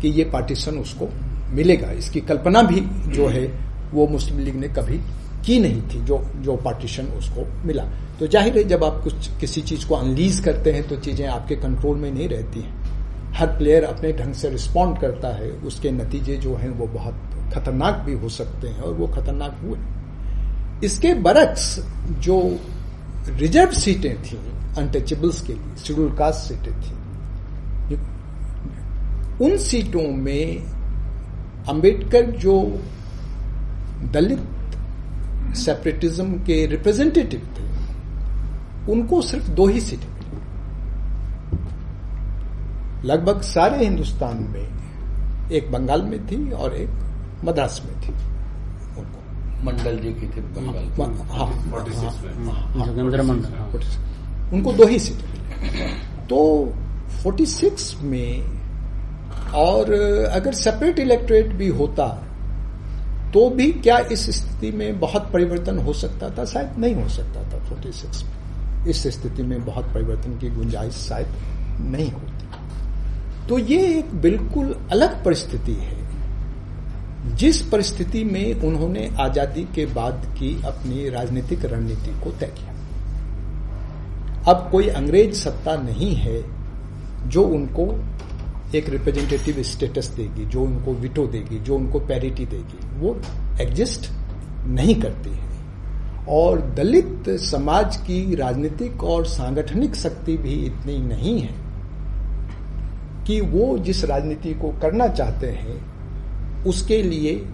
कि 0.00 0.08
ये 0.08 0.24
पार्टीशन 0.24 0.78
उसको 0.78 1.08
मिलेगा। 1.54 1.90
इसकी 1.92 2.20
कल्पना 2.20 2.62
भी 2.62 2.80
जो 3.12 3.28
है, 3.28 3.46
वो 3.92 4.06
मुस्लिम 4.06 4.38
लीग 4.38 4.56
ने 4.56 4.68
कभी 4.68 5.00
की 5.46 5.58
नहीं 5.60 5.82
थी 5.84 6.00
जो 6.00 6.18
जो 6.40 6.56
पार्टीशन 6.58 7.06
उसको 7.18 7.46
मिला। 7.66 7.82
तो 8.18 8.26
ज़ाहिर 8.26 8.56
है, 8.58 8.64
जब 8.64 8.84
आप 8.84 9.00
कुछ, 9.04 9.28
किसी 9.40 9.60
चीज़ 9.62 9.86
को 9.88 9.94
अनलीज 9.94 10.40
करते 10.40 10.72
हैं 10.72 10.86
तो 10.88 10.96
चीज़ें 10.98 11.26
आपके 11.28 11.56
कंट्रोल 11.56 11.96
में 11.96 12.10
नहीं 12.10 12.28
रहती 12.28 12.60
हैं। 12.60 13.32
हर 13.34 13.46
प्लेयर 13.58 13.84
अपने 13.84 14.12
ढंग 14.12 14.34
से 14.34 14.48
रिस्पॉन्ड 14.50 14.98
करता 15.00 15.28
है, 15.34 15.50
उसके 15.62 15.90
नतीजे 15.92 16.36
जो 16.36 16.54
हैं, 16.56 16.70
वो 16.70 16.86
बहुत 16.88 17.14
खतरनाक 17.54 18.02
भी 18.06 18.14
हो 18.14 18.28
सकते 18.30 18.68
हैं, 18.68 18.80
और 18.80 18.94
वो 18.94 19.06
खतरनाक 19.06 19.58
हुए। 19.62 19.78
इसके 20.84 21.14
बरक्स 21.22 21.78
जो 22.20 22.38
रिज़र्व 23.30 23.72
सीटें 23.74 24.22
थी 24.22 24.38
अनटचेबल्स 24.78 25.40
के 25.40 25.52
लिए 25.52 25.76
शेड्यूल 25.78 26.10
कास्ट 26.16 26.48
सीटें 26.48 26.72
थी, 26.74 26.92
उन 29.40 29.56
सीटों 29.60 30.08
में 30.16 30.62
अंबेडकर 31.68 32.30
जो 32.38 32.54
दलित 34.12 34.38
सेपरेटिज्म 35.54 36.32
के 36.32 36.66
रिप्रेजेंटेटिव 36.66 37.40
थे 37.40 37.68
उनको 38.92 39.22
सिर्फ़ 39.22 39.50
दो 39.50 39.66
ही 39.66 39.80
सीटें 39.80 40.08
मिली। 40.08 40.28
लगभग 43.08 43.40
सारे 43.40 43.84
हिंदुस्तान 43.84 44.36
में 44.36 44.68
एक 45.52 45.72
बंगाल 45.72 46.02
में 46.02 46.26
थी 46.26 46.50
और 46.50 46.74
एक 46.74 46.90
मद्रास 47.44 47.82
में 47.86 48.00
थी 48.00 48.12
उनको। 49.00 49.64
मंडल 49.64 49.98
जी 49.98 50.08
की 50.08 50.28
थी 50.28 50.40
बंगाल 50.40 50.84
हाँ, 51.30 51.46
हाँ, 51.46 52.72
हाँ, 52.74 52.86
जोगेंद्र 52.86 53.22
मंडल। 53.22 53.48
उनको 54.52 54.72
दो 54.72 54.86
ही 54.86 54.98
सीटें 54.98 55.32
मिली। 55.32 55.88
तो 56.26 56.72
46 57.22 57.96
में 58.02 58.58
और 59.54 59.92
अगर 60.32 60.52
सेपरेट 60.52 60.98
इलेक्ट्रेट 60.98 61.46
भी 61.46 61.68
होता 61.68 62.27
तो 63.34 63.50
भी 63.50 63.72
क्या 63.72 63.98
इस 63.98 64.30
स्थिति 64.30 64.70
में 64.70 65.00
बहुत 65.00 65.30
परिवर्तन 65.32 65.78
हो 65.78 65.92
सकता 65.92 66.30
था? 66.30 66.44
शायद 66.44 66.78
नहीं 66.78 66.94
हो 66.94 67.08
सकता 67.08 67.42
था 67.42 67.64
46 67.68 68.24
में। 68.24 68.86
इस 68.86 69.06
स्थिति 69.06 69.42
में 69.42 69.64
बहुत 69.64 69.84
परिवर्तन 69.84 70.38
की 70.38 70.50
गुंजाइश 70.50 70.94
शायद 70.94 71.26
नहीं 71.80 72.12
होती। 72.12 72.46
तो 73.48 73.58
ये 73.58 73.98
एक 73.98 74.14
बिल्कुल 74.14 74.76
अलग 74.92 75.24
परिस्थिति 75.24 75.72
है। 75.72 75.98
जिस 77.36 77.62
परिस्थिति 77.62 78.24
में 78.24 78.60
उन्होंने 78.60 79.10
आज़ादी 79.20 79.68
के 79.74 79.86
बाद 79.86 80.26
की 80.38 80.62
अपनी 80.62 81.08
राजनीतिक 81.08 81.64
रणनीति 81.64 82.20
को 82.24 82.30
तय 82.30 82.46
किया। 82.46 82.74
अब 84.52 84.68
कोई 84.72 84.88
अंग्रेज़ 84.88 85.34
सत्ता 85.34 85.76
नहीं 85.76 86.14
है 86.14 86.44
जो 87.26 87.42
उनको 87.42 88.04
एक 88.74 88.88
रिप्रेजेंटेटिव 88.88 89.62
स्टेटस 89.62 90.08
देगी, 90.08 90.44
जो 90.44 90.62
उनको 90.62 90.92
विटो 90.92 91.26
देगी, 91.26 91.58
जो 91.58 91.76
उनको 91.76 92.00
पैरिटी 92.00 92.46
देगी, 92.46 92.78
वो 92.98 93.20
एग्जिस्ट 93.60 94.10
नहीं 94.66 95.00
करती 95.00 95.30
है। 95.30 95.46
और 96.28 96.60
दलित 96.60 97.28
समाज 97.28 97.96
की 97.96 98.34
राजनीतिक 98.34 99.04
और 99.04 99.26
सांगठनिक 99.26 99.94
शक्ति 99.94 100.36
भी 100.36 100.54
इतनी 100.54 100.98
नहीं 100.98 101.40
है 101.40 101.54
कि 103.26 103.40
वो 103.40 103.78
जिस 103.78 104.04
राजनीति 104.04 104.54
को 104.54 104.68
करना 104.82 105.08
चाहते 105.08 105.46
हैं, 105.46 105.78
उसके 106.64 107.02
लिए 107.02 107.46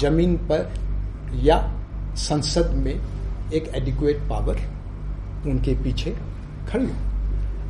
ज़मीन 0.00 0.36
पर 0.36 0.72
या 1.34 1.58
संसद 2.16 2.70
में 2.74 2.94
एक 3.54 3.68
एडिक्वेट 3.74 4.16
पावर 4.16 4.60
उनके 5.46 5.74
पीछे 5.74 6.16
खड़ी 6.68 6.86
हो। 6.86 7.07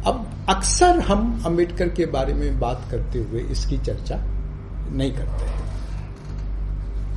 अब 0.07 0.27
अक्सर 0.49 1.01
हम 1.01 1.43
अंबेडकर 1.47 1.89
के 1.89 2.07
बारे 2.07 2.35
में 2.35 2.59
बात 2.61 2.87
करते 2.91 3.19
हुए 3.19 3.41
इसकी 3.41 3.79
चर्चा 3.79 4.17
नहीं 4.93 5.13
करते 5.13 5.45
हैं 5.45 5.67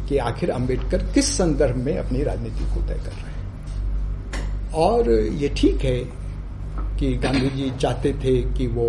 कि 0.07 0.17
आखिर 0.17 0.51
अंबेडकर 0.51 1.03
किस 1.13 1.37
संदर्भ 1.37 1.75
में 1.75 1.97
अपनी 1.97 2.23
राजनीति 2.23 2.65
को 2.75 2.81
तय 2.87 2.93
कर 2.93 3.11
रहे 3.11 3.31
हैं। 3.31 4.71
और 4.73 5.09
ये 5.11 5.49
ठीक 5.57 5.81
है 5.81 5.97
कि 6.99 7.13
गांधी 7.17 7.49
जी 7.49 7.71
चाहते 7.79 8.13
थे 8.13 8.37
कि 8.53 8.67
वो 8.67 8.87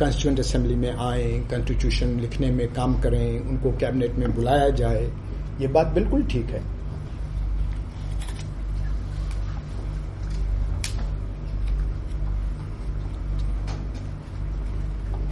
कॉन्स्टिट्यूंट 0.00 0.40
असेंबली 0.40 0.74
में 0.74 0.92
आए 0.92 1.30
कॉन्स्टिट्यूशन 1.50 2.20
लिखने 2.20 2.50
में 2.50 2.72
काम 2.74 3.00
करें, 3.00 3.40
उनको 3.40 3.70
कैबिनेट 3.70 4.14
में 4.14 4.34
बुलाया 4.34 4.68
जाए। 4.70 5.10
ये 5.60 5.68
बात 5.68 5.86
बिल्कुल 5.86 6.22
ठीक 6.22 6.46
है। 6.46 6.62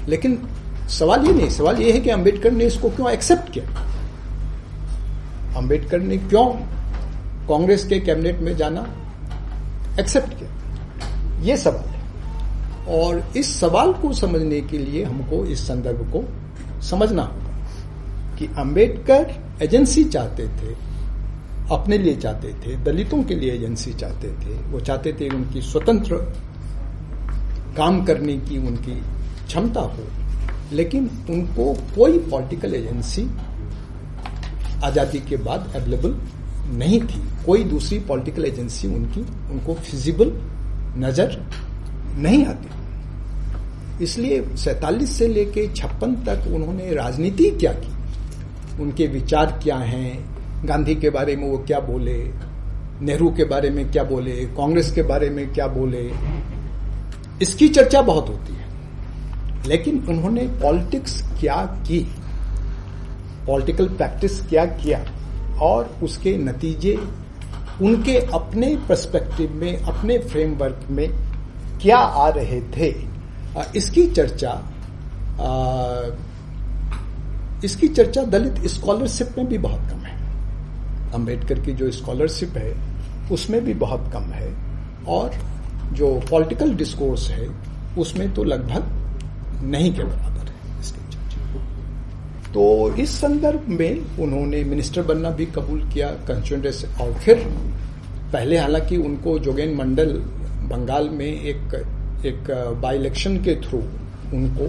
लेकिन 0.08 0.48
सवाल 0.88 1.26
ये 1.26 1.32
नहीं, 1.32 1.48
सवाल 1.48 1.76
ये 1.76 1.92
है 1.92 2.00
कि 2.00 2.10
अंबेडकर 2.10 2.52
ने 2.52 2.64
इसको 2.64 2.90
क्यों 2.90 3.10
एक्सेप्ट 3.10 3.52
किया? 3.52 3.64
अंबेडकर 5.56 6.00
ने 6.00 6.16
क्यों 6.16 6.46
कांग्रेस 7.48 7.84
के 7.84 8.00
कैबिनेट 8.00 8.38
में 8.38 8.56
जाना 8.56 8.86
एक्सेप्ट 10.00 10.28
किया? 10.28 10.50
ये 11.40 11.56
सवाल 11.56 11.84
है। 11.88 11.98
और 12.88 13.32
इस 13.36 13.60
सवाल 13.60 13.92
को 13.92 14.12
समझने 14.12 14.60
के 14.60 14.78
लिए 14.78 15.04
हमको 15.04 15.44
इस 15.44 15.68
संदर्भ 15.68 16.12
को 16.12 16.24
समझना 16.82 17.22
होगा 17.22 17.48
कि 18.36 18.46
अंबेडकर 18.46 19.34
एजेंसी 19.62 20.04
चाहते 20.04 20.48
थे, 20.48 20.74
अपने 21.70 21.98
लिए 21.98 22.16
चाहते 22.16 22.48
थे, 22.48 22.76
दलितों 22.76 23.22
के 23.22 23.34
लिए 23.34 23.52
एजेंसी 23.52 23.92
चाहते 23.92 24.28
थे, 24.28 24.54
वो 24.54 24.80
चाहते 24.80 25.12
थे 25.12 25.28
उनकी 25.28 25.62
स्वतंत्र 25.62 26.16
काम 27.76 28.04
करने 28.04 28.36
की, 28.36 28.58
उनकी 28.58 29.02
क्षमता 29.48 29.80
हो, 29.80 30.06
लेकिन 30.72 31.10
उनको 31.30 31.72
कोई 31.94 32.18
पॉलिटिकल 32.30 32.74
एजेंसी 32.74 33.22
आज़ादी 34.84 35.20
के 35.20 35.36
बाद 35.36 35.72
अवेलेबल 35.76 36.16
नहीं 36.78 37.00
थी। 37.00 37.20
कोई 37.46 37.64
दूसरी 37.64 37.98
पॉलिटिकल 37.98 38.44
एजेंसी 38.44 38.88
उनकी, 38.88 39.20
उनको 39.50 39.74
फिजिबल 39.74 40.32
नज़र 40.98 41.38
नहीं 42.18 42.44
आती। 42.46 44.04
इसलिए 44.04 44.42
सैतालीस 44.56 45.16
से 45.18 45.28
लेके 45.28 45.66
छप्पन 45.68 46.14
तक 46.26 46.46
उन्होंने 46.54 46.92
राजनीति 46.94 47.50
क्या 47.50 47.72
की? 47.72 47.92
उनके 48.82 49.06
विचार 49.06 49.58
क्या 49.62 49.76
हैं? 49.76 50.18
गांधी 50.66 50.94
के 50.94 51.10
बारे 51.10 51.36
में 51.36 51.48
वो 51.50 51.58
क्या 51.58 51.80
बोले? 51.80 52.18
नेहरू 53.02 53.30
के 53.30 53.44
बारे 53.44 53.70
में 53.70 53.90
क्या 53.92 54.04
बोले? 54.04 54.36
कांग्रेस 54.56 54.90
के 54.92 55.02
बारे 55.02 55.30
में 55.30 55.52
क्या 55.52 55.66
बोले? 55.66 56.10
इसकी 57.42 57.68
चर्चा 57.68 58.02
बहुत 58.02 58.28
होती 58.28 58.52
है। 58.52 58.67
लेकिन 59.68 60.04
उन्होंने 60.08 60.40
पॉलिटिक्स 60.40 61.22
क्या 61.40 61.56
की? 61.88 62.00
पॉलिटिकल 63.46 63.88
प्रैक्टिस 63.88 64.40
क्या 64.40 64.64
किया? 64.64 65.04
और 65.60 65.96
उसके 66.02 66.36
नतीजे, 66.36 66.96
उनके 67.82 68.18
अपने 68.18 68.76
पर्सपेक्टिव 68.88 69.52
में, 69.52 69.76
अपने 69.76 70.18
फ्रेमवर्क 70.18 70.80
में 70.90 71.08
क्या 71.82 71.98
आ 71.98 72.28
रहे 72.28 72.60
थे? 72.60 72.94
इसकी 73.76 74.06
चर्चा 74.06 74.62
इसकी 77.64 77.88
चर्चा 77.88 78.22
दलित 78.22 78.66
स्कॉलरशिप 78.66 79.28
में 79.38 79.46
भी 79.48 79.58
बहुत 79.58 79.80
कम 79.80 80.00
है। 80.00 80.16
अंबेडकर 81.12 81.60
की 81.60 81.72
जो 81.72 81.90
स्कॉलरशिप 81.90 82.56
है, 82.56 82.74
उसमें 83.32 83.64
भी 83.64 83.74
बहुत 83.74 84.10
कम 84.12 84.22
है। 84.22 84.54
और 85.08 85.34
जो 85.92 86.20
पॉलिटिकल 86.30 86.74
डिस्कोर्स 86.74 87.30
है, 87.30 87.48
उसमें 87.98 88.34
तो 88.34 88.44
लगभग 88.44 88.97
नहीं 89.62 89.94
के 89.94 90.02
बराबर 90.02 90.48
है 90.48 90.58
तो 92.52 92.94
इस 92.94 93.20
संदर्भ 93.20 93.68
में 93.68 94.18
उन्होंने 94.18 94.64
मिनिस्टर 94.64 95.02
बनना 95.02 95.30
भी 95.30 95.46
कबूल 95.46 95.90
किया 95.90 96.08
कंस्टिट्यूंट 96.08 97.00
और 97.00 97.12
फिर 97.12 97.36
पहले 98.32 98.58
हालाँकि 98.58 98.96
उनको 98.96 99.38
जोगेन 99.38 99.74
मंडल 99.74 100.12
बंगाल 100.68 101.08
में 101.08 101.26
एक 101.26 101.74
एक 102.26 102.50
बाई 102.82 102.96
इलेक्शन 102.96 103.36
के 103.36 103.54
थ्रू 103.56 103.78
उनको 104.34 104.66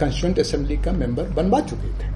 कंस्टिट्यूंट 0.00 0.38
असेंबली 0.38 0.76
का 0.76 0.92
मेंबर 0.92 1.22
बनवा 1.22 1.60
चुके 1.60 1.88
थे। 1.88 2.08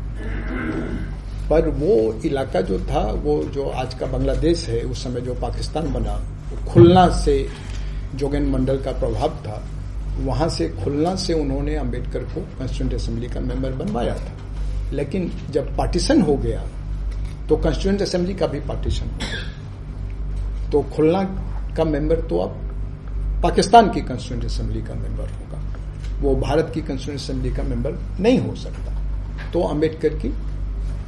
पर 1.51 1.69
वो 1.69 2.21
इलाका 2.25 2.61
जो 2.61 2.79
था, 2.79 3.13
वो 3.13 3.45
जो 3.45 3.69
आज 3.69 3.95
का 3.95 4.07
बांग्लादेश 4.07 4.69
है, 4.69 4.83
उस 4.83 5.05
समय 5.05 5.21
जो 5.21 5.35
पाकिस्तान 5.35 5.93
बना 5.93 6.25
खुलना 6.69 7.09
से 7.09 7.49
जोगेन 8.15 8.47
मंडल 8.47 8.77
का 8.77 8.93
प्रभाव 8.93 9.29
था। 9.29 9.63
वहाँ 10.19 10.49
से, 10.49 10.69
खुलना 10.85 11.15
से 11.17 11.33
उन्होंने 11.33 11.75
अंबेडकर 11.77 12.25
को 12.25 12.41
कॉन्स्टिट्यूंट 12.59 12.95
असेंबली 12.95 13.29
का 13.29 13.41
मेंबर 13.41 13.73
बनवाया 13.75 14.15
था। 14.15 14.93
लेकिन 14.93 15.31
जब 15.51 15.77
पार्टीशन 15.77 16.21
हो 16.23 16.37
गया 16.37 16.63
तो 17.49 17.57
कॉन्स्टिट्यूंट 17.57 18.03
असेंबली 18.03 18.35
का 18.35 18.47
भी 18.47 18.61
पार्टीशन 18.61 19.07
हो 19.07 19.19
गया। 19.19 20.71
तो 20.71 20.83
खुलना 20.95 21.23
का 21.77 21.85
मेंबर 21.85 22.21
तो 22.21 22.39
अब 22.39 23.41
पाकिस्तान 23.43 23.91
की 23.91 24.01
कॉन्स्टिट्यूंट 24.01 24.45
असेंबली 24.45 24.83
का 24.83 24.95
मेंबर 24.95 25.31
होगा। 25.31 25.63
वो 26.21 26.35
भारत 26.37 26.71
की 26.75 26.81
कॉन्स्टिट्यूंट 26.81 27.21
असेंबली 27.21 27.51
का 27.51 27.63
मेंबर 27.63 27.99
नहीं 28.21 28.39
हो 28.39 28.55
सकता। 28.55 29.51
तो 29.53 29.63
अंबेडकर 29.63 30.19
की 30.19 30.29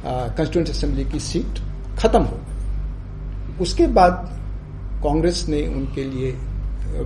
कॉन्स्टिट्यूंट 0.05 0.69
असेंबली 0.69 1.05
की 1.05 1.19
सीट 1.19 1.61
खत्म 1.99 2.21
हो 2.21 2.37
गई। 2.37 3.57
उसके 3.61 3.87
बाद 3.87 4.27
कांग्रेस 5.03 5.45
ने 5.49 5.65
उनके 5.67 6.03
लिए 6.03 6.31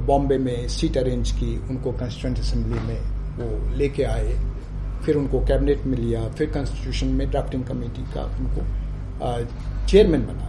बॉम्बे 0.07 0.37
में 0.37 0.67
सीट 0.67 0.97
अरेंज 0.97 1.31
की, 1.31 1.55
उनको 1.69 1.91
कॉन्स्टिट्यूंट 1.91 2.39
असेंबली 2.39 2.79
में 2.79 2.99
वो 3.37 3.77
लेके 3.77 4.03
आए। 4.03 4.37
फिर 5.05 5.15
उनको 5.15 5.39
कैबिनेट 5.45 5.85
में 5.85 5.97
लिया, 5.97 6.27
फिर 6.29 6.49
कॉन्स्टिट्यूशन 6.51 7.07
में 7.07 7.29
ड्राफ्टिंग 7.31 7.63
कमेटी 7.63 8.03
का 8.13 8.23
उनको 8.39 8.61
चेयरमैन 9.87 10.25
बनाया। 10.25 10.47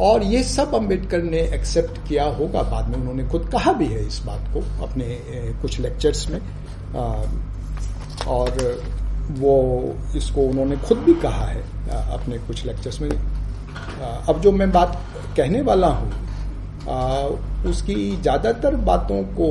और 0.00 0.22
ये 0.22 0.42
सब 0.42 0.74
अंबेडकर 0.74 1.22
ने 1.22 1.40
एक्सेप्ट 1.54 1.98
किया 2.08 2.24
होगा 2.38 2.62
बाद 2.70 2.88
में। 2.88 2.96
उन्होंने 2.98 3.24
खुद 3.28 3.48
कहा 3.52 3.72
भी 3.72 3.86
है 3.86 4.06
इस 4.06 4.18
बात 4.26 4.52
को 4.54 4.60
अपने 4.84 5.18
कुछ 5.62 5.78
लेक्चर्स 5.80 6.28
में। 6.30 6.40
और 8.28 8.82
वो 9.38 9.54
इसको 10.16 10.40
उन्होंने 10.42 10.76
खुद 10.78 10.98
भी 10.98 11.14
कहा 11.20 11.46
है 11.46 11.62
अपने 12.12 12.38
कुछ 12.38 12.64
लेक्चर्स 12.66 13.00
में। 13.00 13.08
अब 13.10 14.40
जो 14.40 14.52
मैं 14.52 14.70
बात 14.72 15.00
कहने 15.36 15.60
वाला 15.62 15.86
हूँ 15.88 16.12
उसकी 17.66 17.94
ज़्यादातर 18.12 18.74
बातों 18.84 19.22
को 19.36 19.48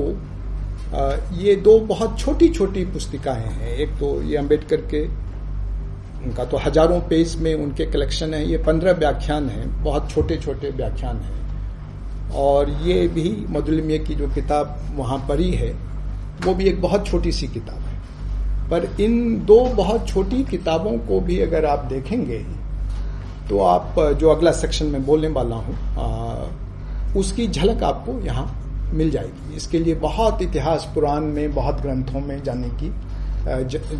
आ, 0.93 1.15
ये 1.33 1.55
दो 1.57 1.79
बहुत 1.81 2.19
छोटी 2.19 2.47
छोटी 2.49 2.83
पुस्तिकाएँ 2.85 3.45
हैं। 3.45 3.75
एक 3.75 3.89
तो 3.99 4.21
ये 4.21 4.37
अंबेडकर 4.37 4.81
के 4.93 5.05
उनका 6.25 6.45
तो 6.45 6.57
हज़ारों 6.57 6.99
पेज 7.09 7.35
में 7.35 7.53
उनके 7.55 7.85
कलेक्शन 7.85 8.33
है। 8.33 8.45
ये 8.47 8.57
पंद्रह 8.63 8.91
व्याख्यान 8.95 9.49
हैं 9.49 9.83
बहुत 9.83 10.09
छोटे 10.11 10.37
छोटे 10.37 10.69
व्याख्यान 10.71 11.17
हैं। 11.17 12.31
और 12.37 12.69
ये 12.83 13.07
भी 13.07 13.29
मधुलिमिया 13.49 14.03
की 14.03 14.15
जो 14.15 14.27
किताब 14.33 14.77
वहाँ 14.95 15.17
परी 15.29 15.51
है 15.51 15.71
वो 16.45 16.53
भी 16.53 16.65
एक 16.65 16.81
बहुत 16.81 17.07
छोटी 17.07 17.31
सी 17.31 17.47
किताब 17.47 17.79
है। 17.79 18.69
पर 18.69 19.01
इन 19.01 19.45
दो 19.45 19.59
बहुत 19.75 20.07
छोटी 20.07 20.43
किताबों 20.45 20.97
को 21.07 21.19
भी 21.21 21.39
अगर 21.41 21.65
आप 21.65 21.85
देखेंगे 21.85 22.39
तो 23.49 23.59
आप 23.61 23.95
जो 24.19 24.29
अगला 24.29 24.51
सेक्शन 24.53 24.85
में 24.85 25.05
बोलने 25.05 25.27
वाला 25.29 25.55
हूँ 25.55 25.75
उसकी 27.15 27.47
झलक 27.47 27.83
आपको 27.83 28.19
यहाँ 28.19 28.45
मिल 28.93 29.09
जाएगी। 29.11 29.55
इसके 29.55 29.79
लिए 29.79 29.95
बहुत 29.95 30.41
इतिहास 30.41 30.91
पुराण 30.95 31.21
में, 31.23 31.53
बहुत 31.53 31.81
ग्रंथों 31.81 32.19
में 32.19 32.43
जाने 32.43 32.69
की 32.81 32.91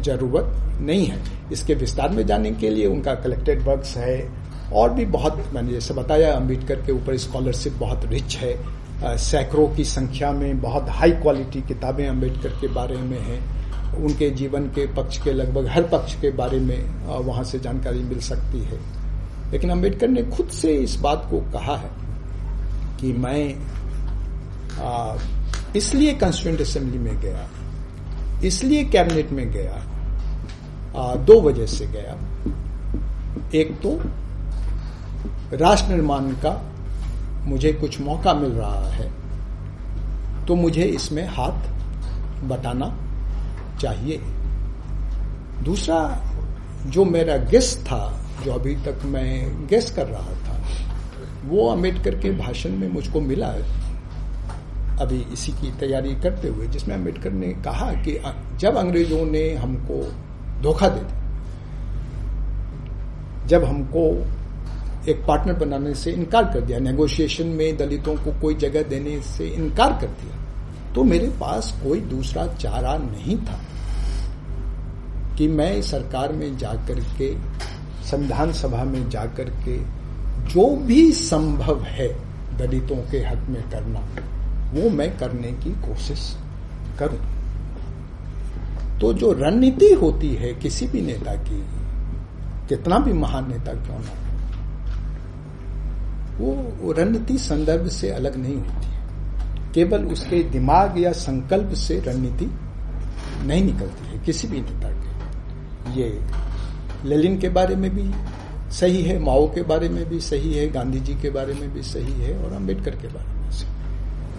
ज़रूरत 0.02 0.80
नहीं 0.82 1.06
है। 1.06 1.20
इसके 1.52 1.74
विस्तार 1.74 2.10
में 2.10 2.26
जाने 2.26 2.52
के 2.52 2.70
लिए 2.70 2.86
उनका 2.86 3.16
कलेक्टेड 3.16 3.62
वर्क्स 3.62 3.96
है, 3.98 4.44
और 4.74 4.94
भी 4.94 5.06
बहुत, 5.06 5.44
मैंने 5.54 5.72
जैसे 5.72 5.94
बताया 5.94 6.34
अंबेडकर 6.34 6.76
के 6.76 6.92
ऊपर 6.92 7.18
स्कॉलरशिप 7.18 7.74
बहुत 7.74 8.06
रिच 8.06 8.36
है। 8.38 9.18
सैकड़ों 9.20 9.68
की 9.68 9.84
संख्या 9.84 10.32
में 10.32 10.62
बहुत 10.62 10.90
हाई 10.90 11.12
क्वालिटी 11.12 11.62
किताबें 11.62 12.08
अंबेडकर 12.08 12.50
के 12.62 12.68
बारे 12.68 12.98
में 12.98 13.20
हैं। 13.20 13.42
उनके 13.96 14.30
जीवन 14.32 14.64
के 14.68 14.86
पक्ष 14.94 15.18
के 15.24 15.34
लगभग 15.34 15.68
हर 15.68 15.84
पक्ष 15.84 16.16
के 16.22 16.30
बारे 16.32 16.60
में 16.60 17.08
वहाँ 17.26 17.44
से 17.44 17.60
जानकारी 17.60 18.04
मिल 18.04 18.20
सकती 18.20 18.60
है। 18.60 18.80
लेकिन 19.52 19.70
अंबेडकर 19.70 20.08
ने 20.08 20.24
खुद 20.28 20.48
से 20.52 20.74
इस 20.76 20.96
बात 21.00 21.28
को 21.32 21.40
कहा 21.54 21.76
है 21.78 21.90
कि 23.04 23.14
मैं 23.14 23.44
इसलिए 25.76 26.14
कॉन्स्टिट्यूंट 26.14 26.62
असेंबली 26.62 26.98
में 27.00 27.16
गया 27.22 27.50
इसलिए 28.44 28.84
कैबिनेट 28.84 29.32
में 29.32 29.52
गया 29.52 29.76
आ, 30.96 31.16
दो 31.16 31.40
वजह 31.42 31.66
से 31.66 31.86
गया। 31.88 32.14
एक 33.60 33.70
तो 33.82 33.92
राष्ट्र 35.58 35.90
निर्माण 35.90 36.32
का 36.46 36.54
मुझे 37.46 37.72
कुछ 37.74 38.00
मौका 38.02 38.34
मिल 38.34 38.52
रहा 38.52 38.90
है 38.90 39.08
तो 40.46 40.56
मुझे 40.56 40.84
इसमें 40.84 41.26
हाथ 41.28 41.58
बटाना 42.50 42.88
चाहिए। 43.82 44.18
दूसरा 45.64 46.00
जो 46.88 47.06
मेरा 47.06 47.36
गेस्ट 47.52 47.80
था 47.80 48.04
जो 48.44 48.50
अभी 48.52 48.76
तक 48.86 48.98
मैं 49.06 49.30
गेस 49.68 49.92
कर 49.92 50.06
रहा 50.08 50.34
था 50.42 50.43
वो 51.46 51.68
अंबेडकर 51.68 52.16
के 52.20 52.32
भाषण 52.32 52.70
में 52.70 52.88
मुझको 52.88 53.22
मिला 53.22 53.48
अभी 55.02 55.20
इसी 55.34 55.52
की 55.52 55.72
तैयारी 55.80 56.14
करते 56.16 56.48
हुए, 56.48 56.68
जिसमें 56.68 56.96
अंबेडकर 56.96 57.32
ने 57.32 57.48
कहा 57.64 57.92
कि 58.04 58.20
जब 58.60 58.76
अंग्रेज़ों 58.76 59.26
ने 59.26 59.44
हमको 59.56 60.02
धोखा 60.62 60.88
दे 60.90 61.00
दिया, 61.00 61.22
जब 63.48 63.64
हमको 63.64 64.04
एक 65.12 65.24
पार्टनर 65.28 65.54
बनाने 65.54 65.94
से 65.96 66.12
इनकार 66.12 66.44
कर 66.54 66.62
दिया 66.62 66.80
नेगोशिएशन 66.80 67.48
में 67.48 67.78
दलितों 67.78 68.16
को 68.16 68.32
कोई 68.42 68.56
जगह 68.56 68.84
देने 68.84 69.20
से 69.22 69.48
इनकार 69.48 69.94
कर 70.02 70.08
दिया 70.22 70.94
तो 70.94 71.04
मेरे 71.04 71.28
पास 71.40 71.72
कोई 71.84 72.00
दूसरा 72.08 72.46
चारा 72.54 72.98
नहीं 72.98 73.38
था 73.38 73.60
कि 75.38 75.48
मैं 75.48 75.82
सरकार 75.82 76.34
में 76.34 76.58
जाकर 76.58 77.00
के, 77.18 77.34
संविधान 78.06 78.52
सभा 78.54 78.84
में 78.84 79.10
जाकर 79.10 79.50
के 79.66 79.78
जो 80.48 80.76
भी 80.78 81.12
संभव 81.12 81.84
है 81.84 82.08
दलितों 82.58 82.96
के 83.12 83.18
हक 83.18 83.48
में 83.50 83.62
करना, 83.70 84.00
वो 84.74 84.90
मैं 84.90 85.18
करने 85.18 85.52
की 85.52 85.72
कोशिश 85.82 86.36
करूँ। 87.00 87.20
तो 89.00 89.14
जो 89.14 89.32
रणनीति 89.34 89.94
होती 89.94 90.30
है 90.30 90.54
किसी 90.54 90.88
भी 90.88 91.02
नेता 91.02 91.36
की, 91.36 91.64
कितना 92.70 93.00
भी 93.00 93.14
महान 93.14 93.50
नेता 93.50 93.74
क्यों 93.74 94.00
ना 94.00 94.20
वो 96.40 96.92
रणनीति 96.92 97.38
संदर्भ 97.38 97.88
से 97.88 98.10
अलग 98.10 98.36
नहीं 98.36 98.56
होती 98.56 98.88
है। 98.88 99.72
केवल 99.74 100.06
उसके 100.06 100.44
दिमाग 100.44 101.00
या 101.00 101.12
संकल्प 101.12 101.74
से 101.74 102.00
रणनीति 102.00 102.46
नहीं 103.46 103.64
निकलती 103.64 104.08
है 104.08 104.20
किसी 104.20 104.48
भी 104.48 104.62
नेता 104.62 104.90
के। 104.92 106.02
ये 106.02 106.20
लेलिन 107.06 107.38
के 107.40 107.50
बारे 107.50 107.76
में 107.76 107.90
भी 107.96 108.04
सही 108.74 109.02
है, 109.04 109.18
माओ 109.20 109.48
के 109.48 109.62
बारे 109.62 109.90
में 109.90 110.10
भी 110.10 110.20
सही 110.20 110.54
है 110.54 110.68
गांधी 110.72 111.00
जी 111.00 111.14
के 111.14 111.30
बारे 111.30 111.54
में 111.54 111.74
भी 111.74 111.82
सही 111.84 112.14
है 112.14 112.38
और 112.44 112.54
अंबेडकर 112.54 112.96
के 112.96 113.08
बारे 113.08 113.40
में 113.40 113.52
सही 113.52 113.72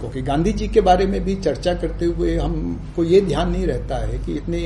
क्योंकि 0.00 0.22
गांधी 0.22 0.52
जी 0.52 0.68
के 0.68 0.80
बारे 0.80 1.06
में 1.06 1.24
भी 1.24 1.34
चर्चा 1.36 1.74
करते 1.74 2.04
हुए 2.04 2.36
हमको 2.36 3.04
ये 3.04 3.20
ध्यान 3.20 3.50
नहीं 3.50 3.66
रहता 3.66 3.96
है 3.96 4.18
कि 4.18 4.32
इतने 4.32 4.60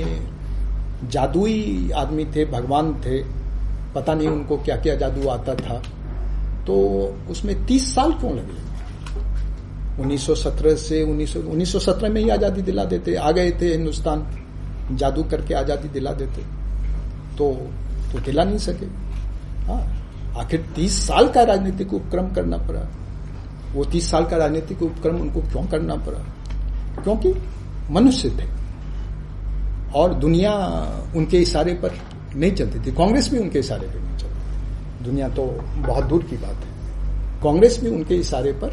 जादुई 1.05 1.91
आदमी 1.97 2.25
थे, 2.25 2.45
भगवान 2.45 2.95
थे, 2.95 3.23
पता 3.95 4.15
नहीं 4.15 4.29
उनको 4.29 4.57
क्या 4.57 4.77
क्या 4.77 4.95
जादू 4.95 5.29
आता 5.29 5.55
था। 5.55 5.83
तो 6.67 6.75
उसमें 7.31 7.55
तीस 7.67 7.95
साल 7.95 8.13
क्यों 8.13 8.33
लगे? 8.37 8.57
1917 10.03 10.77
से 10.77 11.03
1917 11.03 12.09
में 12.09 12.21
ही 12.21 12.29
आज़ादी 12.29 12.63
दिला 12.63 12.85
देते, 12.85 13.15
आ 13.15 13.31
गए 13.31 13.51
थे 13.61 13.67
हिंदुस्तान, 13.67 14.27
जादू 14.93 15.23
करके 15.23 15.55
आज़ादी 15.55 15.89
दिला 15.89 16.13
देते। 16.13 16.43
तो 17.39 17.53
तो 18.13 18.19
दिला 18.19 18.45
नहीं 18.45 18.59
सके। 18.59 18.87
आखिर 20.39 20.65
तीस 20.77 21.07
साल 21.07 21.29
का 21.29 21.43
राजनीतिक 21.43 21.95
उपक्रम 21.95 22.29
करना 22.35 22.57
पड़ा। 22.59 22.87
वो 23.75 23.85
तीस 23.85 24.11
साल 24.11 24.27
का 24.27 24.37
राजनीतिक 24.37 24.83
उपक्रम 24.83 25.17
उनको 25.17 25.41
क्यों 25.43 25.67
करना 25.67 25.95
पड़ा? 26.07 26.19
क्योंकि 27.03 27.35
मनुष्य 27.91 28.31
थे। 28.31 28.47
और 29.93 30.15
दुनिया 30.15 30.53
उनके 31.17 31.39
इशारे 31.39 31.75
पर 31.75 31.93
नहीं 32.37 32.53
चलती 32.53 32.81
थी। 32.81 32.93
कांग्रेस 32.95 33.31
भी 33.31 33.39
उनके 33.39 33.59
इशारे 33.59 33.87
पर 33.87 34.01
नहीं 34.01 34.17
चलती 34.19 35.05
दुनिया 35.05 35.29
तो 35.29 35.45
बहुत 35.79 36.05
दूर 36.05 36.23
की 36.23 36.37
बात 36.37 36.57
है। 36.57 37.43
कांग्रेस 37.43 37.79
भी 37.81 37.91
उनके 37.91 38.15
इशारे 38.17 38.53
पर 38.63 38.73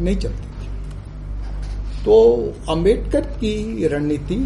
नहीं 0.00 0.16
चलती 0.16 0.42
थी। 0.42 2.04
तो 2.04 2.14
अंबेडकर 2.70 3.26
की 3.36 3.86
रणनीति 3.86 4.38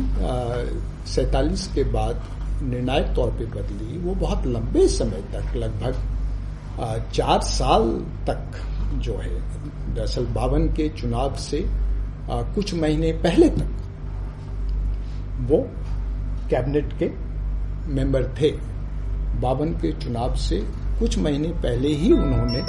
सैतालीस 1.10 1.66
के 1.74 1.84
बाद 1.92 2.22
निर्णायक 2.62 3.14
तौर 3.16 3.30
पे 3.30 3.44
बदली 3.46 3.98
वो 3.98 4.14
बहुत 4.14 4.46
लंबे 4.46 4.86
समय 4.88 5.22
तक 5.32 5.56
लगभग 5.56 7.10
चार 7.12 7.40
साल 7.40 7.90
तक 8.26 8.60
जो 8.94 9.16
है 9.16 9.34
दरअसल 9.94 10.26
बावन 10.26 10.68
के 10.68 10.88
चुनाव 10.88 11.36
से 11.36 11.64
कुछ 12.30 12.74
महीने 12.74 13.12
पहले 13.12 13.48
तक 13.48 13.74
वो 15.50 15.58
कैबिनेट 16.50 16.92
के 17.02 17.10
मेंबर 17.94 18.24
थे। 18.40 18.50
बावन 19.40 19.72
के 19.72 19.92
चुनाव 19.92 20.34
से 20.36 20.58
कुछ 20.98 21.18
महीने 21.18 21.48
पहले 21.62 21.88
ही 21.88 22.12
उन्होंने 22.12 22.62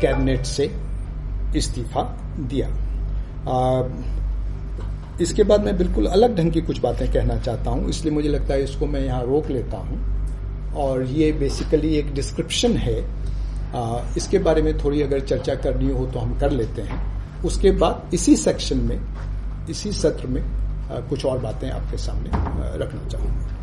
कैबिनेट 0.00 0.44
से 0.46 0.64
इस्तीफा 1.56 2.02
दिया। 2.40 2.68
आ, 2.68 3.82
इसके 5.20 5.42
बाद 5.42 5.64
मैं 5.64 5.76
बिल्कुल 5.78 6.06
अलग 6.06 6.36
ढंग 6.36 6.52
की 6.52 6.60
कुछ 6.60 6.78
बातें 6.80 7.10
कहना 7.12 7.36
चाहता 7.38 7.70
हूँ 7.70 7.88
इसलिए 7.88 8.14
मुझे 8.14 8.28
लगता 8.28 8.54
है 8.54 8.64
इसको 8.64 8.86
मैं 8.86 9.00
यहाँ 9.00 9.22
रोक 9.24 9.50
लेता 9.50 9.76
हूँ। 9.76 10.72
और 10.76 11.02
ये 11.02 11.30
बेसिकली 11.32 11.94
एक 11.96 12.12
डिस्क्रिप्शन 12.14 12.76
है। 12.76 13.00
आ, 13.74 14.00
इसके 14.16 14.38
बारे 14.38 14.62
में 14.62 14.76
थोड़ी 14.78 15.02
अगर 15.02 15.20
चर्चा 15.20 15.54
करनी 15.54 15.90
हो 15.90 16.06
तो 16.06 16.18
हम 16.18 16.38
कर 16.38 16.50
लेते 16.50 16.82
हैं। 16.82 17.02
उसके 17.44 17.70
बाद 17.72 18.14
इसी 18.14 18.36
सेक्शन 18.36 18.78
में 18.80 18.98
इसी 19.70 19.92
सत्र 19.92 20.26
में 20.26 20.42
आ, 20.42 21.00
कुछ 21.00 21.24
और 21.26 21.38
बातें 21.38 21.70
आपके 21.70 21.98
सामने 21.98 22.30
रखना 22.78 23.08
चाहूँगा। 23.08 23.53